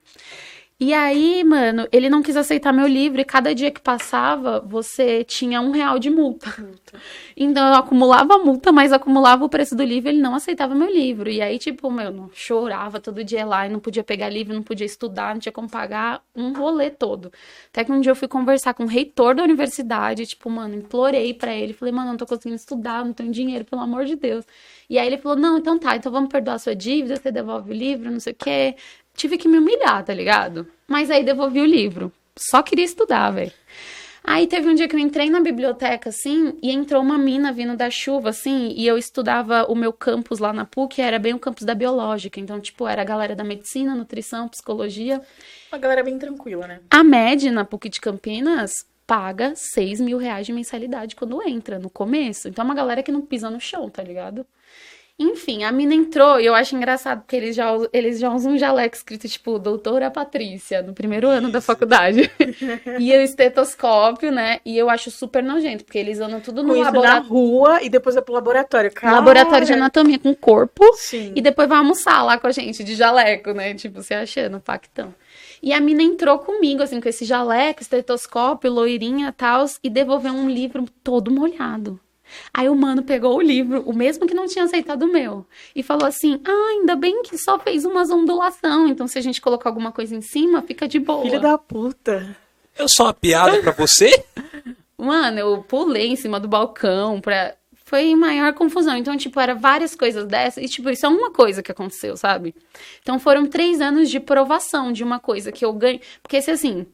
[0.77, 5.23] E aí, mano, ele não quis aceitar meu livro e cada dia que passava, você
[5.23, 6.53] tinha um real de multa.
[6.60, 6.99] multa.
[7.38, 10.89] Então eu acumulava a multa, mas acumulava o preço do livro ele não aceitava meu
[10.89, 11.30] livro.
[11.30, 14.64] E aí, tipo, meu, não, chorava todo dia lá e não podia pegar livro, não
[14.64, 17.31] podia estudar, não tinha como pagar um rolê todo.
[17.69, 21.34] Até que um dia eu fui conversar com o reitor da universidade, tipo, mano, implorei
[21.34, 24.45] para ele, falei, mano, não tô conseguindo estudar, não tenho dinheiro, pelo amor de Deus.
[24.89, 27.72] E aí ele falou, não, então tá, então vamos perdoar a sua dívida, você devolve
[27.72, 28.76] o livro, não sei o quê
[29.15, 30.67] tive que me humilhar, tá ligado?
[30.87, 32.11] Mas aí devolvi o livro.
[32.37, 33.51] Só queria estudar, velho.
[34.27, 37.77] Aí teve um dia que eu entrei na biblioteca, assim, e entrou uma mina vindo
[37.77, 41.39] da chuva, assim, e eu estudava o meu campus lá na PUC, era bem o
[41.39, 42.39] campus da biológica.
[42.39, 45.21] Então, tipo, era a galera da medicina, nutrição, psicologia.
[45.71, 46.79] Uma galera bem tranquila, né?
[46.89, 51.91] A MED na PUC de Campinas paga 6 mil reais de mensalidade quando entra, no
[51.91, 52.47] começo.
[52.47, 54.43] Então, é uma galera que não pisa no chão, tá ligado?
[55.17, 58.57] Enfim, a mina entrou e eu acho engraçado porque eles já, eles já usam um
[58.57, 62.29] jaleco escrito, tipo, doutora Patrícia, no primeiro ano da faculdade.
[62.99, 64.59] e o estetoscópio, né?
[64.65, 67.09] E eu acho super nojento, porque eles andam tudo no laboratório.
[67.09, 68.91] na rua e depois é pro laboratório.
[68.91, 69.15] Cara.
[69.15, 70.83] Laboratório de anatomia com corpo.
[70.95, 71.31] Sim.
[71.33, 73.73] E depois vai almoçar lá com a gente, de jaleco, né?
[73.73, 75.15] Tipo, se achando, pactão.
[75.63, 80.33] E a mina entrou comigo, assim, com esse jaleco, estetoscópio, loirinha e tal, e devolveu
[80.33, 81.99] um livro todo molhado.
[82.53, 85.45] Aí o mano pegou o livro, o mesmo que não tinha aceitado o meu,
[85.76, 89.41] e falou assim: Ah, ainda bem que só fez umas ondulação, então se a gente
[89.41, 91.23] colocar alguma coisa em cima, fica de boa.
[91.23, 92.35] Filho da puta.
[92.77, 94.23] Eu sou uma piada pra você?
[94.97, 97.56] Mano, eu pulei em cima do balcão pra.
[97.88, 98.97] Foi maior confusão.
[98.97, 100.64] Então, tipo, era várias coisas dessas.
[100.64, 102.56] E, tipo, isso é uma coisa que aconteceu, sabe?
[103.03, 106.02] Então, foram três anos de provação de uma coisa que eu ganhei.
[106.23, 106.88] Porque, se assim,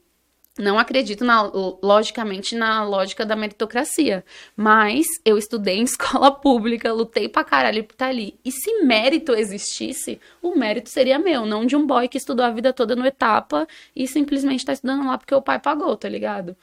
[0.59, 1.41] não acredito, na,
[1.81, 4.23] logicamente, na lógica da meritocracia.
[4.55, 8.37] Mas eu estudei em escola pública, lutei pra caralho pra estar ali.
[8.43, 12.51] E se mérito existisse, o mérito seria meu, não de um boy que estudou a
[12.51, 16.55] vida toda no etapa e simplesmente tá estudando lá porque o pai pagou, tá ligado?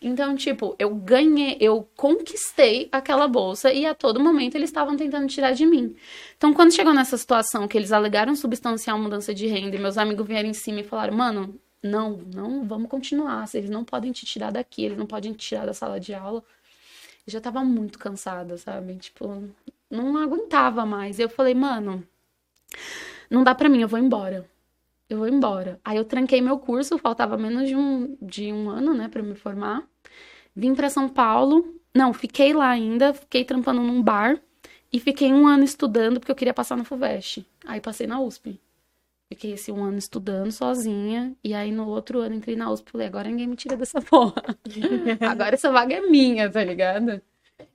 [0.00, 5.26] Então, tipo, eu ganhei, eu conquistei aquela bolsa e a todo momento eles estavam tentando
[5.26, 5.96] tirar de mim.
[6.36, 10.26] Então, quando chegou nessa situação que eles alegaram substancial mudança de renda e meus amigos
[10.26, 13.46] vieram em cima e falaram, mano, não, não, vamos continuar.
[13.52, 16.42] Eles não podem te tirar daqui, eles não podem te tirar da sala de aula.
[17.26, 18.96] Eu já tava muito cansada, sabe?
[18.96, 19.50] Tipo,
[19.90, 21.18] não aguentava mais.
[21.18, 22.02] Eu falei, mano,
[23.30, 24.48] não dá pra mim, eu vou embora.
[25.10, 25.78] Eu vou embora.
[25.84, 29.34] Aí eu tranquei meu curso, faltava menos de um, de um ano, né, pra me
[29.34, 29.86] formar.
[30.56, 31.74] Vim para São Paulo.
[31.94, 34.40] Não, fiquei lá ainda, fiquei trampando num bar.
[34.90, 37.44] E fiquei um ano estudando porque eu queria passar na FUVEST.
[37.66, 38.58] Aí passei na USP.
[39.34, 41.34] Fiquei esse um ano estudando sozinha.
[41.42, 42.92] E aí no outro ano entrei na USP.
[42.92, 44.44] Falei, agora ninguém me tira dessa porra.
[45.20, 47.20] agora essa vaga é minha, tá ligado?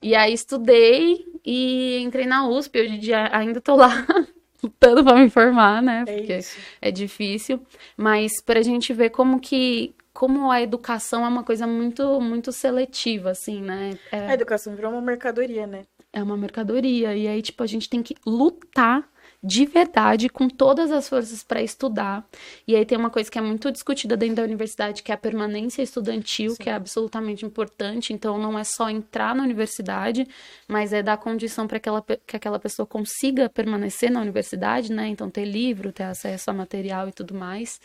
[0.02, 2.80] E aí estudei e entrei na USP.
[2.80, 3.90] Hoje em dia ainda tô lá
[4.64, 6.06] lutando pra me formar, né?
[6.08, 6.40] É Porque é,
[6.82, 7.62] é difícil.
[7.98, 13.32] Mas pra gente ver como que como a educação é uma coisa muito muito seletiva,
[13.32, 14.00] assim, né?
[14.14, 14.28] É...
[14.28, 15.82] A educação virou uma mercadoria, né?
[16.14, 17.14] É uma mercadoria.
[17.18, 19.06] E aí, tipo, a gente tem que lutar
[19.42, 22.28] de verdade, com todas as forças para estudar.
[22.68, 25.18] E aí tem uma coisa que é muito discutida dentro da universidade, que é a
[25.18, 26.58] permanência estudantil, Sim.
[26.58, 28.12] que é absolutamente importante.
[28.12, 30.28] Então, não é só entrar na universidade,
[30.68, 35.08] mas é dar condição para aquela, que aquela pessoa consiga permanecer na universidade, né?
[35.08, 37.80] Então, ter livro, ter acesso a material e tudo mais.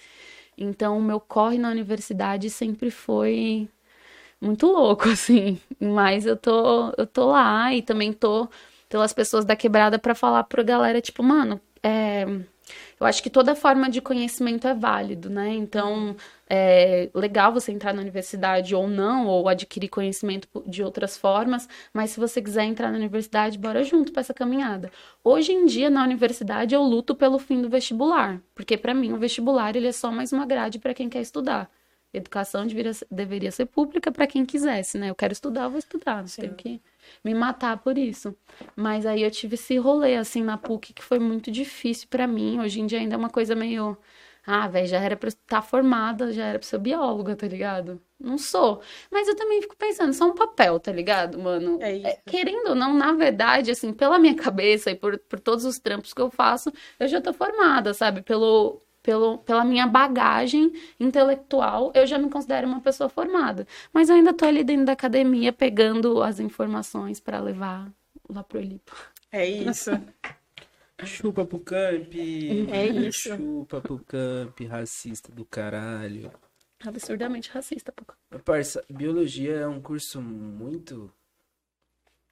[0.59, 3.68] Então, o meu corre na universidade sempre foi
[4.40, 5.60] muito louco, assim.
[5.81, 8.48] Mas eu tô, eu tô lá e também tô
[8.89, 12.24] pelas pessoas da quebrada para falar pra galera, tipo, mano, é,
[12.98, 15.52] eu acho que toda forma de conhecimento é válido, né?
[15.55, 16.16] Então,
[16.48, 22.11] é legal você entrar na universidade ou não, ou adquirir conhecimento de outras formas, mas
[22.11, 24.90] se você quiser entrar na universidade, bora junto para essa caminhada.
[25.23, 29.19] Hoje em dia, na universidade, eu luto pelo fim do vestibular, porque para mim o
[29.19, 31.70] vestibular ele é só mais uma grade para quem quer estudar.
[32.15, 35.11] Educação deveria, deveria ser pública para quem quisesse, né?
[35.11, 36.81] Eu quero estudar, eu vou estudar, não tenho que
[37.24, 38.35] me matar por isso.
[38.77, 42.61] Mas aí eu tive esse rolê, assim, na PUC, que foi muito difícil para mim.
[42.61, 43.97] Hoje em dia ainda é uma coisa meio.
[44.47, 48.01] Ah, velho, já era pra estar formada, já era pra ser bióloga, tá ligado?
[48.20, 48.81] Não sou.
[49.11, 51.78] Mas eu também fico pensando, só um papel, tá ligado, mano?
[51.82, 52.07] É isso.
[52.07, 55.78] É, querendo ou não, na verdade, assim, pela minha cabeça e por, por todos os
[55.78, 56.70] trampos que eu faço,
[57.01, 58.20] eu já tô formada, sabe?
[58.23, 63.68] Pelo, pelo, pela minha bagagem intelectual, eu já me considero uma pessoa formada.
[63.93, 67.93] Mas eu ainda tô ali dentro da academia pegando as informações para levar
[68.28, 68.97] lá pro Elipo.
[69.31, 69.90] É isso.
[71.05, 72.14] Chupa pro camp.
[72.72, 73.36] É isso.
[73.36, 76.32] Chupa pro camp, racista do caralho.
[76.82, 78.05] Absurdamente racista, pô.
[78.39, 81.12] Parça, biologia é um curso muito.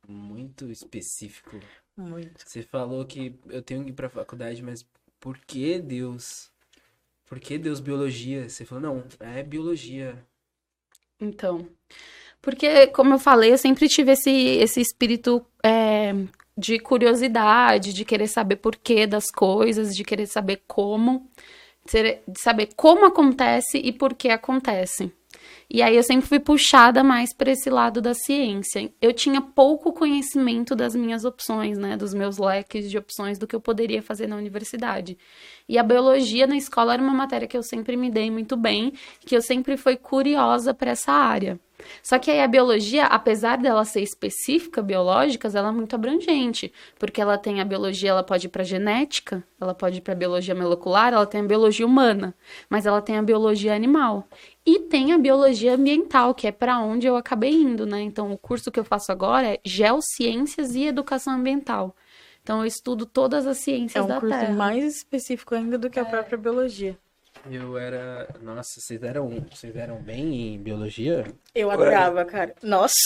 [0.08, 1.60] Muito específico.
[1.96, 2.48] Muito.
[2.48, 4.86] Você falou que eu tenho que ir pra faculdade, mas
[5.20, 6.51] por que Deus?
[7.32, 8.46] Por que Deus biologia?
[8.46, 10.22] Você falou, não, é biologia.
[11.18, 11.66] Então,
[12.42, 16.12] porque, como eu falei, eu sempre tive esse, esse espírito é,
[16.58, 21.26] de curiosidade, de querer saber porquê das coisas, de querer saber como,
[21.90, 25.10] de saber como acontece e por que acontece.
[25.74, 28.92] E aí eu sempre fui puxada mais para esse lado da ciência.
[29.00, 33.56] Eu tinha pouco conhecimento das minhas opções, né, dos meus leques de opções do que
[33.56, 35.16] eu poderia fazer na universidade.
[35.66, 38.92] E a biologia na escola era uma matéria que eu sempre me dei muito bem,
[39.20, 41.58] que eu sempre fui curiosa para essa área.
[42.02, 47.20] Só que aí a biologia, apesar dela ser específica biológicas, ela é muito abrangente, porque
[47.20, 51.12] ela tem a biologia, ela pode ir para genética, ela pode ir para biologia molecular,
[51.12, 52.34] ela tem a biologia humana,
[52.68, 54.26] mas ela tem a biologia animal.
[54.64, 58.00] E tem a biologia ambiental, que é para onde eu acabei indo, né?
[58.00, 61.94] Então, o curso que eu faço agora é Geociências e Educação Ambiental.
[62.42, 64.52] Então, eu estudo todas as ciências É um da curso Terra.
[64.52, 66.96] mais específico ainda do que a própria biologia.
[67.50, 68.28] Eu era.
[68.42, 71.24] Nossa, vocês eram, vocês eram bem em biologia?
[71.54, 72.54] Eu adorava, cara.
[72.62, 72.96] Nossa,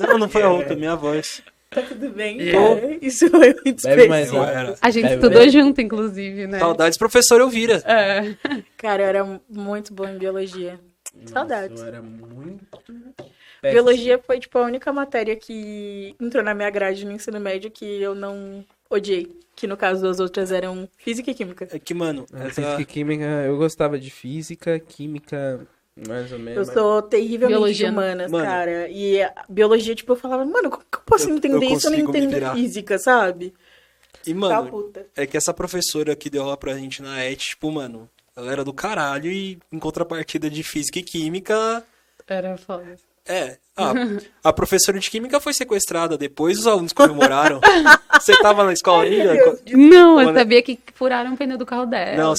[0.00, 1.42] Não, não foi a outra, minha voz.
[1.70, 2.38] tá tudo bem?
[2.40, 2.54] É.
[2.54, 4.76] É, Isso foi muito era.
[4.82, 6.58] A gente Bebe, estudou junto, inclusive, né?
[6.58, 7.82] Saudades, professor Elvira.
[7.86, 8.34] É.
[8.76, 10.78] Cara, eu era muito boa em biologia.
[11.26, 11.70] Saudades.
[11.70, 12.66] Nossa, eu era muito.
[13.62, 17.84] Biologia foi, tipo, a única matéria que entrou na minha grade no ensino médio que
[17.84, 19.30] eu não odiei.
[19.54, 21.68] Que, no caso, as outras eram física e química.
[21.70, 22.62] É que, mano, É, essa...
[22.62, 25.60] Física e química, eu gostava de física, química,
[26.08, 26.68] mais ou Eu menos.
[26.68, 28.44] sou terrivelmente Biologia, de humanas, Mano.
[28.44, 28.88] cara.
[28.88, 31.86] E a biologia, tipo, eu falava, mano, como que eu posso Eu- entender eu isso?
[31.86, 33.52] Eu não entendo física, sabe?
[34.26, 35.06] E, Tá mano, puta.
[35.16, 38.64] é que essa professora que deu aula pra gente na ET, tipo, mano, ela era
[38.64, 41.84] do caralho e em contrapartida de física e química,
[42.26, 42.96] Era foda.
[43.26, 43.58] é.
[43.74, 43.94] A,
[44.44, 47.58] a professora de química foi sequestrada depois, os alunos comemoraram.
[48.20, 49.32] Você tava na escola ainda?
[49.72, 52.16] Não, eu Quando- sabia que furaram o pneu do carro dela.
[52.18, 52.34] Não,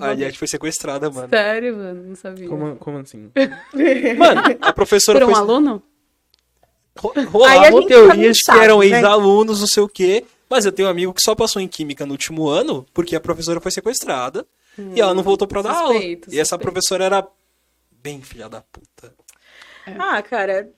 [0.00, 0.12] a.
[0.12, 1.28] Yeti foi sequestrada, mano.
[1.28, 2.48] Sério, mano, não sabia.
[2.48, 3.32] Como, como assim?
[4.16, 5.40] Mano, a professora Por um foi...
[5.42, 5.82] aluno?
[6.96, 8.86] A Rolavam teorias que eram né?
[8.86, 10.24] ex-alunos, não sei o quê.
[10.48, 13.20] Mas eu tenho um amigo que só passou em química no último ano porque a
[13.20, 14.46] professora foi sequestrada
[14.78, 15.90] e ela não voltou pra dar aula.
[15.90, 17.26] Hum, suspeito, E essa professora era
[17.90, 19.14] bem filha da puta.
[19.98, 20.70] Ah, cara,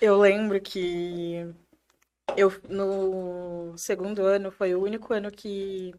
[0.00, 1.46] eu lembro que
[2.36, 5.94] eu no segundo ano foi o único ano que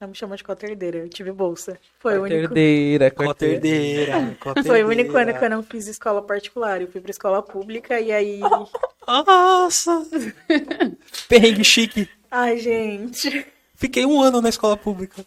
[0.00, 1.78] não me chama de coterdeira, eu tive bolsa.
[1.98, 6.80] Foi o único Quarterdeira, Coterdeira, Foi o único ano que eu não fiz escola particular,
[6.80, 8.40] eu fui pra escola pública e aí,
[9.06, 10.06] Nossa!
[11.28, 12.08] Perrengue chique.
[12.30, 13.46] ai, gente.
[13.74, 15.24] Fiquei um ano na escola pública.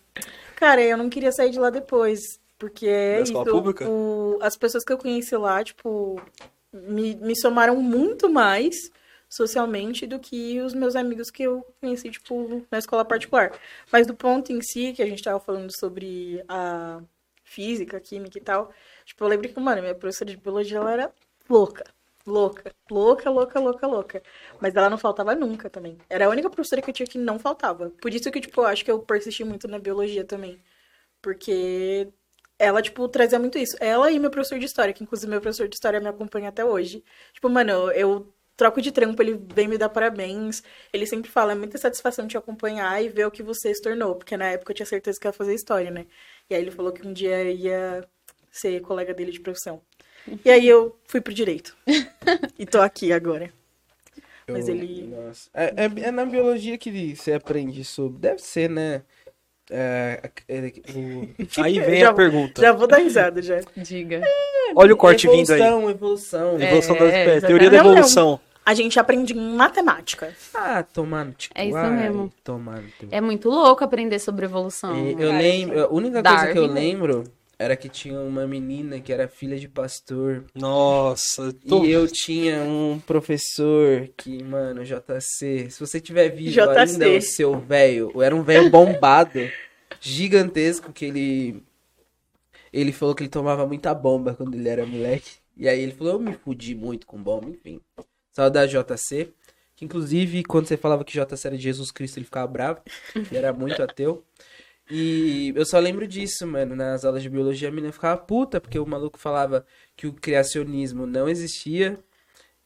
[0.63, 3.85] Cara, eu não queria sair de lá depois, porque é Da isso, escola pública?
[3.89, 6.21] o- as pessoas que eu conheci lá, tipo,
[6.71, 8.89] me, me somaram muito mais
[9.27, 13.51] socialmente do que os meus amigos que eu conheci, tipo, na escola particular.
[13.91, 17.01] Mas do ponto em si, que a gente tava falando sobre a
[17.43, 18.71] física, química e tal,
[19.03, 21.13] tipo, eu lembro que, mano, minha professora de biologia, ela era
[21.49, 21.83] louca.
[22.25, 24.23] Louca, louca, louca, louca, louca.
[24.61, 25.97] Mas ela não faltava nunca também.
[26.09, 27.89] Era a única professora que eu tinha que não faltava.
[28.01, 30.61] Por isso que, tipo, eu acho que eu persisti muito na biologia também.
[31.21, 32.07] Porque
[32.59, 33.77] ela, tipo, trazia muito isso.
[33.81, 36.65] Ela e meu professor de história, que inclusive meu professor de história me acompanha até
[36.65, 37.03] hoje.
[37.33, 40.63] Tipo, mano, eu, troco de trampo, ele vem me dar parabéns.
[40.93, 44.15] Ele sempre fala, é muita satisfação te acompanhar e ver o que você se tornou.
[44.15, 46.07] Porque na época eu tinha certeza que ia fazer história, né?
[46.49, 48.07] E aí ele falou que um dia ia
[48.51, 49.81] ser colega dele de profissão.
[50.45, 51.75] E aí eu fui pro direito.
[52.57, 53.51] e tô aqui agora.
[54.47, 55.49] Mas Eu- ele- Nossa.
[55.53, 58.19] É, é- é na biologia que você aprende sobre.
[58.19, 59.01] Deve ser, né?
[59.69, 61.29] É, é, o-
[61.63, 62.61] Aí vem Já- a pergunta.
[62.61, 63.59] Já vou dar risada já.
[63.77, 64.21] Diga.
[64.75, 65.59] Olha o corte vindo aí.
[65.61, 66.57] evolução, evolução.
[66.59, 66.63] É.
[66.67, 67.47] Evolução da é, exatamente.
[67.47, 67.91] teoria da Não, não.
[67.93, 68.39] evolução.
[68.65, 70.33] A gente aprende em matemática.
[70.53, 72.31] Ah, tomar no tipo, É isso ai, mesmo.
[72.43, 74.95] Tomar no teu- É muito louco aprender sobre evolução.
[75.05, 76.73] E eu lembro, a única coisa que eu Darwin.
[76.73, 77.23] lembro
[77.57, 80.45] era que tinha uma menina que era filha de pastor.
[80.53, 81.85] Nossa, tô...
[81.85, 86.61] E eu tinha um professor que, mano, JC, se você tiver vivo JC.
[86.77, 89.39] ainda, o seu velho, era um velho bombado,
[90.01, 91.63] gigantesco, que ele.
[92.71, 95.33] Ele falou que ele tomava muita bomba quando ele era moleque.
[95.55, 97.79] E aí ele falou, eu me fudi muito com bomba, enfim.
[98.31, 99.29] Saudade JC.
[99.75, 102.81] Que inclusive, quando você falava que JC era de Jesus Cristo, ele ficava bravo.
[103.15, 104.23] Ele era muito ateu.
[104.89, 106.75] E eu só lembro disso, mano.
[106.75, 109.65] Nas aulas de biologia a menina ficava puta, porque o maluco falava
[109.95, 111.97] que o criacionismo não existia.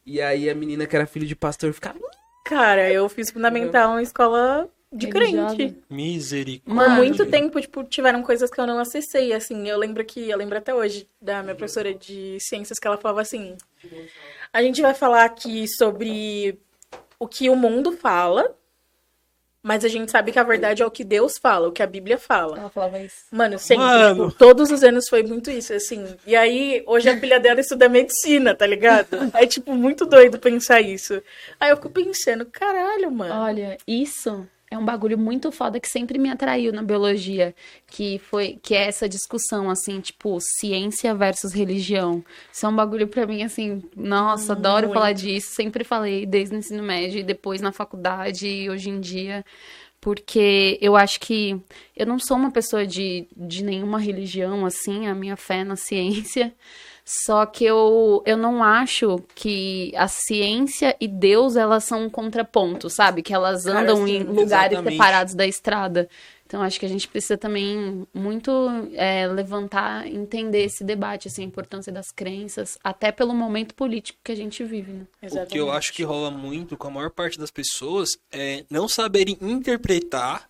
[0.04, 2.00] E aí a menina que era filho de pastor ficava.
[2.44, 5.54] Cara, eu fiz fundamental em escola de Religiosa.
[5.54, 5.76] crente.
[5.90, 6.62] Misericórdia.
[6.64, 6.96] Por Mano.
[6.96, 9.68] muito tempo, tipo, tiveram coisas que eu não acessei, assim.
[9.68, 13.20] Eu lembro que, eu lembro até hoje da minha professora de ciências que ela falava
[13.20, 13.56] assim:
[14.52, 16.58] a gente vai falar aqui sobre
[17.18, 18.56] o que o mundo fala,
[19.62, 21.86] mas a gente sabe que a verdade é o que Deus fala, o que a
[21.86, 22.58] Bíblia fala.
[22.58, 23.16] Ela falava isso.
[23.30, 24.28] Mano, sempre, Mano.
[24.28, 26.16] tipo, todos os anos foi muito isso, assim.
[26.26, 29.08] E aí, hoje a filha dela estuda medicina, tá ligado?
[29.38, 31.22] É, tipo, muito doido pensar isso.
[31.60, 33.34] Aí eu fico pensando, caralho, mano.
[33.34, 37.54] Olha, isso é um bagulho muito foda que sempre me atraiu na biologia,
[37.86, 42.22] que foi que é essa discussão assim, tipo, ciência versus religião.
[42.52, 44.94] Isso é um bagulho pra mim assim, nossa, adoro Muito.
[44.94, 49.00] falar disso, sempre falei desde o ensino médio e depois na faculdade e hoje em
[49.00, 49.44] dia,
[50.00, 51.58] porque eu acho que
[51.96, 56.52] eu não sou uma pessoa de, de nenhuma religião assim, a minha fé na ciência.
[57.10, 62.90] Só que eu, eu não acho que a ciência e Deus, elas são um contraponto,
[62.90, 63.22] sabe?
[63.22, 64.92] Que elas Cara, andam sim, em lugares exatamente.
[64.92, 66.06] separados da estrada.
[66.44, 68.50] Então, acho que a gente precisa também muito
[68.92, 74.32] é, levantar, entender esse debate, assim, a importância das crenças, até pelo momento político que
[74.32, 75.06] a gente vive, né?
[75.22, 78.86] O que eu acho que rola muito com a maior parte das pessoas é não
[78.86, 80.46] saberem interpretar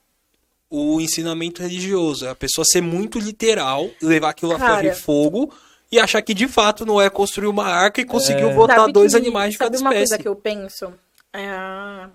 [0.69, 2.27] o ensinamento religioso.
[2.27, 4.87] É A pessoa ser muito literal, levar aquilo a ferro Cara.
[4.89, 5.53] e fogo
[5.91, 8.55] e achar que de fato não é construir uma arca e conseguiu É.
[8.55, 10.09] botar Sabe dois que- animais de sabe cada uma espécie.
[10.11, 10.95] coisa que eu penso?
[11.33, 12.09] É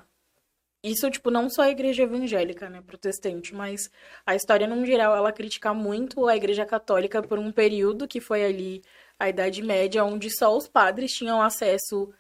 [0.85, 3.89] Isso, tipo, não só a igreja evangélica, né, protestante, mas
[4.25, 8.43] a história, num geral, ela critica muito a igreja católica por um período que foi
[8.43, 8.81] ali
[9.17, 12.11] a Idade Média, onde só os padres tinham acesso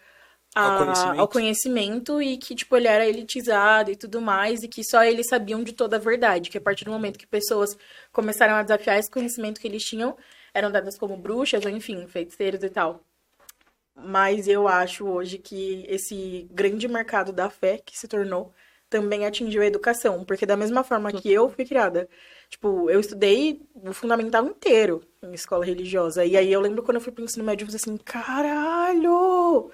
[0.55, 1.19] a- Ao conhecimento.
[1.19, 5.27] ao conhecimento e que, tipo, ele era elitizado e tudo mais, e que só eles
[5.27, 7.75] sabiam de toda a verdade, que a partir do momento que pessoas
[8.13, 10.15] começaram a desafiar esse conhecimento que eles tinham,
[10.53, 13.03] eram dadas como bruxas, ou enfim, feiticeiros e tal.
[13.95, 18.53] Mas eu acho hoje que esse grande mercado da fé que se tornou
[18.89, 20.23] também atingiu a educação.
[20.23, 22.07] Porque da mesma forma que eu fui criada,
[22.49, 26.25] tipo, eu estudei o fundamental inteiro em escola religiosa.
[26.25, 29.71] E aí eu lembro quando eu fui pro ensino médio, eu falei assim, caralho!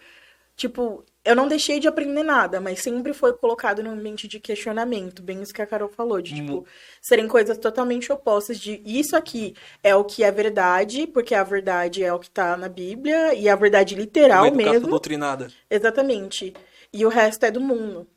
[0.55, 5.21] Tipo, eu não deixei de aprender nada, mas sempre foi colocado num ambiente de questionamento,
[5.21, 6.65] bem isso que a Carol falou, de, tipo,
[7.01, 9.53] serem coisas totalmente opostas de isso aqui
[9.83, 13.47] é o que é verdade, porque a verdade é o que tá na Bíblia, e
[13.47, 14.87] a verdade literal Uma educação mesmo.
[14.89, 15.47] doutrinada.
[15.69, 16.53] Exatamente.
[16.91, 18.07] E o resto é do mundo.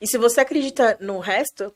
[0.00, 1.74] E se você acredita no resto,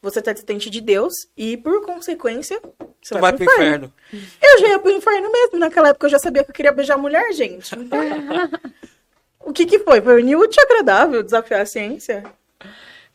[0.00, 2.60] você tá distante de Deus, e por consequência,
[3.00, 3.92] você Você vai pro inferno.
[4.12, 5.58] eu já ia pro inferno mesmo.
[5.58, 7.72] Naquela época eu já sabia que eu queria beijar mulher, gente.
[9.44, 10.00] O que que foi?
[10.00, 12.22] Foi inútil e agradável desafiar a ciência?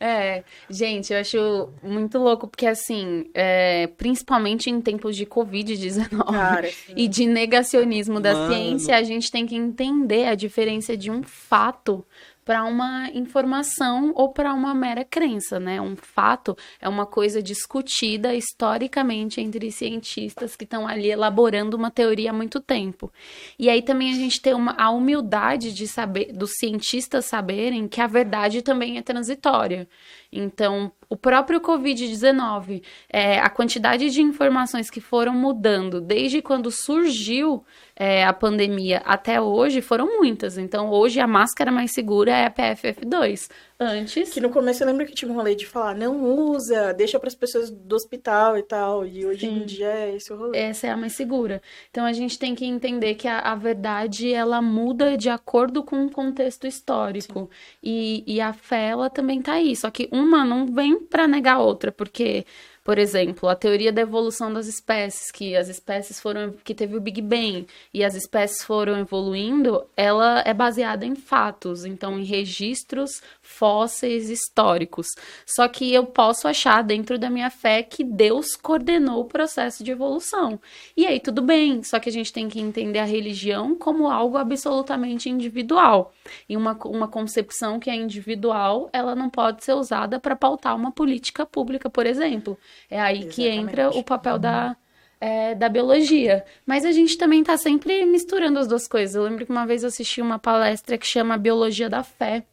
[0.00, 6.68] É, gente, eu acho muito louco, porque assim, é, principalmente em tempos de Covid-19 Cara,
[6.68, 8.54] assim, e de negacionismo da Mano.
[8.54, 12.04] ciência, a gente tem que entender a diferença de um fato
[12.48, 15.78] para uma informação ou para uma mera crença, né?
[15.82, 22.30] Um fato é uma coisa discutida historicamente entre cientistas que estão ali elaborando uma teoria
[22.30, 23.12] há muito tempo.
[23.58, 28.00] E aí também a gente tem uma, a humildade de saber, dos cientistas saberem que
[28.00, 29.86] a verdade também é transitória.
[30.32, 37.64] Então, o próprio Covid-19, é, a quantidade de informações que foram mudando desde quando surgiu
[37.96, 40.58] é, a pandemia até hoje foram muitas.
[40.58, 43.48] Então, hoje a máscara mais segura é a PFF2.
[43.80, 44.30] Antes.
[44.30, 47.34] que no começo eu lembro que tinha um rolê de falar, não usa, deixa pras
[47.34, 49.06] pessoas do hospital e tal.
[49.06, 49.66] E hoje em Sim.
[49.66, 50.58] dia é esse o rolê.
[50.58, 51.62] Essa é a mais segura.
[51.88, 56.04] Então a gente tem que entender que a, a verdade ela muda de acordo com
[56.06, 57.48] o contexto histórico.
[57.80, 59.76] E, e a fé ela também tá aí.
[59.76, 62.44] Só que uma não vem para negar a outra, porque,
[62.82, 66.52] por exemplo, a teoria da evolução das espécies, que as espécies foram.
[66.64, 67.64] que teve o Big Bang
[67.94, 75.06] e as espécies foram evoluindo, ela é baseada em fatos, então em registros fósseis históricos.
[75.46, 79.90] Só que eu posso achar dentro da minha fé que Deus coordenou o processo de
[79.90, 80.60] evolução.
[80.94, 84.36] E aí tudo bem, só que a gente tem que entender a religião como algo
[84.36, 86.12] absolutamente individual.
[86.48, 90.92] E uma, uma concepção que é individual, ela não pode ser usada para pautar uma
[90.92, 92.56] política pública, por exemplo.
[92.90, 94.00] É aí que entra Exatamente.
[94.00, 94.76] o papel da,
[95.20, 96.44] é, da biologia.
[96.66, 99.16] Mas a gente também está sempre misturando as duas coisas.
[99.16, 102.44] Eu lembro que uma vez eu assisti uma palestra que chama Biologia da Fé.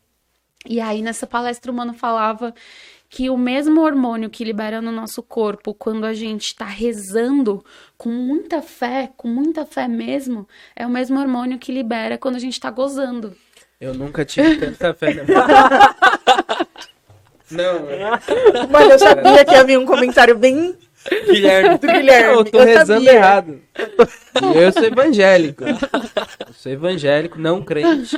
[0.66, 2.54] E aí, nessa palestra, o mano falava
[3.10, 7.64] que o mesmo hormônio que libera no nosso corpo quando a gente está rezando
[7.98, 12.40] com muita fé, com muita fé mesmo, é o mesmo hormônio que libera quando a
[12.40, 13.36] gente está gozando.
[13.80, 15.96] Eu nunca tive tanta fé na minha vida.
[17.52, 17.82] Não,
[18.72, 20.76] Mano, eu sabia que havia um comentário bem
[21.28, 21.78] Guilherme.
[21.78, 22.34] do Guilherme.
[22.34, 23.14] eu tô Eu rezando sabia.
[23.20, 23.62] errado.
[23.78, 25.64] E eu sou evangélico.
[25.64, 28.18] Eu sou evangélico, não crente.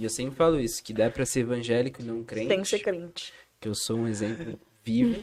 [0.00, 2.48] E eu sempre falo isso, que dá pra ser evangélico e não crente.
[2.48, 3.34] Tem que ser crente.
[3.60, 5.22] que eu sou um exemplo vivo.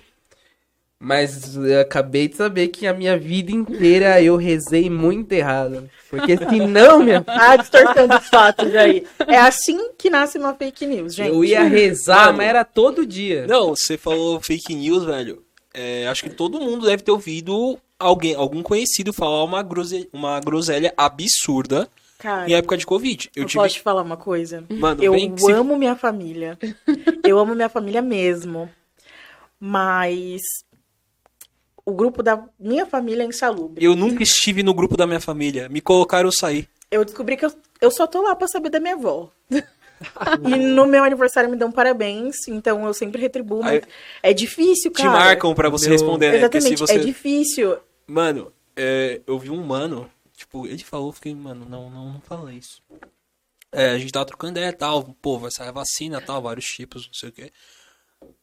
[1.00, 5.90] Mas eu acabei de saber que a minha vida inteira eu rezei muito errado.
[6.12, 9.04] Porque senão, minha Ah, distorcendo os fatos aí.
[9.28, 11.30] É assim que nasce uma fake news, gente.
[11.30, 13.48] eu ia rezar, mas era todo dia.
[13.48, 15.44] Não, você falou fake news, velho.
[15.74, 20.40] É, acho que todo mundo deve ter ouvido alguém, algum conhecido falar uma, grose, uma
[20.40, 23.30] groselha absurda Cara, em época de Covid.
[23.36, 23.62] Eu eu tive.
[23.62, 24.64] posso te falar uma coisa?
[24.70, 26.58] Mano, Eu bem que se- amo minha família.
[27.24, 28.70] Eu amo minha família mesmo.
[29.60, 30.42] Mas
[31.86, 33.84] o grupo da minha família é insalubre.
[33.84, 35.70] Eu nunca estive no grupo da minha família.
[35.70, 36.68] Me colocaram eu saí.
[36.90, 39.30] Eu descobri que eu, eu só tô lá pra saber da minha avó.
[39.52, 43.62] e no meu aniversário me dão parabéns, então eu sempre retribuo.
[43.64, 43.82] Mas Aí-
[44.24, 45.12] é difícil, Te cara.
[45.12, 46.40] marcam pra você Meu- responder, né?
[46.40, 46.96] Porque se Exatamente, você.
[46.96, 47.78] é difícil.
[48.06, 52.54] Mano, é, eu vi um mano, tipo, ele falou, fiquei, mano, não, não, não fala
[52.54, 52.82] isso.
[53.72, 56.66] É, a gente tava trocando ideia e tal, pô, vai sair a vacina tal, vários
[56.66, 57.52] tipos, não sei o quê.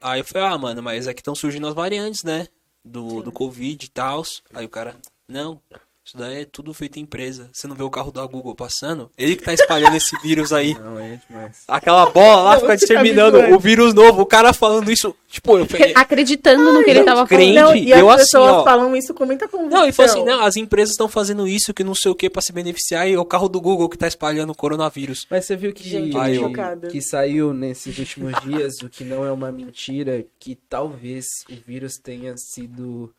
[0.01, 2.49] Aí eu falei, ah, mano, mas é que estão surgindo as variantes, né?
[2.85, 4.23] Do, do Covid e tal.
[4.53, 4.97] Aí o cara,
[5.27, 5.63] não,
[6.07, 7.49] isso daí é tudo feito em empresa.
[7.51, 9.11] Você não vê o carro da Google passando?
[9.17, 10.75] Ele que tá espalhando esse vírus aí.
[10.79, 11.65] Não, é demais.
[11.67, 14.21] Aquela bola lá Não, fica você tá o vírus novo.
[14.21, 17.55] O cara falando isso, tipo, eu falei, Acreditando no que ele tava crente.
[17.59, 17.71] falando.
[17.71, 18.65] Não, e as eu assim, pessoas ó.
[18.65, 19.81] falam isso com muita convicção.
[19.81, 22.29] Não, e falou assim, não, as empresas estão fazendo isso, que não sei o que,
[22.29, 25.27] pra se beneficiar, e é o carro do Google que tá espalhando o coronavírus.
[25.31, 26.89] Mas você viu que, Gente, tô que, chocada.
[26.89, 31.97] que saiu nesses últimos dias, o que não é uma mentira, que talvez o vírus
[31.97, 33.11] tenha sido.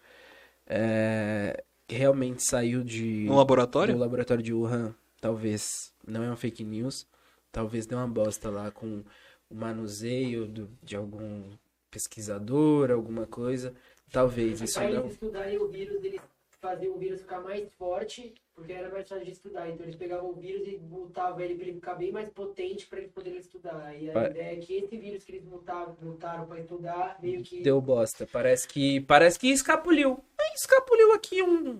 [0.67, 3.25] é, realmente saiu de.
[3.25, 3.93] No laboratório?
[3.93, 4.95] Do laboratório de Wuhan.
[5.21, 5.93] Talvez.
[6.07, 7.07] Não é uma fake news.
[7.51, 9.03] Talvez deu uma bosta lá com
[9.49, 11.43] o manuseio do- de algum
[11.89, 13.73] pesquisador, alguma coisa.
[14.11, 14.61] Talvez.
[14.61, 14.87] Isso não.
[14.89, 16.21] eles estudarem o vírus, eles
[16.61, 19.69] faziam o vírus ficar mais forte, porque era mais fácil de estudar.
[19.69, 22.99] Então eles pegavam o vírus e mutavam ele pra ele ficar bem mais potente pra
[22.99, 23.93] eles poderem estudar.
[23.99, 24.29] E a Vai.
[24.31, 27.61] ideia é que esse vírus que eles mutavam, mutaram pra estudar, meio que.
[27.61, 28.27] Deu bosta.
[28.31, 29.01] Parece que.
[29.01, 30.23] Parece que escapuliu.
[30.39, 31.79] Aí Escapuliu aqui um.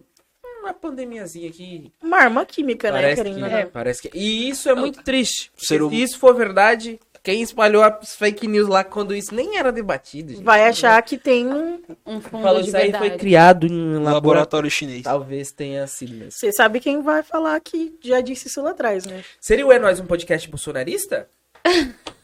[0.62, 1.92] Uma pandemiazinha aqui.
[2.02, 3.70] Uma arma química, né, Parece querendo que, não.
[3.72, 4.18] parece que.
[4.18, 5.52] E isso é muito triste.
[5.56, 9.58] Ser hum- Se isso for verdade, quem espalhou as fake news lá quando isso nem
[9.58, 10.44] era debatido, gente.
[10.44, 11.82] Vai achar que tem um...
[12.06, 13.10] Um fundo Falou de isso aí verdade.
[13.10, 14.14] foi criado em um laboratório.
[14.14, 15.02] laboratório chinês.
[15.02, 16.32] Talvez tenha sido mesmo.
[16.32, 19.24] Você sabe quem vai falar que já disse isso lá atrás, né?
[19.42, 21.28] Seria o É Nós um podcast bolsonarista?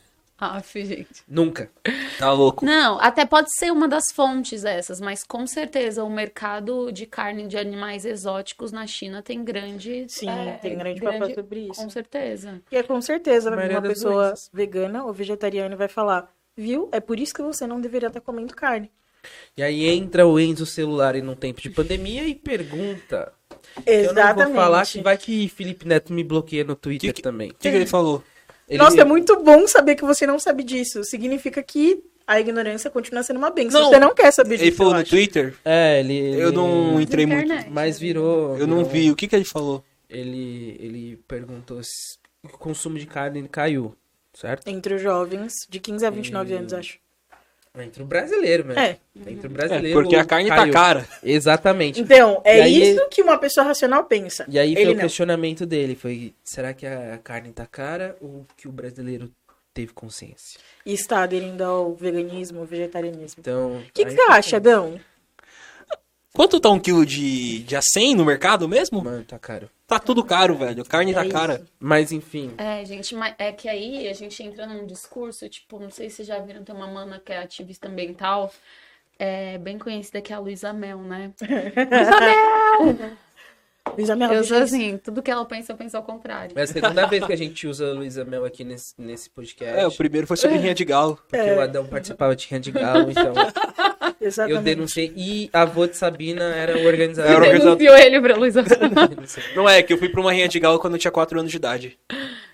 [0.42, 1.22] Aff, gente.
[1.28, 1.70] Nunca.
[2.18, 2.66] Tá louco.
[2.66, 7.48] Não, até pode ser uma das fontes essas, mas com certeza o mercado de carne
[7.48, 10.06] de animais exóticos na China tem grande.
[10.10, 11.80] Sim, é, tem grande papel sobre isso.
[11.82, 12.60] Com certeza.
[12.72, 14.50] E é com certeza uma pessoa doenças.
[14.52, 16.28] vegana ou vegetariana vai falar,
[16.58, 16.90] viu?
[16.92, 18.90] É por isso que você não deveria estar comendo carne.
[19.56, 23.32] E aí entra o Enzo celular em um tempo de pandemia e pergunta.
[23.86, 24.46] Eu não Exatamente.
[24.48, 27.52] vou falar que vai que Felipe Neto me bloqueia no Twitter que- também.
[27.52, 28.24] O que, que ele falou?
[28.72, 31.04] Ele- Nossa, é muito bom saber que você não sabe disso.
[31.04, 33.82] Significa que a ignorância continua sendo uma benção.
[33.82, 33.90] Não.
[33.90, 35.10] Você não quer saber disso, Ele falou eu no acho.
[35.12, 35.54] Twitter?
[35.66, 36.42] É, ele.
[36.42, 37.46] Eu não ele- entrei muito.
[37.46, 37.70] Internet.
[37.70, 38.58] Mas virou.
[38.58, 39.12] Eu não virou- vi.
[39.12, 39.84] O que, que ele falou?
[40.10, 43.94] Ele, ele perguntou se o consumo de carne caiu,
[44.34, 44.68] certo?
[44.68, 46.98] Entre os jovens de 15 a 29 anos, acho.
[47.80, 48.82] Entre o brasileiro, mesmo.
[48.82, 48.98] É.
[49.16, 50.02] Entre o É, brasileiro.
[50.02, 50.74] porque a carne caiu.
[50.74, 51.08] tá cara.
[51.24, 52.02] Exatamente.
[52.02, 54.46] Então, é aí- isso que uma pessoa racional pensa.
[54.50, 55.02] E aí foi Ele o não.
[55.02, 59.32] questionamento dele, foi, será que a carne tá cara ou que o brasileiro
[59.74, 60.60] teve consciência?
[60.86, 63.40] E está aderindo ao veganismo, ao vegetarianismo.
[63.40, 63.78] Então...
[63.78, 65.00] O que, que você acha, Adão?
[66.34, 69.02] Quanto tá um quilo de, de acém no mercado mesmo?
[69.04, 69.70] Mano, tá caro.
[69.92, 70.86] Tá tudo caro, velho.
[70.86, 71.34] Carne tá É isso.
[71.36, 71.66] cara.
[71.78, 75.90] Mas enfim, É, gente, mas é que aí a gente entra num discurso, tipo, não
[75.90, 78.54] sei se vocês já viram, tem uma mana que é ativista ambiental,
[79.20, 81.34] é, bem conhecida, que é a Luísa Mel, né?
[83.98, 86.58] Luísa Mel, Eu sou assim, tudo que ela pensa, eu penso ao contrário.
[86.58, 89.78] é a segunda vez que a gente usa a Luísa Mel aqui nesse, nesse podcast.
[89.78, 91.20] É, o primeiro foi sobre rinha de galo.
[91.28, 93.34] Porque o Adão participava de Rinha de Galo, então
[94.22, 94.64] eu Exatamente.
[94.64, 95.12] denunciei.
[95.16, 97.32] E a avó de Sabina era o organizador.
[97.32, 97.78] Era o organizador.
[97.78, 98.64] Denunciou ele pra Luísa.
[99.56, 101.52] Não é, que eu fui pra uma rinha de galo quando eu tinha 4 anos
[101.52, 101.98] de idade.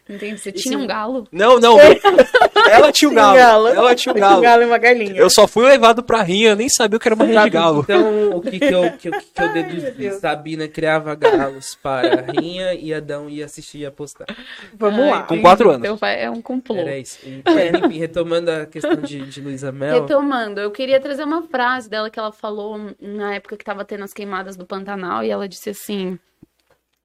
[0.09, 1.27] Entendi, você tinha um galo?
[1.31, 1.77] Não, não.
[1.79, 3.67] Ela tinha um Tinha um galo.
[3.67, 4.41] Ela tinha um Um galo.
[4.41, 5.15] galo e uma galinha.
[5.15, 7.81] Eu só fui levado pra rinha, nem sabia o que era uma rinha de galo.
[7.81, 10.19] Então, o que, que eu, que, eu- que eu deduzi?
[10.19, 14.27] Sabina criava galos para a rinha e Adão ia assistir e apostar.
[14.73, 15.23] Vamos Ai, lá.
[15.23, 15.99] Com quatro anos.
[15.99, 16.77] Pai é um complô.
[16.77, 17.19] Era isso.
[17.25, 20.01] E, retomando a questão de, de Luísa Mel.
[20.01, 24.03] Retomando, eu queria trazer uma frase dela que ela falou na época que tava tendo
[24.03, 26.17] as queimadas do Pantanal, e ela disse assim: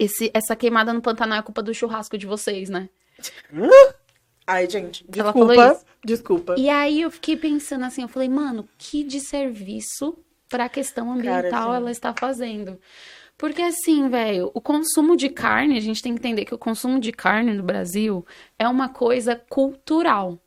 [0.05, 2.89] esse, essa queimada no Pantanal é culpa do churrasco de vocês, né?
[4.47, 5.73] Ai, gente, Ela falou desculpa.
[5.73, 5.87] isso.
[6.05, 6.55] Desculpa.
[6.59, 10.19] E aí eu fiquei pensando assim, eu falei, mano, que desserviço
[10.49, 11.77] para a questão ambiental Cara, sim.
[11.77, 12.79] ela está fazendo.
[13.39, 16.99] Porque assim, velho, o consumo de carne, a gente tem que entender que o consumo
[16.99, 18.27] de carne no Brasil
[18.59, 20.42] é uma coisa cultural.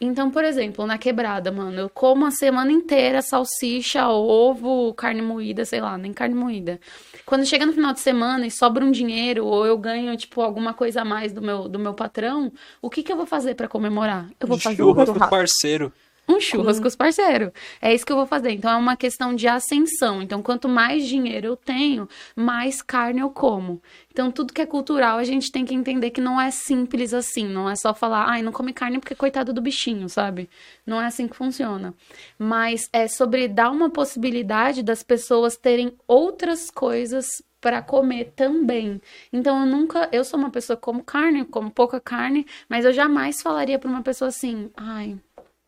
[0.00, 5.62] Então, por exemplo, na quebrada, mano, eu como a semana inteira salsicha, ovo, carne moída,
[5.66, 6.80] sei lá, nem carne moída.
[7.26, 10.72] Quando chega no final de semana e sobra um dinheiro ou eu ganho, tipo, alguma
[10.72, 12.50] coisa a mais do meu, do meu patrão,
[12.80, 14.30] o que que eu vou fazer pra comemorar?
[14.40, 15.92] Eu vou fazer um Churras com churrasco parceiro.
[16.30, 17.50] Um churras com os parceiros.
[17.80, 18.50] É isso que eu vou fazer.
[18.50, 20.22] Então é uma questão de ascensão.
[20.22, 23.82] Então quanto mais dinheiro eu tenho, mais carne eu como.
[24.10, 27.46] Então tudo que é cultural a gente tem que entender que não é simples assim.
[27.46, 30.48] Não é só falar, ai, não come carne porque coitado do bichinho, sabe?
[30.86, 31.94] Não é assim que funciona.
[32.38, 39.00] Mas é sobre dar uma possibilidade das pessoas terem outras coisas para comer também.
[39.32, 42.92] Então eu nunca, eu sou uma pessoa que como carne, como pouca carne, mas eu
[42.92, 45.18] jamais falaria para uma pessoa assim, ai,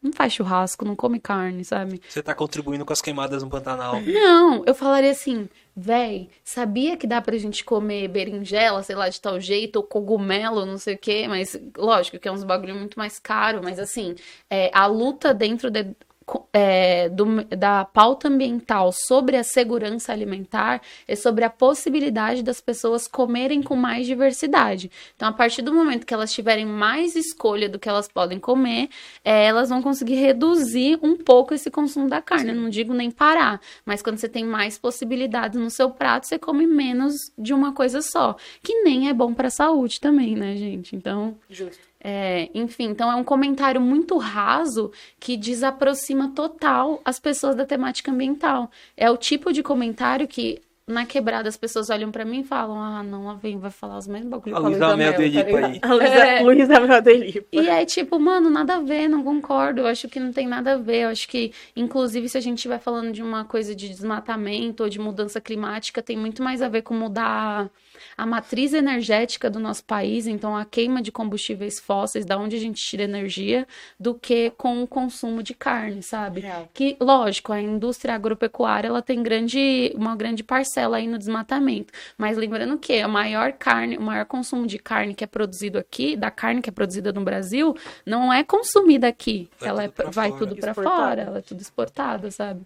[0.03, 2.01] não faz churrasco, não come carne, sabe?
[2.09, 4.01] Você tá contribuindo com as queimadas no Pantanal.
[4.03, 9.21] Não, eu falaria assim, véi, sabia que dá pra gente comer berinjela, sei lá, de
[9.21, 12.99] tal jeito, ou cogumelo, não sei o quê, mas lógico que é uns bagulho muito
[12.99, 14.15] mais caro, mas assim,
[14.51, 15.95] é, a luta dentro de-
[16.53, 23.09] é, do- da pauta ambiental sobre a segurança alimentar é sobre a possibilidade das pessoas
[23.09, 24.91] comerem com mais diversidade.
[25.17, 28.89] Então, a partir do momento que elas tiverem mais escolha do que elas podem comer,
[29.25, 32.51] é, elas vão conseguir reduzir um pouco esse consumo da carne.
[32.51, 36.39] Eu não digo nem parar, mas quando você tem mais possibilidades no seu prato, você
[36.39, 40.57] come menos de uma coisa só, que nem é bom para a saúde também, né,
[40.57, 40.95] gente?
[40.97, 41.92] Então, Justo.
[42.05, 48.11] É, enfim, então é um comentário muito raso que desaproxima total as pessoas da temática
[48.11, 48.71] ambiental.
[48.97, 52.77] É o tipo de comentário que na quebrada as pessoas olham pra mim e falam:
[52.83, 55.23] "Ah, não, lá vem, vai falar os mesmos bagulho A Luísa Mel Mel", do tá
[55.23, 55.65] ligado?
[55.65, 55.79] aí.
[55.81, 56.41] A Luísa, É.
[56.43, 57.47] Luísa Mel Delipa.
[57.53, 59.83] E é tipo, mano, nada a ver, não concordo.
[59.83, 61.05] Eu acho que não tem nada a ver.
[61.05, 64.89] Eu acho que, inclusive, se a gente estiver falando de uma coisa de desmatamento ou
[64.89, 67.71] de mudança climática, tem muito mais a ver com mudar
[68.17, 72.59] a matriz energética do nosso país, então a queima de combustíveis fósseis, da onde a
[72.61, 73.67] gente tira energia,
[73.99, 76.41] do que com o consumo de carne, sabe?
[76.41, 76.69] Real.
[76.73, 81.93] Que, lógico, a indústria agropecuária ela tem grande, uma grande parcela aí no desmatamento.
[82.17, 86.17] Mas lembrando que a maior carne, o maior consumo de carne que é produzido aqui,
[86.17, 89.49] da carne que é produzida no Brasil, não é consumida aqui.
[89.59, 90.39] Vai ela tudo é, pra vai fora.
[90.47, 92.63] tudo para fora, ela é tudo exportada, sabe?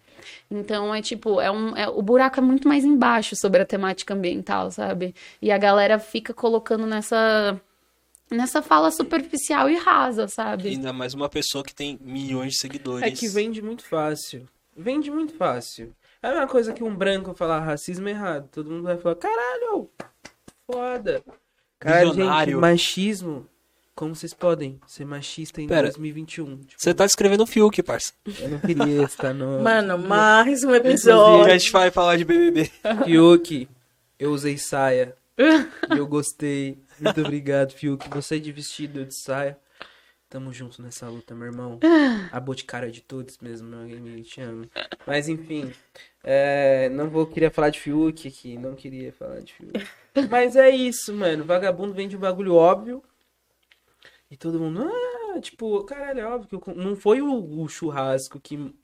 [0.50, 4.14] Então é tipo, é um, é- o buraco é muito mais embaixo sobre a temática
[4.14, 5.14] ambiental, sabe?
[5.40, 7.61] E a galera fica colocando nessa
[8.31, 10.69] nessa fala superficial e rasa, sabe?
[10.69, 13.07] Ainda mais uma pessoa que tem milhões de seguidores.
[13.07, 14.48] É que vende muito fácil.
[14.77, 15.94] Vende muito fácil.
[16.23, 18.48] É uma coisa que um branco falar racismo é errado.
[18.51, 19.89] Todo mundo vai falar, caralho,
[20.66, 21.23] foda.
[21.78, 23.47] Caralho, gente, machismo.
[23.94, 25.85] Como vocês podem ser machista em Pera.
[25.85, 26.59] 2021?
[26.59, 28.12] Tipo, Você tá escrevendo o Fiuk, parça.
[28.40, 29.62] Eu não queria estar no...
[29.62, 31.47] Mano, mais um E episódio.
[31.51, 32.70] a gente vai falar de BBB.
[33.07, 33.66] Fiuk,
[34.18, 35.16] eu usei saia.
[35.38, 36.82] e eu gostei.
[36.98, 38.09] Muito obrigado, Fiuk.
[38.10, 39.59] Você de vestido, eu de saia.
[40.28, 41.78] Tamo junto nessa luta, meu irmão.
[42.32, 44.68] A boticária de todos mesmo, meu amigo, te amo.
[45.06, 45.72] Mas enfim,
[46.24, 49.86] é, não vou queria falar de Fiuk aqui, não queria falar de Fiuk.
[50.28, 51.44] Mas é isso, mano.
[51.44, 53.05] Vagabundo vende um bagulho óbvio.
[54.28, 58.40] E todo mundo, ah, tipo, caralho, é óbvio que eu não foi o, o churrasco
[58.40, 58.74] que.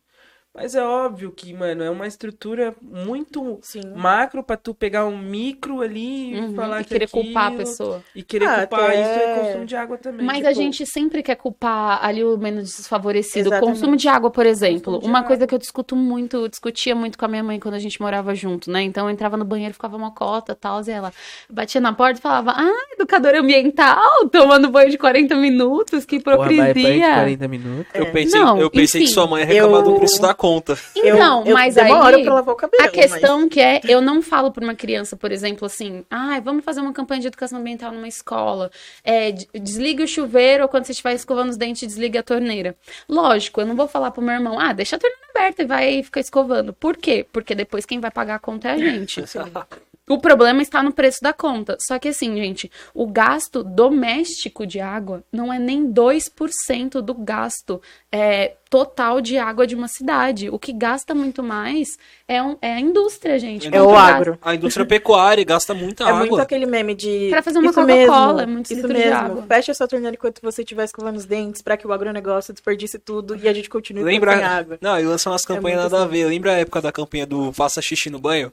[0.54, 3.80] Mas é óbvio que, mano, é uma estrutura muito Sim.
[3.96, 7.46] macro pra tu pegar um micro ali e Uhum, falar e que querer aquilo- culpar
[7.46, 8.02] a pessoa.
[8.14, 10.26] E querer Ah, culpar até- isso é consumo de água também.
[10.26, 13.48] Mas tipo, a gente sempre quer culpar ali o menos desfavorecido.
[13.48, 13.74] O Exatamente.
[13.78, 14.98] consumo de água, por exemplo.
[15.02, 15.28] Uma água.
[15.28, 17.98] coisa que eu discuto muito, eu discutia muito com a minha mãe quando a gente
[17.98, 18.82] morava junto, né?
[18.82, 21.14] Então eu entrava no banheiro, ficava uma cota e tal, e ela
[21.48, 26.36] batia na porta e falava: Ah, educador ambiental, tomando banho de 40 minutos, que porra,
[26.36, 27.14] vai banho de hipocrisia.
[27.14, 27.86] 40 minutos.
[27.94, 29.14] Eu pensei, Não, eu pensei que enfim.
[29.14, 30.77] sua mãe ia reclamar Eu- do preço da conta.
[30.97, 32.24] Então, eu, mas eu aí.
[32.24, 32.82] lavar o cabelo.
[32.82, 36.64] A questão que é, eu não falo para uma criança, por exemplo, assim, ai, vamos
[36.64, 38.69] fazer uma campanha de educação ambiental numa escola.
[39.05, 42.74] É, de- desligue o chuveiro ou quando você estiver escovando os dentes, desligue a torneira.
[43.09, 46.02] Lógico, eu não vou falar pro meu irmão, ah, deixa a torneira aberta e vai
[46.02, 46.73] ficar escovando.
[46.73, 47.24] Por quê?
[47.32, 49.23] Porque depois quem vai pagar a conta é a gente.
[50.12, 51.76] O problema está no preço da conta.
[51.80, 57.80] Só que assim, gente, o gasto doméstico de água não é nem 2% do gasto
[58.10, 60.48] é, total de água de uma cidade.
[60.51, 61.97] O que gasta muito mais
[62.28, 63.68] é, um- é a indústria, gente.
[63.72, 64.39] É É o gasta- agro.
[64.43, 66.18] A indústria pecuária gasta muita É água.
[66.20, 67.28] muito aquele meme de.
[67.30, 69.14] Pra fazer uma Coca-Cola, é muito Isso litro de mesmo.
[69.16, 69.43] água.
[69.48, 73.36] Fecha sua torneira enquanto você estiver escovando os dentes pra que o agronegócio desperdice tudo
[73.36, 74.34] e a gente continue Lembra?
[74.36, 74.78] sem água.
[74.80, 76.12] Não, e lançam umas campanhas muito nada a assim.
[76.18, 76.26] ver.
[76.26, 78.52] Lembra a época da campanha do Faça Xixi no Banho?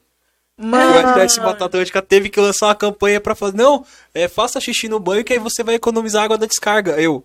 [0.59, 3.55] O Mano, FTS Mata Atlântica teve que lançar uma campanha pra fazer.
[3.55, 7.01] Não, é, faça xixi no banho que aí você vai economizar água da descarga.
[7.01, 7.23] Eu.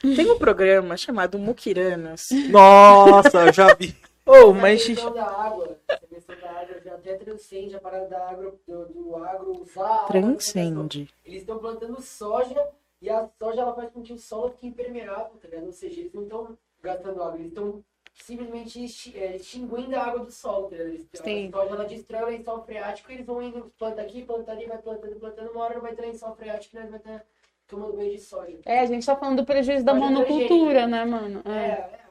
[0.00, 2.28] Tem um programa chamado Mukiranas.
[2.48, 3.96] Nossa, eu já vi.
[4.24, 8.06] Ô, A mas questão da água, a questão da água já até transcende a parada
[8.06, 10.52] da agro, do, do agro usar a água na alimentação.
[10.62, 11.10] Transcende.
[11.24, 12.64] Eles estão plantando soja
[13.00, 15.66] e a soja ela faz com que o solo fique impermeável, tá ligado?
[15.66, 17.82] Ou seja, eles não estão gastando água, eles estão
[18.14, 18.84] simplesmente
[19.16, 20.68] é, extinguindo a água do solo?
[20.72, 21.50] Eles- Sim.
[21.52, 25.16] Ela destrói o lençol freático e eles vão indo, planta aqui, planta ali, vai plantando,
[25.16, 26.86] plantando, uma hora não vai ter lençol freático, né?
[26.90, 27.24] Vai estar
[27.68, 28.58] tomando banho de soja.
[28.64, 31.42] É, a gente tá falando do prejuízo da Mas é monocultura, né, mano?
[31.44, 31.64] É, É.
[31.72, 32.02] é.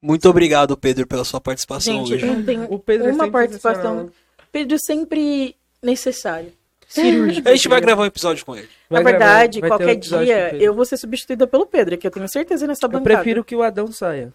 [0.00, 2.66] Muito obrigado, Pedro, pela sua participação Gente, hoje.
[2.70, 4.10] o Pedro é uma sempre participação.
[4.52, 6.52] Pedro sempre necessário.
[6.86, 7.46] Cirúrgico.
[7.48, 8.68] A gente vai gravar um episódio com ele.
[8.88, 11.98] Na Vai gravar, verdade, ter um qualquer com dia eu vou ser substituída pelo Pedro,
[11.98, 13.16] que eu tenho certeza nessa Eu bancada.
[13.16, 14.32] prefiro que o Adão saia.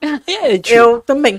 [0.26, 0.76] É, tio.
[0.76, 1.38] Eu também.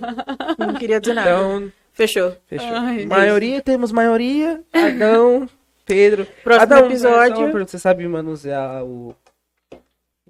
[0.58, 1.30] Não queria dizer nada.
[1.30, 2.34] Então, Fechou.
[2.48, 2.68] fechou.
[2.68, 4.62] Ai, maioria, temos maioria.
[4.74, 5.50] Adão,
[5.86, 6.26] Pedro.
[6.44, 7.36] Próximo Adão, episódio.
[7.46, 9.14] pergunta, Você sabe manusear o,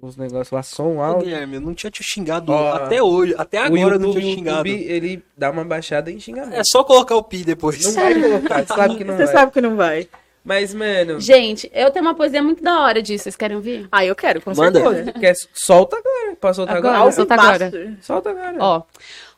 [0.00, 1.24] os negócios lá, som, áudio?
[1.24, 3.34] Guilherme, eu não tinha te xingado Ó, até hoje.
[3.38, 4.68] Até agora eu não YouTube, tinha o xingado.
[4.68, 6.54] YouTube, ele dá uma baixada em xingamento.
[6.56, 7.82] É só colocar o pi depois.
[7.84, 9.34] Não vai colocar, você sabe que não Você vai.
[9.34, 10.08] sabe que não vai.
[10.44, 13.24] Mas, mano, Gente, eu tenho uma poesia muito da hora disso.
[13.24, 13.86] Vocês querem ouvir?
[13.92, 14.80] Ah, eu quero, com Manda.
[14.80, 15.12] certeza.
[15.12, 16.36] quer, solta agora.
[16.40, 16.96] Posso soltar agora?
[16.96, 17.72] Agora, solta agora.
[18.00, 18.56] Solta agora.
[18.58, 18.82] Ó,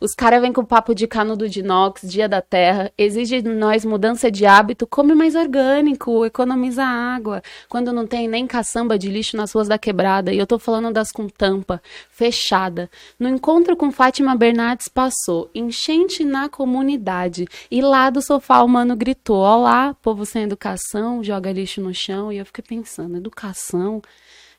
[0.03, 3.85] os caras vêm com papo de canudo de inox, dia da terra, exige de nós
[3.85, 7.41] mudança de hábito, come mais orgânico, economiza água.
[7.69, 10.93] Quando não tem nem caçamba de lixo nas ruas da quebrada, e eu tô falando
[10.93, 11.81] das com tampa,
[12.11, 12.91] fechada.
[13.17, 18.97] No encontro com Fátima Bernardes passou, enchente na comunidade, e lá do sofá o mano
[18.97, 20.92] gritou, olá, povo sem educação,
[21.23, 24.03] joga lixo no chão, e eu fiquei pensando, educação...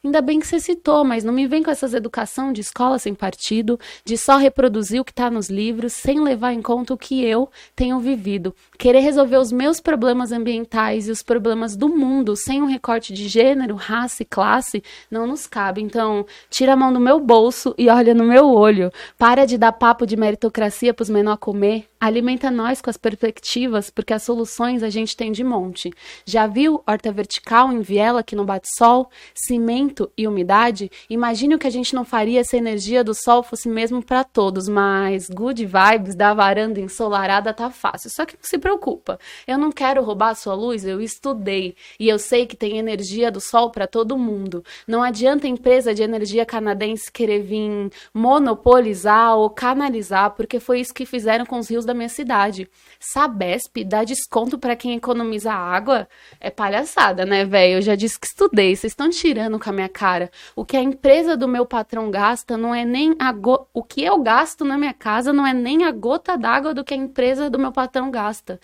[0.06, 3.16] Ainda bem que você citou, mas não me vem com essas educação de escola sem
[3.16, 7.24] partido, de só reproduzir o que está nos livros, sem levar em conta o que
[7.24, 8.54] eu tenho vivido.
[8.78, 13.30] Querer resolver os meus problemas ambientais e os problemas do mundo sem um recorte de
[13.30, 15.82] gênero, raça e classe não nos cabe.
[15.82, 18.92] Então, tira a mão do meu bolso e olha no meu olho.
[19.18, 21.88] Para de dar papo de meritocracia para os menor comer.
[22.04, 25.90] Alimenta nós com as perspectivas, porque as soluções a gente tem de monte.
[26.26, 29.10] Já viu horta vertical em viela que não bate sol?
[29.34, 30.92] Cimento e umidade?
[31.10, 34.22] Imagine o que a gente não faria se a energia do sol fosse mesmo para
[34.26, 38.10] todos, mas good vibes da varanda ensolarada tá fácil.
[38.10, 39.18] Só que não se preocupa.
[39.48, 43.32] Eu não quero roubar a sua luz, eu estudei e eu sei que tem energia
[43.32, 44.62] do sol para todo mundo.
[44.86, 50.94] Não adianta a empresa de energia canadense querer vir monopolizar ou canalizar, porque foi isso
[50.94, 52.70] que fizeram com os rios da minha cidade.
[53.00, 56.08] Sabesp dá desconto para quem economiza água?
[56.40, 57.76] É palhaçada, né, velho?
[57.78, 60.32] Eu já disse que estudei, vocês estão tirando com a minha cara.
[60.56, 63.68] O que a empresa do meu patrão gasta não é nem a go...
[63.74, 66.94] o que eu gasto na minha casa não é nem a gota d'água do que
[66.94, 68.60] a empresa do meu patrão gasta.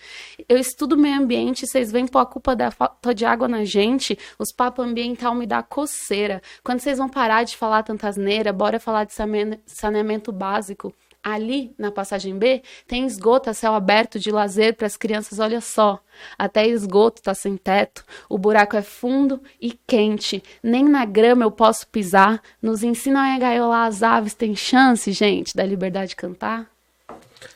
[0.48, 4.18] Eu estudo meio ambiente, vocês vêm pôr a culpa da falta de água na gente,
[4.38, 6.42] os papos ambiental me dá coceira.
[6.62, 10.92] Quando vocês vão parar de falar tanta asneira, bora falar de sane- saneamento básico.
[11.22, 15.60] Ali, na passagem B, tem esgoto a céu aberto de lazer para as crianças, olha
[15.60, 16.00] só.
[16.38, 20.42] Até esgoto tá sem teto, o buraco é fundo e quente.
[20.62, 22.40] Nem na grama eu posso pisar.
[22.62, 26.70] Nos ensinam a engaiolar as aves, tem chance, gente, da liberdade de cantar?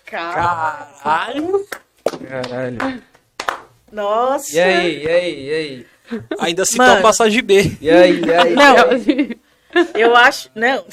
[0.04, 1.66] Caralho.
[2.28, 3.02] Caralho.
[3.90, 4.54] Nossa.
[4.54, 5.86] E aí, e aí, e aí?
[6.38, 6.98] Ainda citou Mano.
[6.98, 7.76] a passagem B.
[7.80, 8.54] E aí, e aí?
[8.54, 8.74] Não,
[9.94, 10.50] eu acho.
[10.54, 10.84] Não.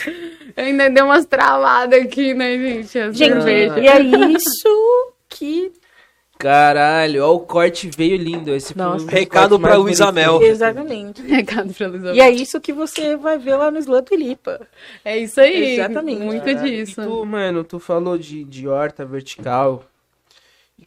[0.55, 2.99] Ainda deu umas travadas aqui, né, gente?
[2.99, 3.77] As Gente, cervejas.
[3.77, 5.71] e é isso que.
[6.37, 8.49] Caralho, ó, o corte veio lindo.
[8.49, 9.05] Esse Nossa.
[9.05, 10.11] um Recado pra Luísa.
[10.11, 10.41] Mel.
[10.41, 11.21] Exatamente.
[11.21, 12.13] Recado pra Luísa.
[12.13, 14.59] E é isso que você vai ver lá no Slam do Lipa.
[15.05, 15.75] É isso aí.
[15.75, 16.19] Exatamente.
[16.21, 16.99] Muito Caralho, disso.
[16.99, 19.83] E tu, mano, tu falou de, de horta vertical.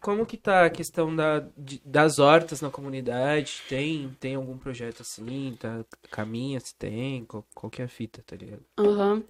[0.05, 3.63] Como que tá a questão da, de- das hortas na comunidade?
[3.67, 5.57] Tem, tem algum projeto assim?
[5.59, 7.25] Tá, caminha se tem?
[7.25, 8.61] Qual, qual que é a fita, tá ligado?
[8.79, 9.23] Aham.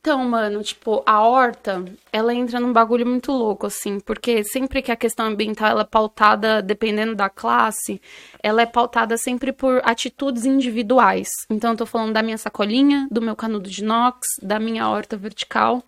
[0.00, 1.82] Então, mano, tipo, a horta,
[2.12, 5.84] ela entra num bagulho muito louco, assim, porque sempre que a questão ambiental ela é
[5.84, 8.00] pautada, dependendo da classe,
[8.42, 11.28] ela é pautada sempre por atitudes individuais.
[11.48, 15.16] Então, eu tô falando da minha sacolinha, do meu canudo de inox, da minha horta
[15.16, 15.82] vertical.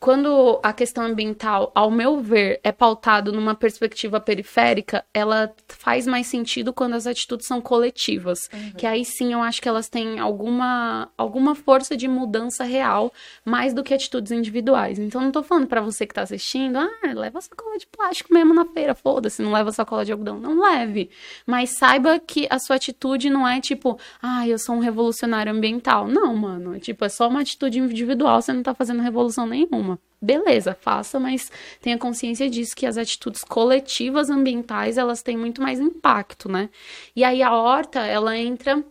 [0.00, 6.26] Quando a questão ambiental, ao meu ver, é pautado numa perspectiva periférica, ela faz mais
[6.26, 8.48] sentido quando as atitudes são coletivas.
[8.78, 13.12] Que aí sim eu acho que elas têm alguma, alguma força de mudança real,
[13.44, 14.98] mais do que atitudes individuais.
[14.98, 18.54] Então não tô falando pra você que tá assistindo, ah, leva sacola de plástico mesmo
[18.54, 20.40] na feira, foda-se, não leva sacola de algodão.
[20.40, 21.10] Não leve.
[21.46, 26.08] Mas saiba que a sua atitude não é tipo, ah, eu sou um revolucionário ambiental.
[26.08, 26.74] Não, mano.
[26.74, 29.89] É tipo, é só uma atitude individual, você não tá fazendo revolução nenhuma.
[30.22, 35.80] Beleza, faça, mas tenha consciência disso que as atitudes coletivas ambientais, elas têm muito mais
[35.80, 36.68] impacto, né?
[37.16, 38.84] E aí a horta, ela entra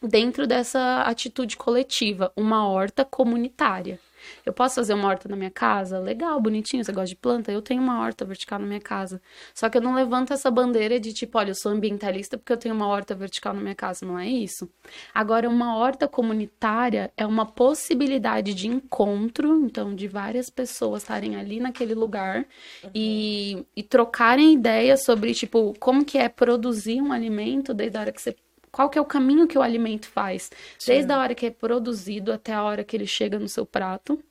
[0.00, 3.98] dentro dessa atitude coletiva, uma horta comunitária.
[4.44, 5.98] Eu posso fazer uma horta na minha casa?
[5.98, 7.52] Legal, bonitinho, você gosta de planta?
[7.52, 9.20] Eu tenho uma horta vertical na minha casa.
[9.54, 12.56] Só que eu não levanto essa bandeira de tipo, olha, eu sou ambientalista porque eu
[12.56, 14.06] tenho uma horta vertical na minha casa.
[14.06, 14.68] Não é isso.
[15.14, 21.60] Agora, uma horta comunitária é uma possibilidade de encontro, então, de várias pessoas estarem ali
[21.60, 22.46] naquele lugar
[22.84, 22.90] uhum.
[22.94, 28.12] e, e trocarem ideias sobre, tipo, como que é produzir um alimento desde a hora
[28.12, 28.34] que você
[28.78, 30.92] qual que é o caminho que o alimento faz, Sim.
[30.92, 34.22] desde a hora que é produzido até a hora que ele chega no seu prato.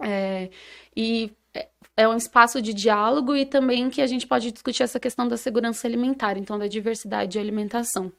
[0.00, 0.50] É,
[0.96, 4.98] e é, é um espaço de diálogo e também que a gente pode discutir essa
[4.98, 8.10] questão da segurança alimentar, então da diversidade de alimentação.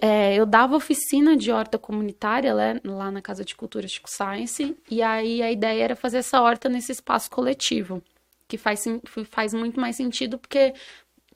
[0.00, 4.76] É, eu dava oficina de horta comunitária né, lá na Casa de Cultura Chico Science,
[4.88, 8.00] e aí a ideia era fazer essa horta nesse espaço coletivo,
[8.46, 8.84] que faz,
[9.32, 10.74] faz muito mais sentido porque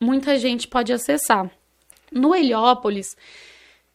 [0.00, 1.50] muita gente pode acessar.
[2.14, 3.16] No Heliópolis,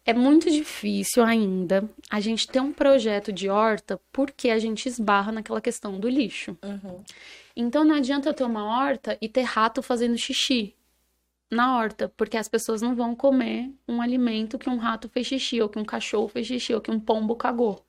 [0.05, 5.31] é muito difícil ainda a gente ter um projeto de horta porque a gente esbarra
[5.31, 6.57] naquela questão do lixo.
[6.63, 7.01] Uhum.
[7.55, 10.75] Então não adianta eu ter uma horta e ter rato fazendo xixi
[11.49, 15.61] na horta, porque as pessoas não vão comer um alimento que um rato fez xixi,
[15.61, 17.83] ou que um cachorro fez xixi, ou que um pombo cagou.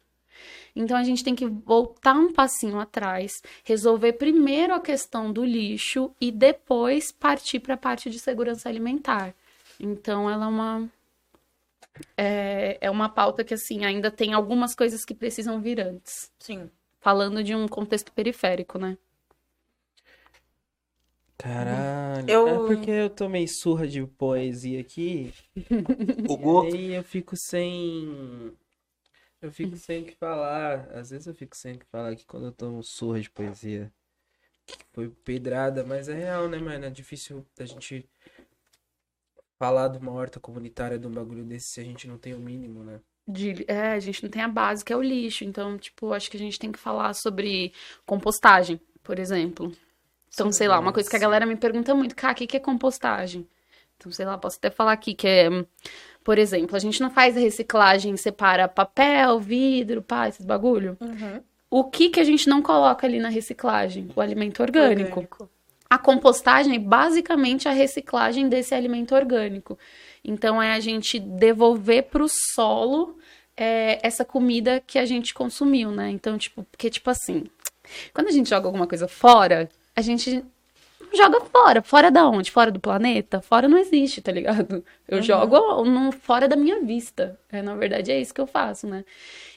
[0.74, 6.14] Então a gente tem que voltar um passinho atrás, resolver primeiro a questão do lixo
[6.20, 9.34] e depois partir para a parte de segurança alimentar.
[9.80, 10.90] Então, ela é uma.
[12.16, 16.30] É, é uma pauta que, assim, ainda tem algumas coisas que precisam vir antes.
[16.38, 16.70] Sim.
[17.00, 18.96] Falando de um contexto periférico, né?
[21.40, 22.28] Caralho.
[22.28, 22.48] Eu...
[22.48, 25.32] É porque eu tomei surra de poesia aqui.
[26.28, 28.54] O e aí eu fico sem.
[29.40, 30.90] Eu fico sem o que falar.
[30.92, 33.90] Às vezes eu fico sem o que falar aqui quando eu tomo surra de poesia.
[34.92, 36.84] Foi pedrada, mas é real, né, mano?
[36.84, 38.08] É difícil a gente
[39.60, 42.38] falar de uma horta comunitária de um bagulho desse se a gente não tem o
[42.38, 42.98] mínimo, né?
[43.28, 45.44] De, é, a gente não tem a base, que é o lixo.
[45.44, 47.70] Então, tipo, acho que a gente tem que falar sobre
[48.06, 49.70] compostagem, por exemplo.
[50.32, 52.46] Então, sim, sei lá, uma coisa que a galera me pergunta muito, cara, o que,
[52.46, 53.46] que é compostagem?
[53.98, 55.50] Então, sei lá, posso até falar aqui que é,
[56.24, 60.96] por exemplo, a gente não faz a reciclagem, separa papel, vidro, pá, esses bagulho.
[60.98, 61.42] Uhum.
[61.68, 64.08] O que que a gente não coloca ali na reciclagem?
[64.16, 65.20] O alimento orgânico.
[65.20, 65.50] orgânico.
[65.90, 69.76] A compostagem é basicamente a reciclagem desse alimento orgânico.
[70.24, 73.18] Então, é a gente devolver para o solo
[73.56, 76.08] é, essa comida que a gente consumiu, né?
[76.10, 77.44] Então, tipo, porque, tipo assim,
[78.14, 80.44] quando a gente joga alguma coisa fora, a gente
[81.12, 81.82] joga fora.
[81.82, 82.50] Fora da onde?
[82.50, 83.40] Fora do planeta?
[83.40, 84.84] Fora não existe, tá ligado?
[85.08, 85.22] Eu uhum.
[85.22, 87.38] jogo no, fora da minha vista.
[87.50, 89.04] É, na verdade, é isso que eu faço, né?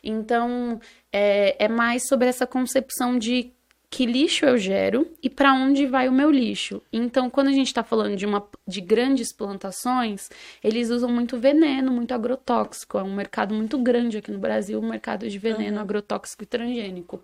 [0.03, 0.79] Então,
[1.11, 3.51] é, é mais sobre essa concepção de
[3.93, 6.81] que lixo eu gero e para onde vai o meu lixo.
[6.91, 10.31] Então, quando a gente está falando de, uma, de grandes plantações,
[10.63, 12.97] eles usam muito veneno, muito agrotóxico.
[12.97, 15.83] É um mercado muito grande aqui no Brasil, um mercado de veneno uhum.
[15.83, 17.21] agrotóxico e transgênico.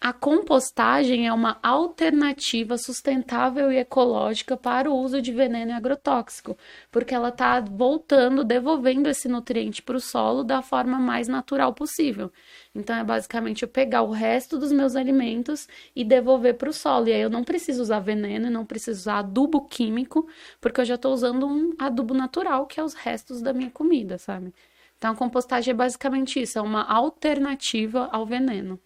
[0.00, 6.56] A compostagem é uma alternativa sustentável e ecológica para o uso de veneno e agrotóxico,
[6.90, 12.32] porque ela está voltando, devolvendo esse nutriente para o solo da forma mais natural possível.
[12.76, 17.08] Então é basicamente eu pegar o resto dos meus alimentos e devolver para o solo.
[17.08, 20.28] E aí eu não preciso usar veneno, não preciso usar adubo químico,
[20.60, 24.18] porque eu já estou usando um adubo natural, que é os restos da minha comida,
[24.18, 24.54] sabe?
[24.98, 28.78] Então a compostagem é basicamente isso, é uma alternativa ao veneno.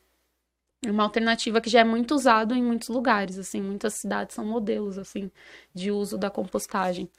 [0.84, 4.44] É uma alternativa que já é muito usado em muitos lugares, assim, muitas cidades são
[4.44, 5.30] modelos assim
[5.74, 7.10] de uso da compostagem.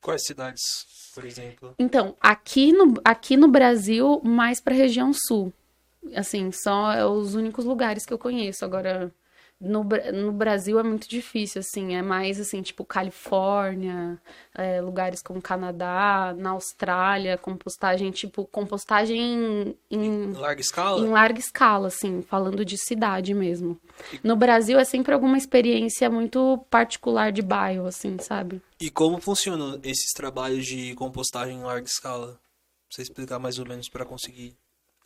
[0.00, 0.62] Quais cidades,
[1.12, 1.74] por exemplo?
[1.78, 5.52] Então, aqui no, aqui no Brasil, mais para a região sul.
[6.14, 8.64] Assim, são é os únicos lugares que eu conheço.
[8.64, 9.12] Agora,
[9.60, 14.18] no, no Brasil é muito difícil, assim, é mais assim, tipo Califórnia,
[14.54, 21.06] é, lugares como Canadá, na Austrália, compostagem, tipo, compostagem em, em larga escala?
[21.06, 23.78] Em larga escala, assim, falando de cidade mesmo.
[24.24, 28.62] No Brasil é sempre alguma experiência muito particular de bairro, assim, sabe?
[28.80, 32.28] E como funcionam esses trabalhos de compostagem em larga escala?
[32.28, 34.56] Pra você explicar mais ou menos para conseguir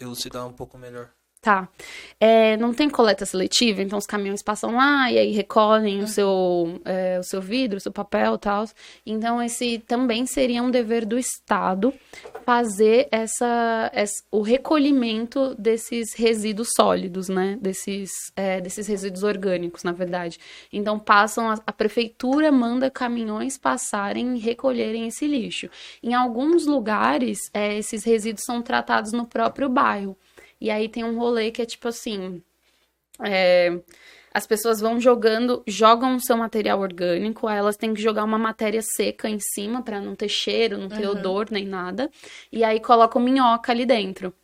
[0.04, 1.12] elucidar um pouco melhor.
[1.44, 1.68] Tá.
[2.18, 6.04] É, não tem coleta seletiva, então os caminhões passam lá e aí recolhem uhum.
[6.04, 8.64] o, seu, é, o seu vidro, o seu papel e tal.
[9.04, 11.92] Então, esse também seria um dever do Estado
[12.46, 17.58] fazer essa, essa o recolhimento desses resíduos sólidos, né?
[17.60, 20.38] Desses, é, desses resíduos orgânicos, na verdade.
[20.72, 25.68] Então, passam, a, a prefeitura manda caminhões passarem e recolherem esse lixo.
[26.02, 30.16] Em alguns lugares, é, esses resíduos são tratados no próprio bairro.
[30.60, 32.42] E aí tem um rolê que é tipo assim.
[33.20, 33.78] É,
[34.34, 38.36] as pessoas vão jogando, jogam o seu material orgânico, aí elas têm que jogar uma
[38.36, 42.10] matéria seca em cima para não ter cheiro, não ter odor nem nada,
[42.50, 44.34] e aí colocam minhoca ali dentro.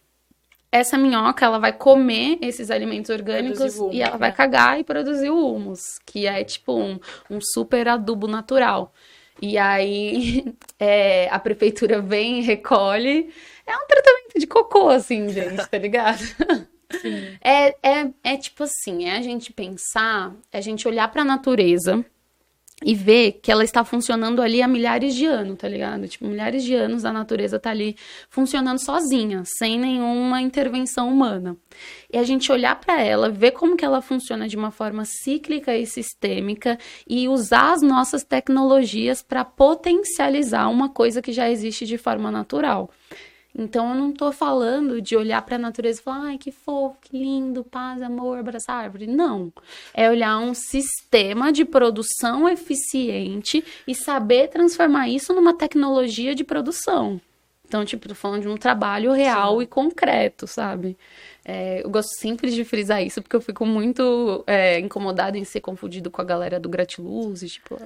[0.70, 4.36] Essa minhoca, ela vai comer esses alimentos orgânicos humus, e ela vai né?
[4.36, 8.94] cagar e produzir o humus, que é tipo um, um super adubo natural.
[9.42, 10.44] E aí
[10.78, 13.30] é, a prefeitura vem e recolhe.
[13.70, 16.20] É um tratamento de cocô, assim, gente, tá ligado?
[17.40, 22.04] É, é, é tipo assim, é a gente pensar, é a gente olhar pra natureza
[22.82, 26.08] e ver que ela está funcionando ali há milhares de anos, tá ligado?
[26.08, 27.94] Tipo, milhares de anos a natureza tá ali
[28.30, 31.56] funcionando sozinha, sem nenhuma intervenção humana.
[32.10, 35.76] E a gente olhar pra ela, ver como que ela funciona de uma forma cíclica
[35.76, 41.98] e sistêmica e usar as nossas tecnologias para potencializar uma coisa que já existe de
[41.98, 42.90] forma natural.
[43.60, 46.96] Então eu não tô falando de olhar para a natureza e falar, ai, que fofo,
[47.02, 49.06] que lindo, paz, amor, abraçar a árvore.
[49.06, 49.52] Não.
[49.92, 57.20] É olhar um sistema de produção eficiente e saber transformar isso numa tecnologia de produção.
[57.68, 60.96] Então, tipo, tô falando de um trabalho real e concreto, sabe?
[61.44, 65.60] É, eu gosto sempre de frisar isso, porque eu fico muito é, incomodada em ser
[65.60, 67.78] confundido com a galera do Gratiluz, e, tipo,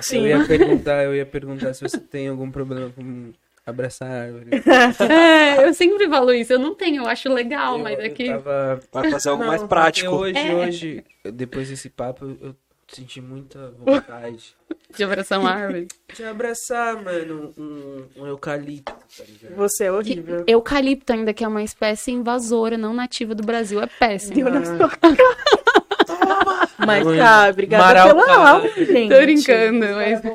[0.00, 0.26] Sim.
[0.26, 3.32] Eu ia perguntar, eu ia perguntar se você tem algum problema com
[3.68, 4.46] abraçar a árvore.
[5.10, 6.52] É, eu sempre falo isso.
[6.52, 8.26] Eu não tenho, eu acho legal, Eu- mas é eu que.
[8.28, 10.10] tava- Vai fazer algo Não, mais prático.
[10.14, 10.54] Hoje, É.
[10.54, 12.54] hoje, depois desse papo, eu-
[12.90, 14.56] senti muita vontade
[14.96, 15.88] De abraçar uma árvore.
[16.14, 18.98] de abraçar, mano, um, um eucalipto, tá?
[19.56, 20.42] Você é horrível.
[20.46, 24.34] Eucalipto, ainda que é uma espécie invasora, não nativa do Brasil, é péssimo.
[24.36, 24.88] Deu na sua
[26.86, 28.24] Mas, tá, obrigada Maraucária.
[28.24, 29.08] pela aula, gente.
[29.08, 30.20] Tô brincando, mas.
[30.20, 30.32] tá.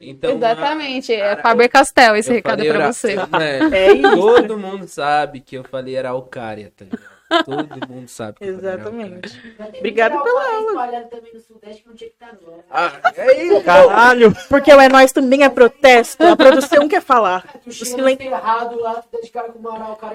[0.00, 3.16] Então, Exatamente, é cara, Faber Castell, esse recado é pra era- você.
[3.16, 4.16] Mano, É isso.
[4.16, 7.19] todo mundo sabe que eu falei araucária, tá ligado?
[7.44, 8.38] Todo mundo sabe.
[8.40, 9.54] Exatamente.
[9.78, 11.02] Obrigada pela aula.
[11.04, 12.36] também no Sudeste que não tinha que estar.
[12.70, 13.62] Ah, é isso.
[13.62, 14.34] Caralho!
[14.48, 16.22] Porque o É Nós também é protesto.
[16.24, 17.60] A produção quer falar.
[17.66, 18.18] O, silen-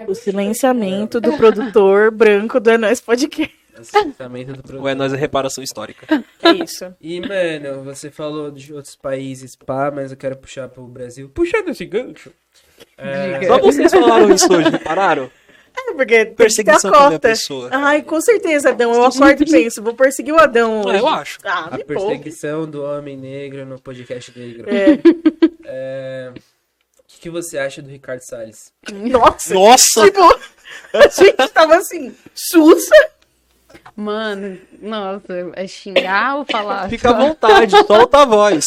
[0.07, 3.55] o silenciamento do produtor branco do É Nós Podcast.
[3.91, 4.81] Produto.
[4.83, 6.07] Ué, nós é reparação histórica.
[6.41, 6.95] É isso.
[7.01, 11.29] E, mano, você falou de outros países, pá, mas eu quero puxar pro Brasil.
[11.33, 12.31] Puxando esse gancho.
[12.97, 15.29] É, Só vocês falaram isso hoje, repararam?
[15.77, 17.19] É porque Perseguição cota.
[17.19, 17.69] pessoa.
[17.71, 18.93] Ai, com certeza, Adão.
[18.93, 20.99] Eu acordo e penso, vou perseguir o Adão Ah, hoje.
[20.99, 21.39] eu acho.
[21.43, 21.83] Ah, a poupe.
[21.85, 24.65] perseguição do homem negro no podcast negro.
[24.69, 24.99] É.
[25.65, 28.71] É, O que, que você acha do Ricardo Salles?
[28.91, 30.03] Nossa, Nossa!
[30.05, 30.21] tipo,
[30.93, 32.95] a gente tava assim, sussa.
[33.95, 36.89] Mano, nossa, é xingar ou falar?
[36.89, 38.65] Fica à vontade, solta a voz.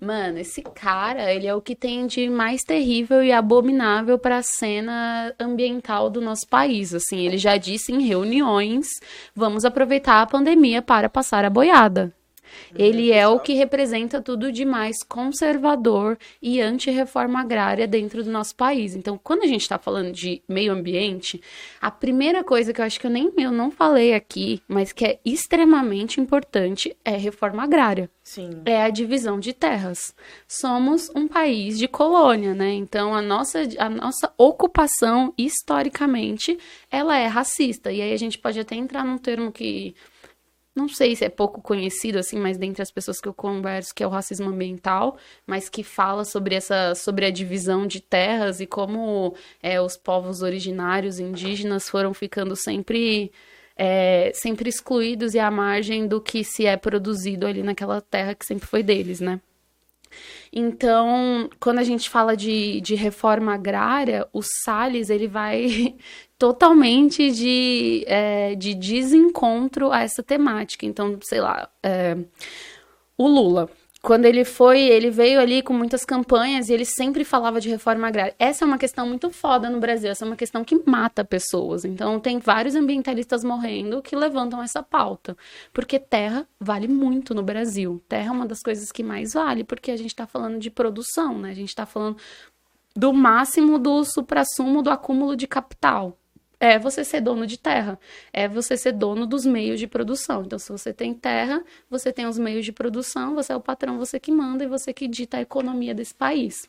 [0.00, 4.42] Mano, esse cara, ele é o que tem de mais terrível e abominável para a
[4.42, 6.94] cena ambiental do nosso país.
[6.94, 8.86] Assim, ele já disse em reuniões:
[9.34, 12.14] vamos aproveitar a pandemia para passar a boiada.
[12.74, 18.54] Ele é o que representa tudo de mais conservador e anti-reforma agrária dentro do nosso
[18.54, 18.94] país.
[18.94, 21.40] Então, quando a gente está falando de meio ambiente,
[21.80, 25.04] a primeira coisa que eu acho que eu nem eu não falei aqui, mas que
[25.04, 28.62] é extremamente importante, é reforma agrária Sim.
[28.64, 30.14] é a divisão de terras.
[30.46, 32.72] Somos um país de colônia, né?
[32.74, 36.56] Então a nossa, a nossa ocupação historicamente
[36.90, 37.90] ela é racista.
[37.90, 39.96] E aí a gente pode até entrar num termo que
[40.74, 44.02] não sei se é pouco conhecido assim, mas dentre as pessoas que eu converso, que
[44.02, 45.16] é o racismo ambiental,
[45.46, 50.42] mas que fala sobre essa sobre a divisão de terras e como é, os povos
[50.42, 53.32] originários indígenas foram ficando sempre
[53.76, 58.44] é, sempre excluídos e à margem do que se é produzido ali naquela terra que
[58.46, 59.40] sempre foi deles, né?
[60.52, 65.94] Então, quando a gente fala de, de reforma agrária, o Salles ele vai
[66.38, 70.86] totalmente de, é, de desencontro a essa temática.
[70.86, 72.16] Então, sei lá, é,
[73.16, 73.70] o Lula,
[74.02, 78.08] quando ele foi, ele veio ali com muitas campanhas e ele sempre falava de reforma
[78.08, 78.34] agrária.
[78.38, 81.84] Essa é uma questão muito foda no Brasil, essa é uma questão que mata pessoas.
[81.84, 85.36] Então, tem vários ambientalistas morrendo que levantam essa pauta.
[85.72, 88.02] Porque terra vale muito no Brasil.
[88.08, 91.38] Terra é uma das coisas que mais vale, porque a gente está falando de produção,
[91.38, 91.50] né?
[91.50, 92.16] A gente está falando
[92.96, 96.16] do máximo do suprassumo do acúmulo de capital.
[96.62, 97.98] É você ser dono de terra,
[98.32, 100.42] é você ser dono dos meios de produção.
[100.42, 103.96] Então, se você tem terra, você tem os meios de produção, você é o patrão,
[103.96, 106.68] você que manda e você que dita a economia desse país.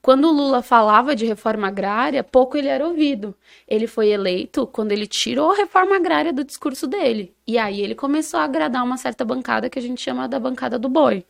[0.00, 3.34] Quando o Lula falava de reforma agrária, pouco ele era ouvido.
[3.68, 7.32] Ele foi eleito quando ele tirou a reforma agrária do discurso dele.
[7.46, 10.78] E aí ele começou a agradar uma certa bancada que a gente chama da bancada
[10.78, 11.24] do boi.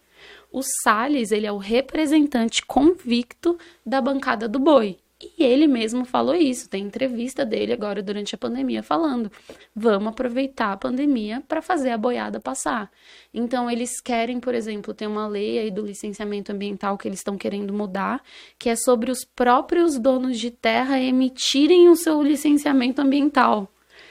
[0.51, 4.99] O Salles, ele é o representante convicto da bancada do boi.
[5.23, 6.69] E ele mesmo falou isso.
[6.69, 9.31] Tem entrevista dele agora durante a pandemia falando:
[9.75, 12.91] vamos aproveitar a pandemia para fazer a boiada passar.
[13.33, 17.39] Então, eles querem, por exemplo, tem uma lei aí do licenciamento ambiental que eles estão
[17.39, 18.21] querendo mudar,
[18.59, 23.69] que é sobre os próprios donos de terra emitirem o seu licenciamento ambiental.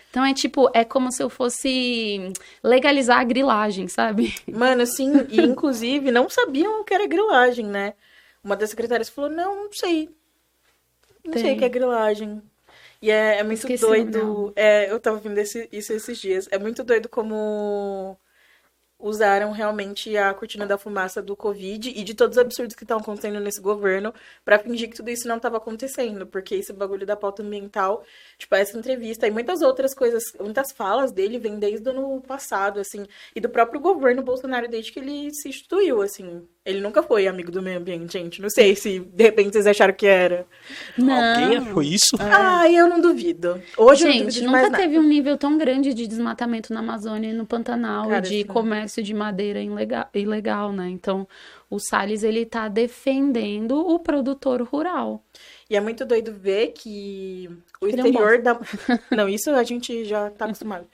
[0.09, 4.35] Então é tipo, é como se eu fosse legalizar a grilagem, sabe?
[4.45, 7.93] Mano, sim, e inclusive não sabiam o que era grilagem, né?
[8.43, 10.09] Uma das secretárias falou, não, não sei.
[11.26, 11.56] Não sei Tem.
[11.56, 12.41] o que é grilagem.
[13.02, 14.53] E é, é muito Esqueci doido.
[14.56, 16.48] É, eu tava vendo esse- isso esses dias.
[16.52, 18.18] É muito doido como
[19.02, 22.98] usaram realmente a cortina da fumaça do Covid e de todos os absurdos que estão
[22.99, 24.14] acontecendo nesse governo
[24.45, 26.26] pra fingir que tudo isso não estava acontecendo.
[26.26, 28.03] Porque esse bagulho da pauta ambiental,
[28.38, 32.80] tipo, essa entrevista e muitas outras coisas, muitas falas dele vêm desde o ano passado,
[32.80, 33.06] assim,
[33.36, 36.48] e do próprio governo Bolsonaro desde que ele se instituiu, assim.
[36.64, 38.40] Ele nunca foi amigo do meio ambiente, gente.
[38.40, 40.45] Não sei se de repente vocês acharam que era.
[40.95, 41.73] Alguém Não.
[41.73, 42.15] foi isso?
[42.19, 43.60] Ah, eu não duvido.
[43.76, 44.78] Hoje eu não duvido Gente, nunca nada.
[44.78, 48.38] teve um nível tão grande de desmatamento na Amazônia e no Pantanal Cara, e de
[48.38, 48.45] sim.
[48.91, 50.89] Comércio de madeira ilegal, ilegal, né?
[50.89, 51.27] Então,
[51.69, 55.23] o Salles, ele tá defendendo o produtor rural.
[55.69, 57.49] E é muito doido ver que
[57.81, 58.59] o Ele é um exterior da.
[59.15, 60.85] Não, isso a gente já tá acostumado.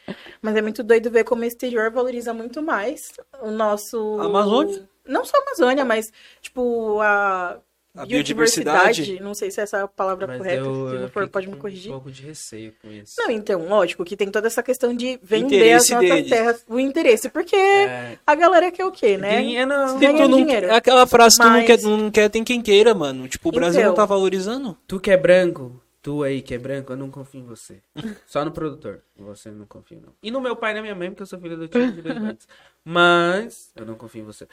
[0.42, 4.20] Mas é muito doido ver como o exterior valoriza muito mais o nosso.
[4.20, 4.88] A Amazônia?
[5.06, 6.12] Não só a Amazônia, mas,
[6.42, 7.60] tipo, a.
[7.98, 9.20] A biodiversidade.
[9.20, 10.58] Não sei se essa é a palavra Mas correta.
[10.58, 11.90] eu, se não for, pode me corrigir.
[11.92, 13.16] um pouco de receio com isso.
[13.18, 16.30] Não, então, lógico que tem toda essa questão de vender Interesse as nossas deles.
[16.30, 19.42] terras, o interesse, porque É, a galera quer o quê, né?
[19.42, 19.88] ganha não.
[19.90, 20.68] Se Ganha tu não, dinheiro.
[20.68, 23.28] é aquela frase, tu não Mas- quer, não quer, tem quem queira, mano.
[23.28, 23.90] Tipo, o Brasil Então.
[23.92, 24.78] não tá valorizando.
[24.88, 27.80] Tu que é branco, tu aí que é branco, eu não confio em você.
[28.28, 29.02] Só no produtor.
[29.18, 30.14] Você não confio, não.
[30.22, 32.02] E no meu pai e na minha mãe, porque eu sou filho do tio de
[32.02, 32.38] dois.
[32.86, 34.48] Mas eu não confio em você.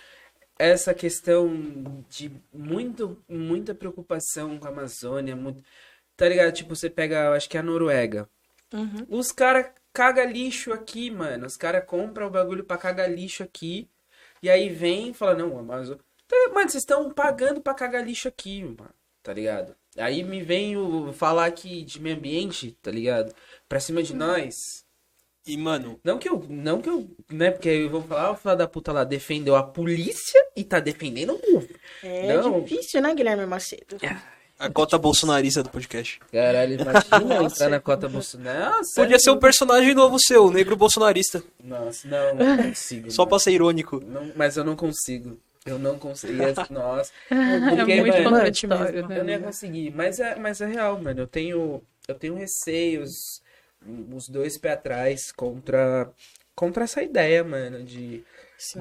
[0.59, 5.63] Essa questão de muito, muita preocupação com a Amazônia, muito.
[6.17, 6.53] Tá ligado?
[6.53, 8.29] Tipo, você pega, acho que é a Noruega.
[8.73, 9.07] Uhum.
[9.09, 11.47] Os caras cagam lixo aqui, mano.
[11.47, 13.89] Os caras compram o bagulho pra cagar lixo aqui.
[14.43, 15.89] E aí vem e fala, não, mas.
[15.89, 18.95] Tá, Mano, vocês estão pagando pra cagar lixo aqui, mano.
[19.23, 19.75] Tá ligado?
[19.97, 23.35] Aí me vem o falar aqui de meio ambiente, tá ligado?
[23.69, 24.84] Pra cima de nós.
[25.47, 26.45] E, mano, Não que eu.
[26.49, 27.07] Não que eu.
[27.31, 27.51] Né?
[27.51, 31.35] Porque eu vou falar, o filho da puta lá defendeu a polícia e tá defendendo
[31.35, 31.69] o povo.
[32.03, 32.61] É Não.
[32.63, 33.97] difícil, né, Guilherme Macedo?
[34.59, 36.21] a cota bolsonarista do podcast.
[36.33, 38.77] Caralho, imagina entrar na cota Bolsonaro.
[38.77, 41.43] Nossa, Podia ser um personagem novo seu, o negro bolsonarista.
[41.63, 43.11] Nossa, não, não consigo.
[43.11, 43.31] Só mano.
[43.31, 44.01] pra ser irônico.
[44.07, 45.39] Não, mas eu não consigo.
[45.67, 46.35] Eu não consigo.
[46.71, 47.11] Nossa.
[47.31, 49.09] é Porque, muito mano, contraditório, mesmo.
[49.09, 49.19] né?
[49.19, 49.91] Eu não ia conseguir.
[49.91, 51.21] Mas é, mas é real, mano.
[51.21, 53.43] Eu tenho, eu tenho receios,
[54.15, 56.13] os dois pés atrás contra,
[56.55, 58.25] contra essa ideia, mano, de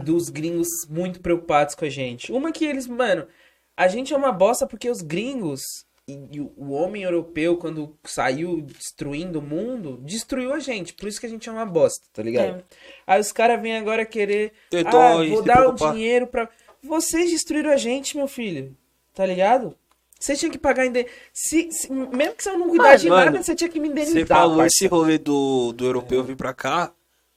[0.04, 2.32] dos gringos muito preocupados com a gente.
[2.32, 3.28] Uma que eles, mano,
[3.76, 5.62] a gente é uma bosta porque os gringos
[6.08, 10.94] e, e o homem europeu, quando saiu destruindo o mundo, destruiu a gente.
[10.94, 12.60] Por isso que a gente é uma bosta, tá ligado?
[12.60, 12.64] É.
[13.08, 14.52] Aí os caras vêm agora querer.
[14.70, 16.50] Ter ah, vou dar o dinheiro pra.
[16.82, 18.76] Vocês destruíram a gente, meu filho.
[19.14, 19.78] Tá ligado?
[20.24, 21.06] Você tinha que pagar ainda.
[21.34, 23.90] Se, se- mesmo que você não cuidar Mano, de mano, nada, você tinha que me
[23.90, 24.14] indenizar.
[24.14, 24.74] Você falou parça.
[24.74, 26.94] esse rolê do, do europeu vir pra cá.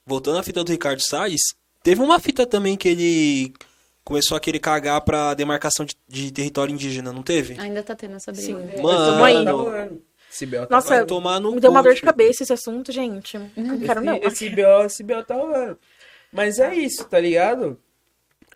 [0.07, 1.41] Voltando à fita do Ricardo Salles,
[1.83, 3.53] teve uma fita também que ele
[4.05, 7.59] começou a querer cagar pra demarcação de, de território indígena, não teve?
[7.59, 8.47] Ainda tá tendo essa briga.
[8.47, 8.81] Sim.
[8.81, 9.65] Mano.
[9.65, 9.89] Tá.
[10.31, 12.93] Esse BO tá Nossa, vai tomar no Me deu uma dor de cabeça esse assunto,
[12.93, 13.37] gente.
[13.57, 14.17] Não quero não.
[14.19, 15.77] Esse, esse, BO, esse BO tá rolando.
[16.33, 17.77] Mas é isso, tá ligado?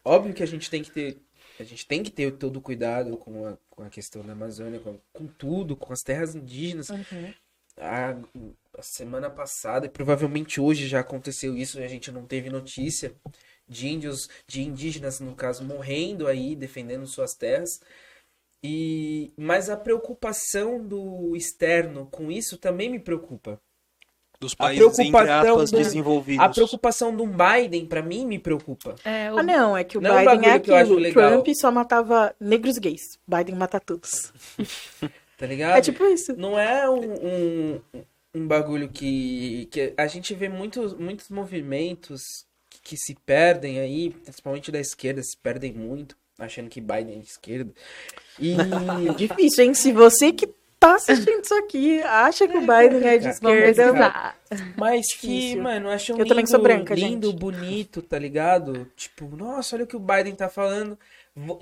[0.04, 1.18] Óbvio que a gente tem que ter.
[1.60, 4.80] A gente tem que ter todo o cuidado com a, com a questão da Amazônia,
[4.80, 6.88] com, com tudo, com as terras indígenas.
[6.88, 7.34] Uhum.
[7.76, 8.16] A,
[8.78, 13.14] a semana passada, e provavelmente hoje já aconteceu isso, a gente não teve notícia
[13.68, 17.80] de índios, de indígenas, no caso, morrendo aí, defendendo suas terras.
[18.62, 23.60] E, mas a preocupação do externo com isso também me preocupa.
[24.40, 26.42] Dos A países, entre preocupação aspas, do- desenvolvidos.
[26.44, 28.94] A preocupação do Biden, pra mim, me preocupa.
[29.04, 30.82] É, o- Ah, não, é que o Não é Biden é bagulho que eu acho
[30.84, 30.98] aquilo.
[30.98, 31.30] legal.
[31.42, 33.02] Trump só matava negros gays.
[33.28, 34.32] Biden mata todos.
[35.36, 35.78] Tá ligado?
[35.78, 36.36] É tipo isso.
[36.36, 37.80] Não é um, um,
[38.34, 42.20] um bagulho que, que a gente vê muitos, muitos movimentos
[42.82, 47.26] que se perdem aí, principalmente da esquerda, se perdem muito, achando que Biden é de
[47.28, 47.72] esquerda.
[48.38, 48.54] E
[49.16, 49.72] Difícil, hein?
[49.74, 50.46] Se você que
[50.80, 54.34] tá assistindo isso aqui acha que o Biden é de Vamos esquerda.
[54.76, 57.38] Mas que, mano, acham Eu também sou branca, lindo, gente.
[57.38, 58.90] bonito, tá ligado?
[58.96, 60.98] Tipo, nossa, olha o que o Biden tá falando.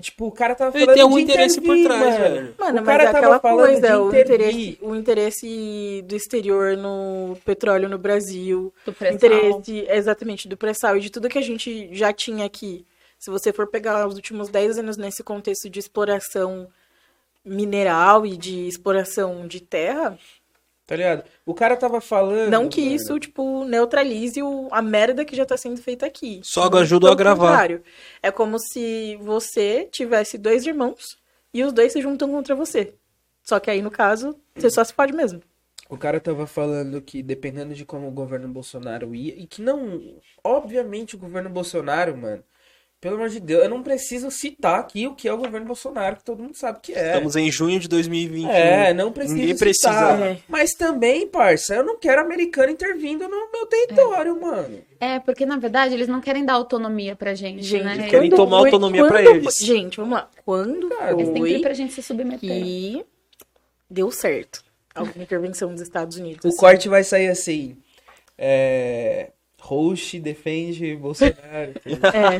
[0.01, 2.17] Tipo, o cara tava Ele falando tem algum de interesse por trás, mano.
[2.17, 2.55] velho.
[2.57, 6.75] Mano, O mas é tava aquela falando coisa, de o interesse, o interesse do exterior
[6.75, 9.15] no petróleo no Brasil, Do o pré-sal.
[9.15, 12.85] interesse exatamente do pré-sal e de tudo que a gente já tinha aqui.
[13.19, 16.67] Se você for pegar os últimos 10 anos nesse contexto de exploração
[17.43, 20.17] mineral e de exploração de terra,
[20.85, 21.23] Tá ligado?
[21.45, 22.49] O cara tava falando.
[22.49, 26.41] não que isso, tipo, neutralize o- a merda que já tá sendo feita aqui.
[26.43, 27.45] Só Muito ajudou a gravar.
[27.51, 27.83] contrário.
[28.23, 31.19] É como se você tivesse dois irmãos
[31.53, 32.95] e os dois se juntam contra você.
[33.43, 35.43] Só que aí, no caso, você só se pode mesmo.
[35.87, 40.19] O cara tava falando que dependendo de como o governo Bolsonaro ia, e que não.
[40.43, 42.43] Obviamente o governo Bolsonaro, mano.
[43.01, 46.17] Pelo amor de Deus, eu não preciso citar aqui o que é o governo Bolsonaro,
[46.17, 47.13] que todo mundo sabe que é.
[47.13, 48.49] Estamos em junho de 2021.
[48.51, 50.17] É, não precisa Ninguém citar.
[50.17, 50.25] precisa.
[50.31, 50.37] É.
[50.49, 54.81] Mas também, parça, eu não quero americano intervindo no meu território, mano.
[54.99, 57.93] É, porque na verdade eles não querem dar autonomia pra gente, Gente, né?
[57.95, 59.43] Eles querem quando tomar foi- autonomia pra quando eles.
[59.57, 60.29] foi- Gente, vamos lá.
[60.43, 62.39] Quando Cara, Eles têm que ir pra gente se submeter.
[62.39, 63.05] que
[63.89, 64.61] deu certo
[64.93, 66.43] alguma intervenção dos Estados Unidos?
[66.43, 66.57] O assim?
[66.57, 67.77] corte vai sair assim.
[68.37, 69.31] É.
[69.59, 71.35] Host defende Bolsonaro.
[72.13, 72.39] É.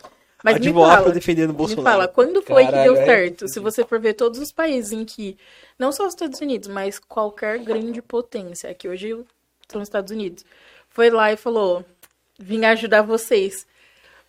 [0.42, 1.84] Mas me fala, defendendo o me Bolsonaro.
[1.84, 3.46] fala, quando foi que Caralho, deu é certo?
[3.46, 5.36] Se você for ver todos os países em que,
[5.78, 9.10] não só os Estados Unidos, mas qualquer grande potência, que hoje
[9.68, 10.42] são os Estados Unidos,
[10.88, 11.84] foi lá e falou,
[12.38, 13.66] vim ajudar vocês.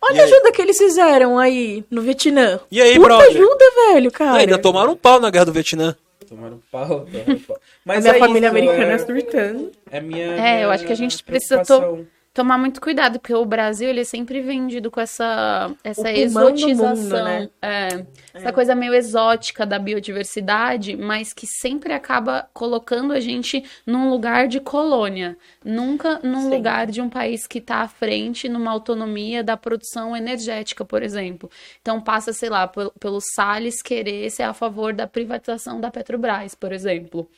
[0.02, 2.60] Olha E a ajuda que eles fizeram aí no Vietnã.
[2.70, 3.28] E aí, Puta brother?
[3.30, 3.64] ajuda,
[3.94, 4.38] velho, cara.
[4.38, 5.96] Ainda tomaram um pau na guerra do Vietnã.
[6.28, 7.56] Tomaram pau, tomaram pau.
[7.56, 9.72] A Mas minha é família isso, americana é, surtando.
[9.90, 10.26] é minha.
[10.26, 12.06] É, eu minha acho que a gente precisa to-.
[12.34, 16.96] Tomar muito cuidado, porque o Brasil ele é sempre vendido com essa, essa exotização.
[16.96, 17.50] mundo, né?
[17.60, 24.08] é, Essa coisa meio exótica da biodiversidade, mas que sempre acaba colocando a gente num
[24.08, 25.36] lugar de colônia.
[25.62, 26.50] Nunca num Sim.
[26.50, 31.50] lugar de um país que está à frente numa autonomia da produção energética, por exemplo.
[31.82, 36.54] Então passa, sei lá, pel- pelo Salles querer ser a favor da privatização da Petrobras,
[36.54, 37.28] por exemplo.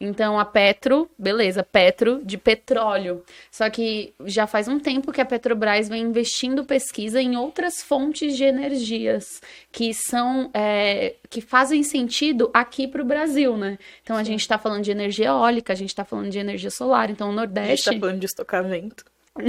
[0.00, 3.24] Então a Petro, beleza, Petro de petróleo.
[3.50, 8.36] Só que já faz um tempo que a Petrobras vem investindo pesquisa em outras fontes
[8.36, 9.40] de energias
[9.72, 13.78] que são é, que fazem sentido aqui para o Brasil, né?
[14.02, 17.10] Então a gente está falando de energia eólica, a gente está falando de energia solar.
[17.10, 17.90] Então o A gente Nordeste.
[17.90, 19.04] tá falando de estocamento.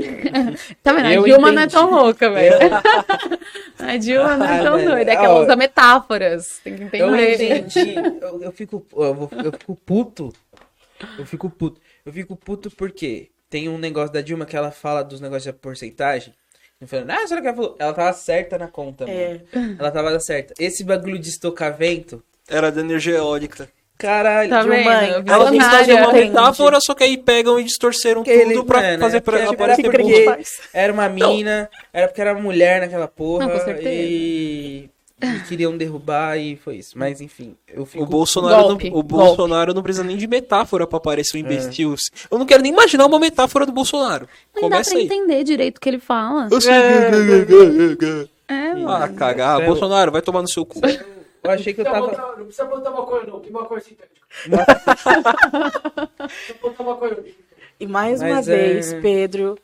[0.82, 1.12] Tá vendo?
[1.12, 1.74] Eu a Dilma não é entendi.
[1.74, 2.56] tão louca, velho.
[3.78, 4.90] A Dilma não é Ah, tão velho.
[4.92, 6.60] doida, é que ela Ó, usa metáforas.
[6.64, 7.58] Tem que Eu entender.
[7.60, 7.96] entendi.
[8.22, 10.34] Eu, eu fico, eu, eu fico puto.
[11.20, 11.80] Eu fico puto.
[12.06, 15.60] Eu fico puto porque tem um negócio da Dilma que ela fala dos negócios de
[15.60, 16.34] porcentagem.
[16.80, 17.76] Eu falando, ah, será que ela falou?
[17.80, 19.18] Ela tava certa na conta, mano.
[19.18, 19.42] É.
[19.80, 20.54] Ela tava certa.
[20.60, 23.70] Esse bagulho de estocamento, Era da energia eólica.
[23.98, 24.50] caralho.
[24.50, 24.92] Tá Dilma, vendo?
[24.92, 28.82] ela Ela quis fazer uma metáfora, só que aí pegam e distorceram Ele- tudo pra
[28.82, 30.14] mano, fazer é pra porque aparecer era porque- burro.
[30.14, 30.70] que a gente faz?
[30.74, 33.48] Era uma mina, era porque era mulher naquela porra.
[33.48, 33.90] Não, com certeza.
[33.90, 34.90] E,
[35.22, 36.98] e queriam derrubar e foi isso.
[36.98, 38.04] Mas enfim, eu fico.
[38.04, 41.96] O Bolsonaro, Golpe, não, o Bolsonaro não precisa nem de metáfora pra parecer um imbecil.
[42.30, 44.28] Eu não quero nem imaginar uma metáfora do Bolsonaro.
[44.54, 45.06] Nem dá Começa pra aí.
[45.06, 46.48] entender direito o que ele fala.
[46.52, 46.74] Eu sei.
[48.48, 48.90] É, mano.
[48.92, 49.62] Ah, cagar.
[49.62, 50.80] É, Bolsonaro, vai tomar no seu cu.
[51.44, 52.26] Eu achei que eu Não precisa tava.
[52.28, 53.40] botar- não precisa botar maconha, não.
[53.40, 54.16] Que maconha sintética?
[54.48, 54.58] Não
[56.28, 57.18] precisa botar maconha.
[57.80, 59.58] E mais Mas uma é- vez, Pedro,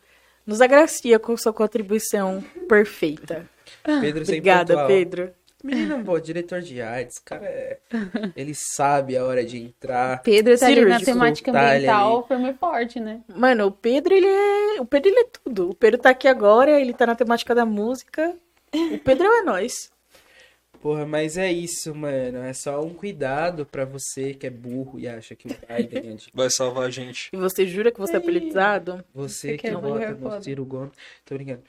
[0.46, 3.50] nos agracia com sua contribuição perfeita.
[3.84, 4.88] Pedro Obrigada, pontual.
[4.88, 5.32] Pedro.
[5.64, 7.80] Menino, pô, diretor de artes, cara, é...
[8.36, 10.22] ele sabe a hora de entrar.
[10.24, 13.22] Pedro tá ali na temática tá ambiental firme e forte, né?
[13.36, 14.82] Mano, o Pedro, ele é.
[14.82, 15.70] O Pedro, ele é tudo.
[15.70, 18.36] O Pedro tá aqui agora, ele tá na temática da música.
[18.74, 19.92] O Pedro é nós.
[20.82, 22.40] Porra, mas é isso, mano.
[22.44, 26.16] É só um cuidado pra você que é burro e acha que o Biden é
[26.16, 27.30] de Vai salvar a gente.
[27.32, 29.04] E você jura que você é politizado?
[29.14, 30.42] você que quer vota no foda.
[30.42, 30.92] Ciro Gomes.
[31.24, 31.62] Tô brincando.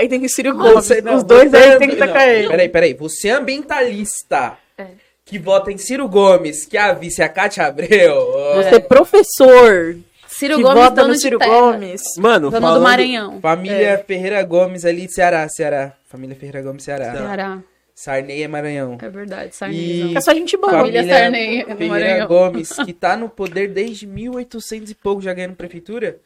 [0.00, 0.72] Biden e Ciro Gomes.
[0.86, 2.48] Você- não, Os dois aí é tem que tacar ele.
[2.48, 2.94] Peraí, peraí.
[2.94, 4.86] Você é ambientalista É.
[5.24, 8.16] que vota em Ciro Gomes, que é a vice a Cátia Abreu.
[8.56, 9.96] Você é professor
[10.38, 11.50] Ciro que Gomes, vota dono no de Ciro terra.
[11.52, 12.02] Gomes.
[12.18, 12.78] Mano, Dono falando...
[12.80, 13.40] do Maranhão.
[13.40, 15.92] Família Ferreira Gomes ali, Ceará, Ceará.
[16.06, 17.12] Família Ferreira Gomes, Ceará.
[17.12, 17.62] Ceará.
[17.94, 18.98] Sarney é Maranhão.
[19.00, 20.16] É verdade, E Sarneyzão.
[20.16, 20.72] É só gente boa.
[20.72, 22.28] Família Sarney, no Ferreira Maranhão.
[22.28, 26.18] Gomes, que tá no poder desde 1800 e pouco, já ganhando prefeitura.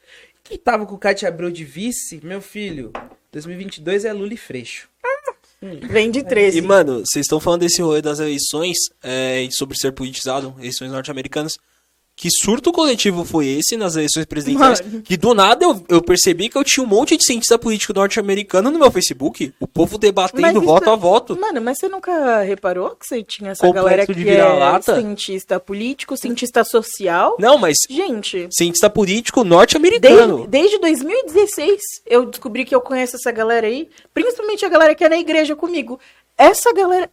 [0.43, 2.91] Que tava com o Cátia Abreu de vice, meu filho.
[3.33, 4.89] 2022 é Lula e Freixo.
[5.61, 6.59] Vem de 13.
[6.59, 11.59] E, mano, vocês estão falando desse rolê das eleições, é, sobre ser politizado, eleições norte-americanas.
[12.19, 14.81] Que surto coletivo foi esse nas eleições presidenciais?
[14.81, 15.03] Mano.
[15.03, 18.73] Que do nada eu, eu percebi que eu tinha um monte de cientista político norte-americano
[18.73, 19.55] no meu Facebook.
[19.61, 21.39] O povo debatendo voto a voto.
[21.39, 26.17] Mano, mas você nunca reparou que você tinha essa Complexo galera que é cientista político,
[26.17, 27.37] cientista social?
[27.39, 30.49] Não, mas Gente, cientista político norte-americano.
[30.49, 35.05] desde, desde 2016 eu descobri que eu conheço essa galera aí, principalmente a galera que
[35.05, 36.01] é na igreja comigo.
[36.37, 37.09] Essa galera,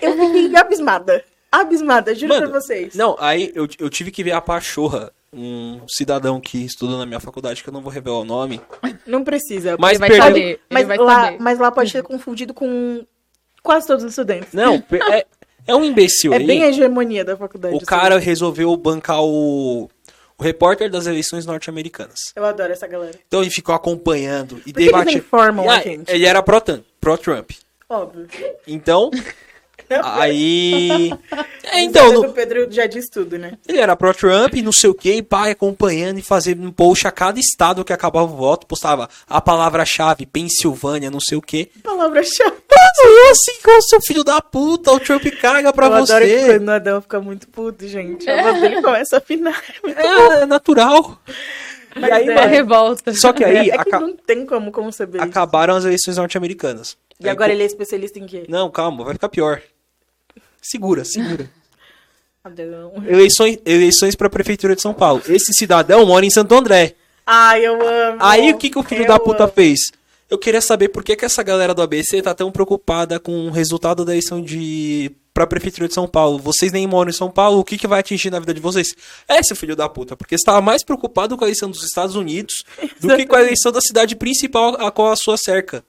[0.00, 1.24] eu fiquei abismada.
[1.50, 2.94] Abismada, juro Mano, pra vocês.
[2.94, 7.20] Não, aí eu, eu tive que ver a Pachorra, um cidadão que estudou na minha
[7.20, 8.60] faculdade, que eu não vou revelar o nome.
[9.06, 9.76] Não precisa.
[9.78, 10.60] Mas Ele vai perdeu- saber.
[10.70, 11.38] Mas ele vai lá, saber.
[11.40, 13.04] mas lá pode ser confundido com
[13.62, 14.52] quase todos os estudantes.
[14.52, 15.26] Não, é,
[15.66, 16.32] É um imbecil.
[16.32, 17.74] É Ele- bem a hegemonia da faculdade.
[17.74, 17.86] o assim.
[17.86, 19.90] cara resolveu bancar o,
[20.38, 22.32] o repórter das eleições norte-americanas.
[22.34, 23.18] Eu adoro essa galera.
[23.26, 24.72] Então ele ficou acompanhando e
[25.16, 25.82] informam a Ah?
[26.08, 26.84] Ele era pró-Trump.
[27.00, 27.50] Pró-Trump.
[27.88, 28.26] Óbvio.
[28.66, 29.10] Então.
[30.02, 31.12] Aí.
[31.70, 33.52] É, então, Então, no- o Pedro já diz tudo, né?
[33.68, 37.10] ele era pró-Trump, não sei o que, e pai acompanhando e fazendo um post a
[37.10, 41.66] cada estado que acabava o voto, postava a palavra-chave, Pensilvânia, não sei o que.
[41.82, 42.50] Palavra-chave.
[42.50, 46.38] Mano, eu assim, ô seu filho da puta, o Trump caga pra eu adoro que
[46.38, 46.46] você.
[46.54, 48.28] quando o Adão fica muito puto, gente.
[48.30, 49.62] A voz dele começa a afinar.
[49.84, 51.18] É, é natural.
[52.00, 53.12] Mas aí, é, revolta.
[53.14, 55.30] Só que aí é que aca- não tem como conceber isso.
[55.30, 56.96] acabaram as eleições norte-americanas.
[57.20, 58.44] E Aí, agora pô, ele é especialista em quê?
[58.48, 59.60] Não, calma, vai ficar pior.
[60.62, 61.48] Segura, segura.
[63.06, 65.22] Eleições, eleições pra prefeitura de São Paulo.
[65.28, 66.94] Esse cidadão mora em Santo André.
[67.26, 68.18] Ai, eu amo.
[68.20, 69.52] Aí o que, que o filho Eu da puta amo.
[69.52, 69.78] fez?
[70.30, 73.50] Eu queria saber por que, que essa galera do ABC tá tão preocupada com o
[73.50, 76.38] resultado da eleição de pra prefeitura de São Paulo.
[76.38, 78.88] Vocês nem moram em São Paulo, o que, que vai atingir na vida de vocês?
[79.28, 82.16] É, seu filho da puta, porque você estava mais preocupado com a eleição dos Estados
[82.16, 82.64] Unidos
[83.00, 85.84] do que com a eleição da cidade principal a qual a sua cerca.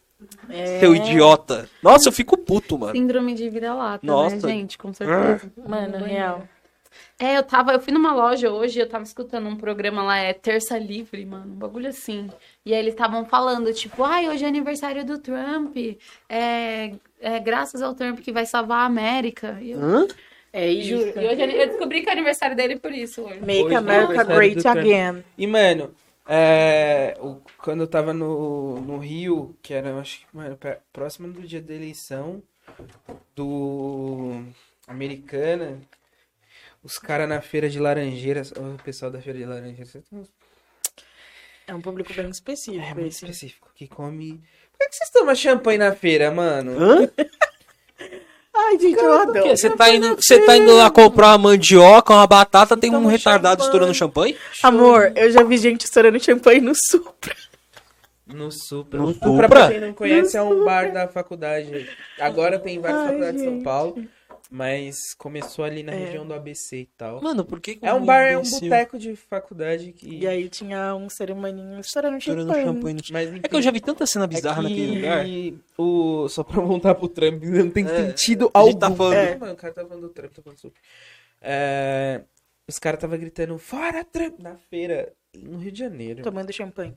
[0.50, 0.80] É.
[0.80, 1.68] Seu idiota.
[1.82, 2.92] Nossa, eu fico puto, mano.
[2.92, 4.48] Síndrome de vira-lata, né, Nossa.
[4.48, 4.78] gente?
[4.78, 5.52] Com certeza.
[5.68, 6.44] Mano, real.
[7.22, 10.34] É, eu tava, eu fui numa loja hoje, eu tava escutando um programa lá, é
[10.34, 12.30] Terça Livre, mano, um bagulho assim.
[12.66, 15.76] E aí eles estavam falando, tipo, ai, hoje é aniversário do Trump,
[16.30, 19.60] é, é graças ao Trump que vai salvar a América.
[19.62, 20.08] E eu, Hã?
[20.54, 20.90] É isso.
[20.90, 23.42] juro, e hoje eu descobri que é aniversário dele por isso hoje.
[23.42, 24.68] Make Hoje é America Great.
[24.68, 25.24] Again.
[25.38, 25.94] E, mano,
[26.28, 30.58] é, o- quando eu tava no, no Rio, que era, eu acho que, mano,
[30.94, 32.42] próximo do dia da eleição
[33.36, 34.42] do
[34.88, 35.80] Americana,
[36.84, 40.24] os caras na feira de Laranjeiras, o pessoal da feira de Laranjeiras, é um-
[41.68, 43.26] É público bem é específico muito esse.
[43.26, 44.42] específico, que come...
[44.72, 46.72] Por que, que vocês tomam champanhe na feira, mano?
[46.82, 47.10] Hã?
[48.56, 49.34] Ai, gente, eu adoro.
[49.34, 53.06] Porque Você tá, indo, você tá indo lá comprar uma mandioca, uma batata, tem um
[53.06, 53.68] retardado champanhe.
[53.68, 54.38] estourando champanhe?
[54.64, 57.36] Amor, eu já vi gente estourando champanhe no Supra.
[58.26, 59.00] No Supra.
[59.00, 59.50] No Supra, Supra?
[59.50, 61.90] pra quem não conhece, é um bar da faculdade.
[62.20, 63.64] Agora tem várias Ai, faculdades de São gente.
[63.64, 64.08] Paulo,
[64.50, 66.06] mas começou ali na É.
[66.06, 67.22] região do ABC e tal.
[67.22, 70.10] Mano, por que que É um bar, é um boteco de faculdade que.
[70.20, 72.66] E aí tinha um ser humaninho estourando champanhe.
[72.66, 75.26] champanhe no Mas, É que eu já vi tanta cena bizarra é que naquele lugar.
[75.78, 76.28] O...
[76.30, 78.80] Só pra voltar pro Trump, não tem É, sentido a algum.
[78.80, 80.82] tá falando- É, mano, o cara tá falando do Trump, tá falando do Supra.
[81.42, 82.22] É,
[82.68, 86.22] Os caras tava gritando, fora Trump, na feira, no Rio de Janeiro.
[86.22, 86.94] Tomando champanhe.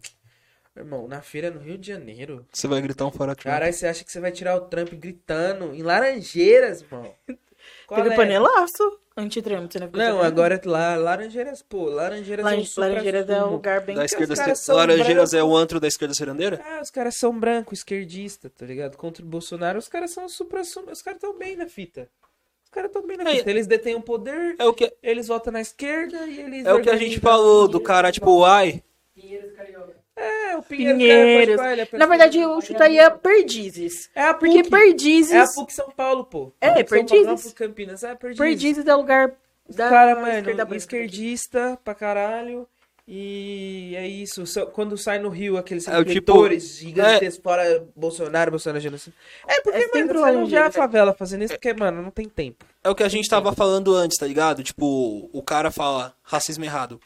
[0.76, 2.46] Irmão, na feira no Rio de Janeiro.
[2.50, 3.52] Você vai gritar um fora Trump.
[3.52, 7.14] Caralho, você acha que você vai tirar o Trump gritando em Laranjeiras, irmão?
[7.86, 8.16] Qual Teve é?
[8.16, 10.24] panelaço anti-Trump, você não ficou Não, sabendo?
[10.26, 13.94] agora lá, Laranjeiras, pô, Laranjeiras é um Laranjeiras é um lugar bem...
[13.94, 15.52] Da esquerda são Laranjeiras é brancos.
[15.52, 16.60] o antro da esquerda serandeira?
[16.64, 18.96] Ah, os caras são branco, esquerdista, tá ligado?
[18.96, 22.08] Contra o Bolsonaro, os caras são supra, os caras tão bem na fita.
[22.64, 23.50] Os caras tão bem na É, fita.
[23.50, 26.80] Eles detêm o poder, É o que, eles votam na esquerda e eles é o
[26.80, 28.82] que a gente falou do cara, tipo, ai,
[29.14, 30.01] Pinheiros Carioca.
[30.16, 30.98] É, o Pinheiros.
[30.98, 31.60] Pinheiros.
[31.94, 34.10] é Na verdade, eu chutaria Perdizes.
[34.14, 34.70] É a Porque PUC.
[34.70, 35.32] Perdizes...
[35.32, 36.52] É a PUC São Paulo, pô.
[36.60, 37.52] É, A PUC São Paulo, Perdizes.
[37.54, 38.38] Campinas, é Perdizes.
[38.38, 39.32] Perdizes é o lugar
[39.68, 40.76] da cara, esquerda mano, branca.
[40.76, 42.68] esquerdista pra caralho.
[43.08, 44.44] E é isso.
[44.72, 49.12] Quando sai no Rio aqueles É o tipo- refletores gigantescos fora Bolsonaro, Bolsonaro genocídio.
[49.48, 52.28] É porque, É mano, você não vê a favela fazendo isso, porque, mano, não tem
[52.28, 52.64] tempo.
[52.84, 54.62] é o que a gente tava falando antes, tá ligado?
[54.62, 57.00] Tipo, o cara fala racismo errado.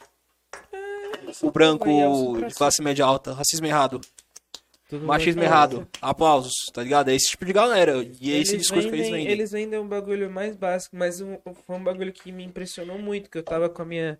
[1.41, 4.01] O branco Aí é de classe média alta, racismo errado.
[4.89, 5.49] Tudo Machismo bem.
[5.49, 5.87] errado.
[6.01, 7.09] Aplausos, tá ligado?
[7.09, 7.97] É esse tipo de galera.
[8.21, 9.31] E é esse Eles discurso que eles vendem, vendem.
[9.33, 13.29] eles vendem um bagulho mais básico, mas um, foi um bagulho que me impressionou muito,
[13.29, 14.19] que eu tava com a minha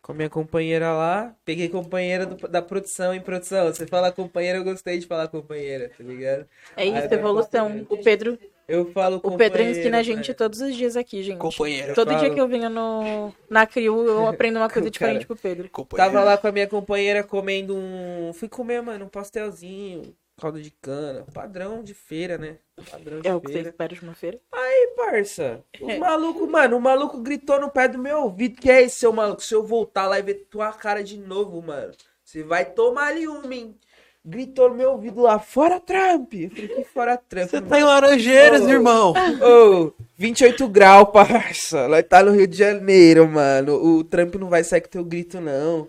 [0.00, 3.66] com a minha companheira lá, peguei companheira do- da produção em produção.
[3.66, 6.46] Você fala companheira, eu gostei de falar companheira, tá ligado?
[6.76, 7.84] É Aí isso, vai evolução.
[7.90, 8.38] O Pedro,
[8.68, 9.58] Eu falo o companheira.
[9.58, 11.38] Pedro ensina a gente todos os dias aqui, gente.
[11.38, 11.94] Companheira.
[11.94, 12.34] Todo Eu dia falo.
[12.34, 15.70] que eu venho no, na CRIU, eu aprendo uma coisa Cara, diferente pro Pedro.
[15.96, 18.32] Tava lá com a minha companheira comendo um.
[18.34, 21.24] Fui comer, mano, um pastelzinho, caldo de cana.
[21.32, 22.58] Padrão de feira, né?
[22.90, 24.40] Padrão de É o que você espera de uma feira.
[24.52, 25.62] Aí, parça.
[25.80, 28.60] O maluco, mano, o maluco gritou no pé do meu ouvido.
[28.60, 29.42] Que é esse, seu maluco?
[29.42, 31.92] Se eu voltar lá e ver tua cara de novo, mano,
[32.24, 33.78] você vai tomar ali uma, hein?
[34.28, 36.34] Gritou no meu ouvido lá, fora Trump.
[36.34, 37.48] Eu falei, que fora Trump?
[37.48, 38.68] Você tá em Laranjeiras, Ô.
[38.68, 39.12] irmão.
[39.40, 41.86] Ô, 28 graus, parça.
[41.86, 43.74] Nós tá no Rio de Janeiro, mano.
[43.76, 45.86] O Trump não vai sair com teu grito, não.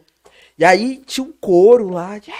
[0.57, 2.19] E aí tinha um coro lá.
[2.19, 2.31] de-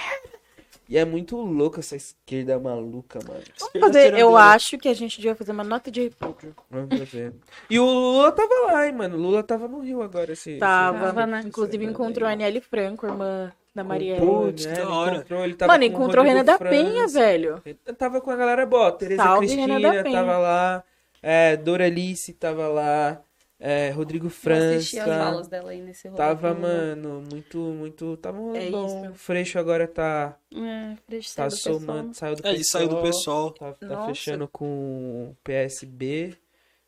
[0.88, 3.42] E é muito louco essa esquerda maluca, mano.
[3.60, 6.54] Vamos fazer, eu acho que a gente devia fazer uma nota de repúdio.
[6.70, 7.34] Vamos fazer.
[7.68, 9.16] E o Lula tava lá, hein, mano.
[9.16, 10.32] O Lula tava no Rio agora.
[10.32, 11.42] Esse, Tava, Tava, né?
[11.44, 13.52] inclusive encontrou a Aniele Franco, irmã
[13.84, 14.20] da.
[14.20, 15.16] Putz, que né, da ele hora.
[15.16, 16.70] encontrou, ele tava Mano, com o encontrou Renan da França.
[16.76, 17.62] Penha, velho.
[17.64, 18.92] Ele tava com a galera boa.
[18.92, 19.66] Tereza Salve, Cristina
[20.02, 20.16] Penha.
[20.16, 20.84] tava lá.
[21.22, 23.20] É, Doralice tava lá.
[23.60, 25.02] É, Rodrigo Eu França.
[25.24, 26.16] aulas dela aí nesse rolê.
[26.16, 28.16] Tava, eu- mano, muito, muito.
[28.18, 28.86] Tava um É bom.
[28.86, 29.14] isso.
[29.14, 30.94] Freixo agora tá, É,
[31.34, 33.74] tá eu do somando, saiu do É, ele saiu do pessoal, pessoal.
[33.74, 36.34] Tá, tá fechando com o PSB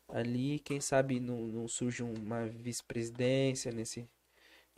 [0.07, 0.59] ali.
[0.59, 4.07] Quem sabe não, não surge uma vice-presidência nesse,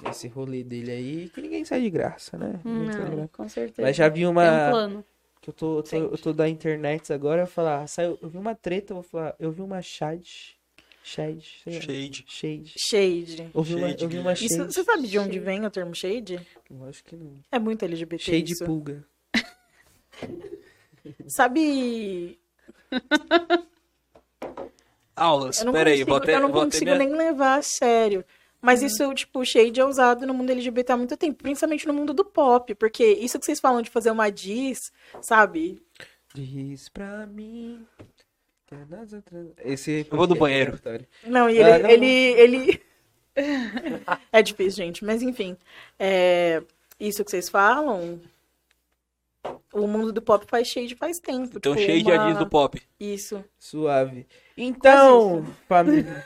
[0.04, 1.30] nesse rolê dele aí.
[1.30, 2.60] Que ninguém sai de graça, né?
[2.64, 3.30] Sai de Não, graça.
[3.34, 3.82] com certeza.
[3.88, 4.70] Mas já vi Tem um uma.
[4.70, 5.06] plano.
[5.42, 8.30] Que eu tô, eu tô, eu tô da internet agora, eu vou falar, saiu, eu
[8.30, 10.56] vi uma treta, eu vou falar, eu vi uma shade.
[11.04, 11.46] Shade.
[11.66, 12.24] Shade.
[12.30, 12.74] Shade.
[12.78, 13.52] Shade.
[13.54, 14.74] Eu vi uma, Shade, eu vi uma Isso, shade.
[14.74, 16.40] você sabe de onde vem o termo shade?
[16.72, 17.34] Lógico que não.
[17.52, 18.64] É muito LGBT Shade isso.
[18.64, 19.04] pulga.
[21.28, 22.40] Sabe,
[25.16, 25.60] Aulas.
[25.60, 27.60] eu não Pera aí, consigo, vou até, eu não vou até consigo me- nem levar
[27.60, 28.24] a sério.
[28.64, 32.14] Mas isso, tipo, shade é usado no mundo LGBT há muito tempo, principalmente no mundo
[32.14, 34.92] do pop, porque isso que vocês falam de fazer uma diss,
[35.22, 35.82] sabe?
[36.34, 37.86] Diz pra mim.
[38.66, 40.80] que é das outras- Esse Eu vou do banheiro.
[41.28, 41.90] Não, e ele, Ah, não.
[41.90, 42.82] ele, ele...
[44.32, 45.58] é difícil, gente, mas enfim.
[46.00, 46.64] É,
[47.00, 48.20] isso que vocês falam,
[49.74, 51.58] o mundo do pop faz shade faz tempo.
[51.58, 52.82] Então, tipo, Shade é a uma- diz do pop.
[53.00, 53.44] Isso.
[53.60, 54.26] Suave.
[54.56, 56.26] Então, família,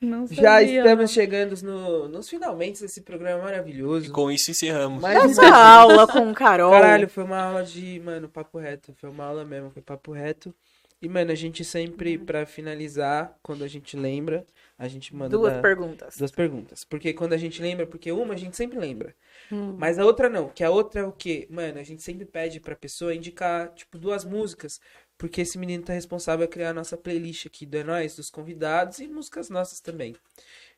[0.00, 4.12] Não já sabia, estamos chegando no, nos finalmente desse programa E maravilhoso.
[4.12, 5.00] com isso encerramos.
[5.00, 6.70] Mais Essa uma aula com o Carol.
[6.72, 8.94] Caralho, foi uma aula de, mano, papo reto.
[8.98, 10.54] Foi uma aula mesmo, foi papo reto.
[11.00, 14.46] E, mano, a gente sempre, pra finalizar, quando a gente lembra,
[14.78, 16.16] a gente manda Duas perguntas.
[16.16, 16.82] duas perguntas.
[16.84, 19.14] Porque quando a gente lembra, porque uma a gente sempre lembra.
[19.52, 19.74] Hum.
[19.78, 21.46] Mas a outra não, que a outra é o quê?
[21.50, 24.80] Mano, a gente sempre pede pra pessoa indicar, tipo, duas músicas.
[25.16, 28.30] Porque esse menino tá responsável a criar a nossa playlist aqui do É Nóis, dos
[28.30, 30.16] convidados e músicas nossas também.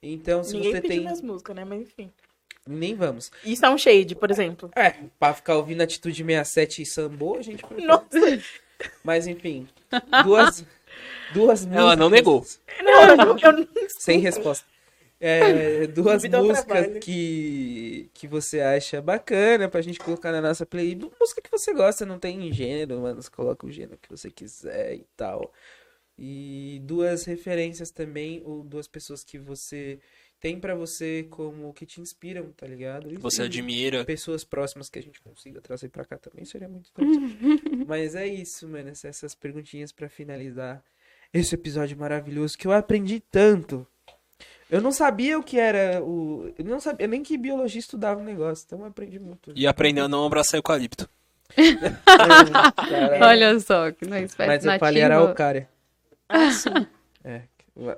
[0.02, 1.00] Então, se Ninguém você pediu tem.
[1.00, 1.64] minhas músicas, né?
[1.64, 2.12] Mas enfim.
[2.66, 3.30] Nem vamos.
[3.44, 4.70] Isso é um shade, por exemplo.
[4.74, 7.64] É, pra ficar ouvindo Atitude 67 e Sambô, a gente.
[7.84, 8.06] Nossa,
[9.02, 9.66] Mas enfim,
[10.24, 10.64] duas,
[11.32, 11.78] duas músicas.
[11.78, 12.44] Ela não negou.
[12.82, 14.66] não, eu não, eu não- Sem resposta.
[15.18, 21.10] É, duas músicas que, que você acha bacana pra gente colocar na nossa playlist.
[21.20, 23.22] Música que você gosta, não tem gênero, mano.
[23.22, 25.52] Você coloca o gênero que você quiser e tal.
[26.18, 29.98] E duas referências também, ou duas pessoas que você
[30.40, 33.12] tem pra você como que te inspiram, tá ligado?
[33.12, 34.04] E- Você admira.
[34.04, 37.84] pessoas próximas que a gente consiga trazer pra cá também seria muito interessante.
[37.86, 38.90] Mas é isso, mano.
[38.90, 40.82] essa- Essas perguntinhas pra finalizar
[41.32, 43.86] esse episódio maravilhoso que eu aprendi tanto.
[44.68, 46.52] Eu não sabia o que era o.
[46.58, 49.52] Eu não sabia nem que biologia estudava o negócio, então eu aprendi muito.
[49.54, 51.08] E aprendeu a não abraçar eucalipto.
[52.04, 55.68] Cara, Olha só, que não espécie Mas eu falei araucária.
[56.28, 56.70] Ah, sim.
[57.24, 57.42] É.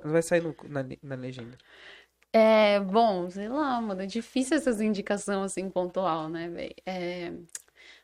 [0.03, 1.57] Vai sair no- na, na legenda.
[2.31, 6.75] É, bom, sei lá, mano, é difícil essas indicações assim pontual, né, velho?
[6.85, 7.31] É,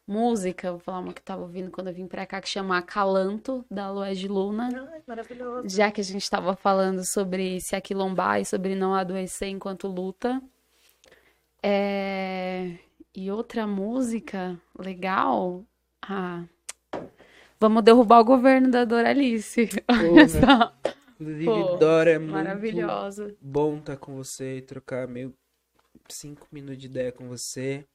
[0.08, 2.82] música, vou falar uma que eu tava ouvindo quando eu vim pra cá, que chama
[2.82, 4.70] Calanto, da Lué de Luna.
[4.94, 5.68] Ai, maravilhoso.
[5.68, 10.42] Já que a gente tava falando sobre se aquilombar e sobre não adoecer enquanto luta.
[11.64, 12.78] É,
[13.16, 15.64] E outra música legal?
[16.02, 16.44] Ah,
[17.60, 19.70] vamos derrubar o governo da Doralice.
[19.90, 20.74] Olha só,
[21.20, 23.36] Inclusive, Pô, Dora é muito maravilhosa.
[23.42, 25.34] bom estar com você e trocar meio
[26.10, 27.86] cinco minutos de ideia com você.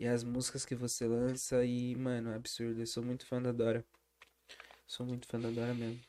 [0.00, 1.62] E as músicas que você lança.
[1.62, 2.80] E, mano, é absurdo.
[2.80, 3.84] Eu sou muito fã da Dora.
[4.86, 6.00] Sou muito fã da Dora mesmo.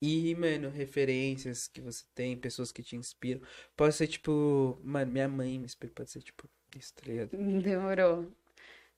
[0.00, 3.42] E, mano, referências que você tem, pessoas que te inspiram.
[3.76, 5.92] Pode ser tipo, mano, minha mãe me inspira.
[5.94, 6.48] Pode ser tipo
[7.04, 7.30] ligado?
[7.62, 8.32] Demorou.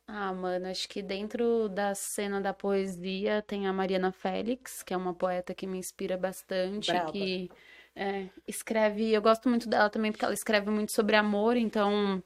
[0.07, 4.97] Ah, mano, acho que dentro da cena da poesia tem a Mariana Félix, que é
[4.97, 7.11] uma poeta que me inspira bastante, Braba.
[7.11, 7.51] que
[7.95, 12.23] é, escreve, eu gosto muito dela também porque ela escreve muito sobre amor, então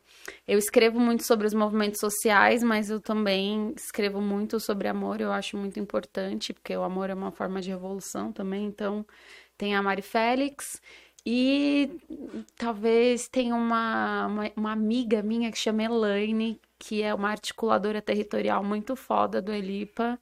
[0.46, 5.32] eu escrevo muito sobre os movimentos sociais, mas eu também escrevo muito sobre amor, eu
[5.32, 9.06] acho muito importante, porque o amor é uma forma de revolução também, então
[9.56, 10.80] tem a Mari Félix
[11.26, 11.90] e
[12.56, 18.62] talvez tenha uma, uma, uma amiga minha que chama Elaine, que é uma articuladora territorial
[18.62, 20.20] muito foda do Elipa,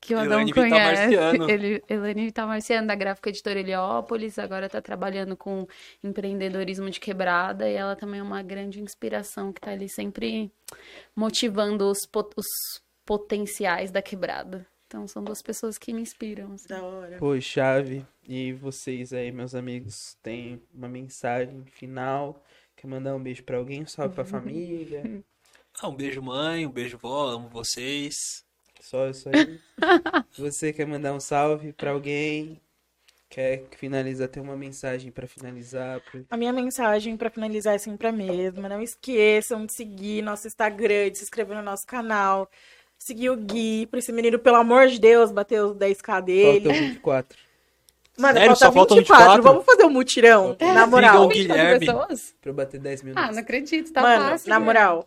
[0.00, 1.06] que o Adão Elaine conhece.
[1.08, 1.50] Vitamarciano.
[1.50, 5.66] Ele, Elaine Vitamarciano, da gráfica editora Heliópolis, agora tá trabalhando com
[6.04, 10.50] empreendedorismo de quebrada, e ela também é uma grande inspiração que tá ali sempre
[11.16, 12.46] motivando os, pot- os
[13.04, 14.66] potenciais da quebrada.
[14.86, 16.52] Então são duas pessoas que me inspiram.
[16.52, 16.68] assim.
[16.68, 17.18] Da hora.
[17.18, 18.06] Pô, chave.
[18.26, 22.42] E vocês aí, meus amigos, tem uma mensagem final?
[22.76, 23.84] Quer mandar um beijo pra alguém?
[23.84, 25.22] Salve pra família?
[25.80, 26.66] Ah, um beijo, mãe.
[26.66, 27.28] Um beijo, vó.
[27.28, 28.14] Amo vocês.
[28.80, 29.58] Só isso aí.
[30.38, 32.60] Você quer mandar um salve pra alguém?
[33.30, 34.28] Quer finalizar?
[34.28, 36.00] Tem uma mensagem pra finalizar?
[36.00, 38.68] Pro- A minha mensagem pra finalizar é sempre a mesma.
[38.68, 42.50] Não esqueçam de seguir nosso Instagram, de se inscrever no nosso canal.
[42.98, 46.64] Seguir o Gui, pra esse menino, pelo amor de Deus, bater os 10k dele.
[46.64, 47.38] Faltam 24.
[48.18, 48.46] Mano, Sério?
[48.48, 49.24] falta Só faltam 24.
[49.36, 49.42] 24?
[49.42, 51.12] Vamos fazer um mutirão, na moral.
[51.12, 51.86] Sigam o Guilherme.
[51.86, 52.34] pessoas?
[52.40, 53.14] Pra eu bater 10 mil.
[53.16, 54.48] Ah, não acredito, tá Mano, fácil.
[54.48, 54.64] na né?
[54.64, 55.06] moral,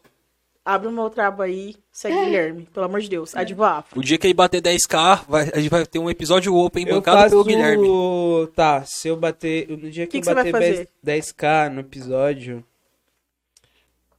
[0.63, 3.35] abre uma outra aba aí, segue o Guilherme, pelo amor de Deus.
[3.35, 3.99] Advoafro.
[3.99, 6.95] O dia que ele bater 10k, vai- a gente vai ter um episódio open Eu
[6.95, 7.29] bancado faço...
[7.31, 7.88] pelo Guilherme.
[8.55, 9.67] Tá, se eu bater...
[9.69, 10.89] No dia que, Que eu que vai bater fazer?
[11.03, 12.63] 10, 10k no episódio,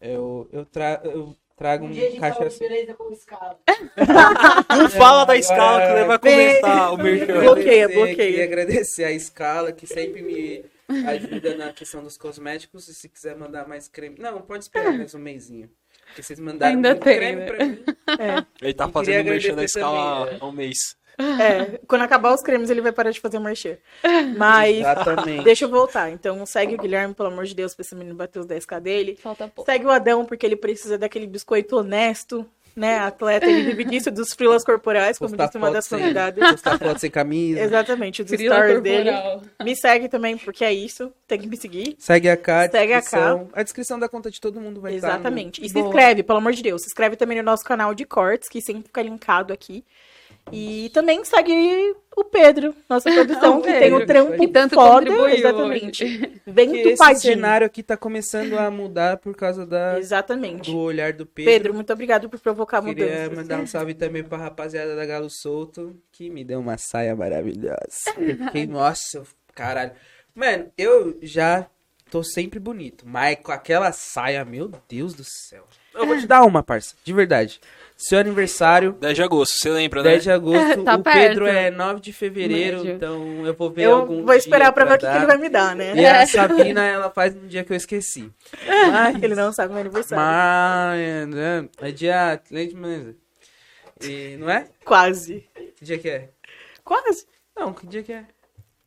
[0.00, 1.00] eu, eu, tra...
[1.04, 2.58] eu trago Um um dia a gente tava cachaça...
[2.58, 3.58] beleza com escala.
[4.76, 7.40] Não fala da escala que ele vai começar o merchan.
[7.40, 8.16] Bloqueia, bloqueia.
[8.16, 10.64] Queria agradecer a Escala, que sempre me
[11.06, 12.88] ajuda na questão dos cosméticos.
[12.88, 14.16] E se quiser mandar mais creme...
[14.18, 15.70] Não, pode esperar mais um mêsinho.
[16.12, 17.46] Porque vocês mandaram Ainda muito tem, creme né?
[17.46, 17.84] pra mim.
[18.60, 20.96] Ele tá E fazendo merchan da agradecer escala também, há um mês.
[21.18, 23.76] É, quando acabar os cremes, ele vai parar de fazer merchan.
[24.36, 25.44] Mas, Exatamente.
[25.44, 26.10] deixa eu voltar.
[26.10, 29.16] Então, segue o Guilherme, pelo amor de Deus, pra esse menino bater os 10k dele.
[29.16, 29.70] Falta pouco.
[29.70, 32.98] Segue o Adão, porque ele precisa daquele biscoito honesto, né?
[32.98, 36.50] Atleta, ele vive disso dos frilas corporais, como Postar disse uma das convidadas.
[36.50, 37.60] Postar foto sem camisa.
[37.60, 39.10] Exatamente, os Frila stories dele.
[39.12, 39.42] corporal.
[39.64, 41.12] Me segue também, porque é isso.
[41.26, 41.96] Tem que me seguir.
[41.98, 42.70] Segue a K.
[42.70, 43.48] Segue a descrição.
[43.52, 45.08] A descrição da conta de todo mundo vai estar.
[45.08, 45.64] Exatamente.
[45.64, 45.86] E se Boa.
[45.86, 46.82] inscreve, pelo amor de Deus.
[46.82, 49.84] Se inscreve também no nosso canal de cortes, que sempre fica linkado aqui.
[50.50, 55.08] E também segue o Pedro, nossa produção, O que tem um trampo que tanto foda.
[55.30, 56.04] Exatamente.
[56.04, 56.40] hoje.
[56.46, 60.70] Bem Porque esse cenário aqui tá começando a mudar por causa da, Exatamente.
[60.70, 61.52] do olhar do Pedro.
[61.52, 63.36] Pedro, muito obrigado por provocar Queria mudanças.
[63.36, 67.76] mandar um salve também pra rapaziada da Galo Solto, que me deu uma saia maravilhosa.
[68.46, 69.22] Fiquei, nossa,
[69.54, 69.92] caralho.
[70.34, 71.66] Mano, eu já
[72.10, 75.66] tô sempre bonito, mas com aquela saia, meu Deus do céu.
[75.94, 77.60] Eu vou te dar uma, parça, de verdade.
[77.96, 80.10] Seu aniversário, 10 de agosto, você lembra, né?
[80.10, 80.82] 10 de agosto.
[80.82, 81.56] Tá o Pedro perto.
[81.56, 82.94] é 9 de fevereiro, Médio.
[82.94, 85.26] então eu vou ver Eu algum vou esperar dia pra ver o que, que ele
[85.26, 85.94] vai me dar, né?
[85.94, 88.28] E a Sabina, ela faz no dia que eu esqueci.
[88.90, 90.24] Mas, Ele não sabe meu aniversário.
[90.24, 92.40] mas né, é dia...
[94.02, 94.66] E, não é?
[94.84, 95.46] Quase.
[95.76, 96.28] Que dia que é?
[96.82, 97.24] Quase.
[97.56, 98.24] Não, que dia que é?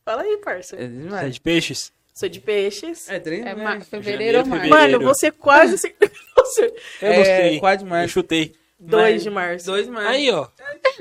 [0.03, 0.75] Fala aí, parça.
[0.75, 1.93] É é de peixes?
[2.17, 3.09] Sou de peixes.
[3.09, 3.81] É três, É mar...
[3.83, 4.69] fevereiro ou março?
[4.69, 5.77] Mano, você quase...
[5.77, 5.93] se-
[7.01, 7.59] Eu É, gostei.
[7.59, 8.13] quatro de Eu março.
[8.13, 8.55] chutei.
[8.79, 9.65] 2 de março.
[9.65, 10.09] 2 de março.
[10.09, 10.47] Aí, ó.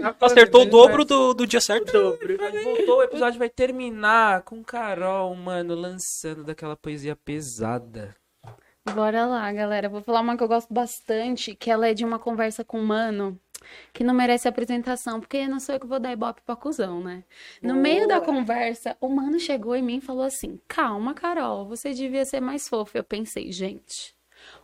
[0.01, 1.09] Rapaz, Acertou o dobro março.
[1.09, 1.93] do, do dia certo.
[1.93, 2.37] Dobro.
[2.65, 8.15] Voltou, o episódio vai terminar com Carol, mano, lançando daquela poesia pesada.
[8.95, 9.89] Bora lá, galera.
[9.89, 12.85] Vou falar uma que eu gosto bastante, que ela é de uma conversa com um
[12.85, 13.39] mano
[13.93, 17.25] que não merece apresentação, porque não sou eu que vou dar ibope pra cuzão, né?
[17.63, 21.93] No meio da conversa, o mano chegou em mim e falou assim: Calma, Carol, você
[21.93, 22.99] devia ser mais fofa.
[22.99, 24.15] Eu pensei, gente.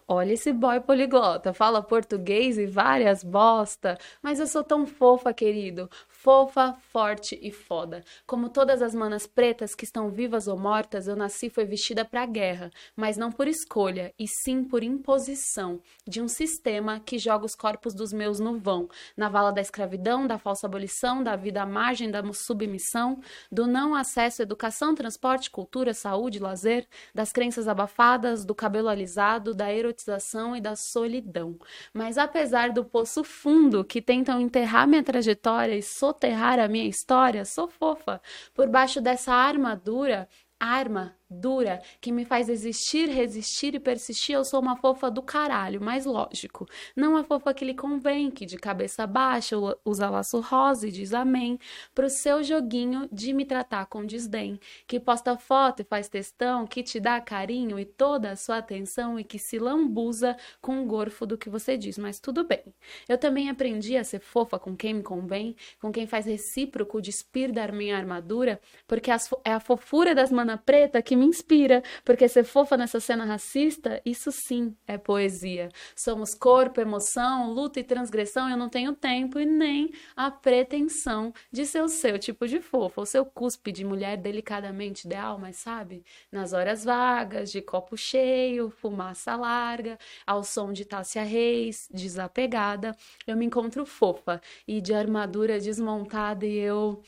[0.07, 5.89] Olha esse boy poliglota, fala português e várias bosta, mas eu sou tão fofa, querido.
[6.23, 8.05] Fofa, forte e foda.
[8.27, 12.27] Como todas as manas pretas que estão vivas ou mortas, eu nasci foi vestida pra
[12.27, 17.55] guerra, mas não por escolha, e sim por imposição de um sistema que joga os
[17.55, 18.87] corpos dos meus no vão,
[19.17, 23.95] na vala da escravidão, da falsa abolição, da vida à margem, da submissão, do não
[23.95, 30.55] acesso à educação, transporte, cultura, saúde, lazer, das crenças abafadas, do cabelo alisado, da erotização
[30.55, 31.59] e da solidão.
[31.95, 37.45] Mas apesar do poço fundo que tentam enterrar minha trajetória e soterrar a minha história,
[37.45, 38.21] sou fofa.
[38.53, 44.61] Por baixo dessa armadura, arma dura que me faz existir, resistir e persistir, eu sou
[44.61, 46.67] uma fofa do caralho, mas lógico.
[46.97, 51.15] Não a fofa que lhe convém, que de cabeça baixa usa laço rosa e diz
[51.15, 51.59] amém,
[51.95, 56.83] pro seu joguinho de me tratar com desdém, que posta foto e faz textão, que
[56.83, 61.27] te dá carinho e toda a sua atenção e que se lambuza com o gorfo
[61.27, 62.65] do que você diz, mas tudo bem.
[63.09, 67.53] Eu também aprendi a ser fofa com quem me convém, com quem faz recíproco despir
[67.53, 69.11] da minha armadura, porque
[69.45, 74.01] é a fofura das mana preta que me inspira, porque ser fofa nessa cena racista,
[74.07, 75.69] isso sim é poesia.
[75.95, 81.67] Somos corpo, emoção, luta e transgressão, eu não tenho tempo e nem a pretensão de
[81.67, 86.03] ser o seu tipo de fofa, o seu cuspe de mulher delicadamente ideal, mas sabe?
[86.33, 93.37] Nas horas vagas, de copo cheio, fumaça larga, ao som de Tássia Reis, desapegada, eu
[93.37, 97.03] me encontro fofa e de armadura desmontada e eu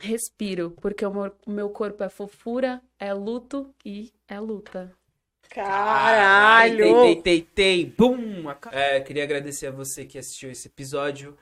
[0.00, 1.12] respiro, porque o
[1.46, 4.92] meu- corpo é fofura, é luto e é luta.
[5.50, 6.84] Caralho!
[6.84, 8.44] Tei, tei, tei, tei, bum!
[8.70, 11.36] É, queria agradecer a você que assistiu esse episódio.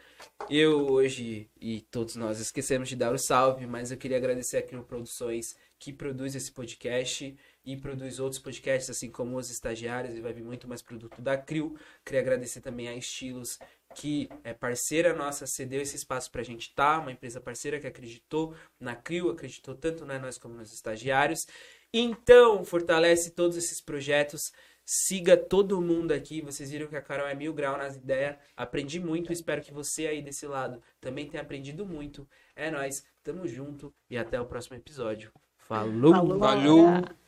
[0.49, 4.63] Eu hoje e todos nós esquecemos de dar o salve, mas eu queria agradecer a
[4.63, 7.37] Crio Produções que produz esse podcast
[7.69, 11.37] e produz outros podcasts, assim como os estagiários, e vai vir muito mais produto da
[11.37, 11.77] Crio.
[12.03, 13.59] Queria agradecer também a Estilos,
[13.95, 18.55] que é parceira nossa, cedeu esse espaço pra gente estar, uma empresa parceira que acreditou
[18.81, 21.47] na Crio, acreditou tanto na nós como nos estagiários.
[21.93, 24.51] Então, fortalece todos esses projetos.
[24.87, 26.41] Siga todo mundo aqui.
[26.41, 28.37] Vocês viram que a Carol é mil grau nas ideias.
[28.57, 29.31] Aprendi muito.
[29.31, 32.27] Espero que você aí desse lado também tenha aprendido muito.
[32.57, 33.05] É nóis.
[33.23, 35.31] Tamo junto e até o próximo episódio.
[35.59, 36.15] Falou!
[36.15, 36.39] Falou.
[36.39, 37.28] Valeu.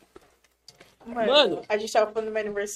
[1.04, 1.62] Mano, Mano.
[1.68, 2.68] a gente tava falando do meu aniversário.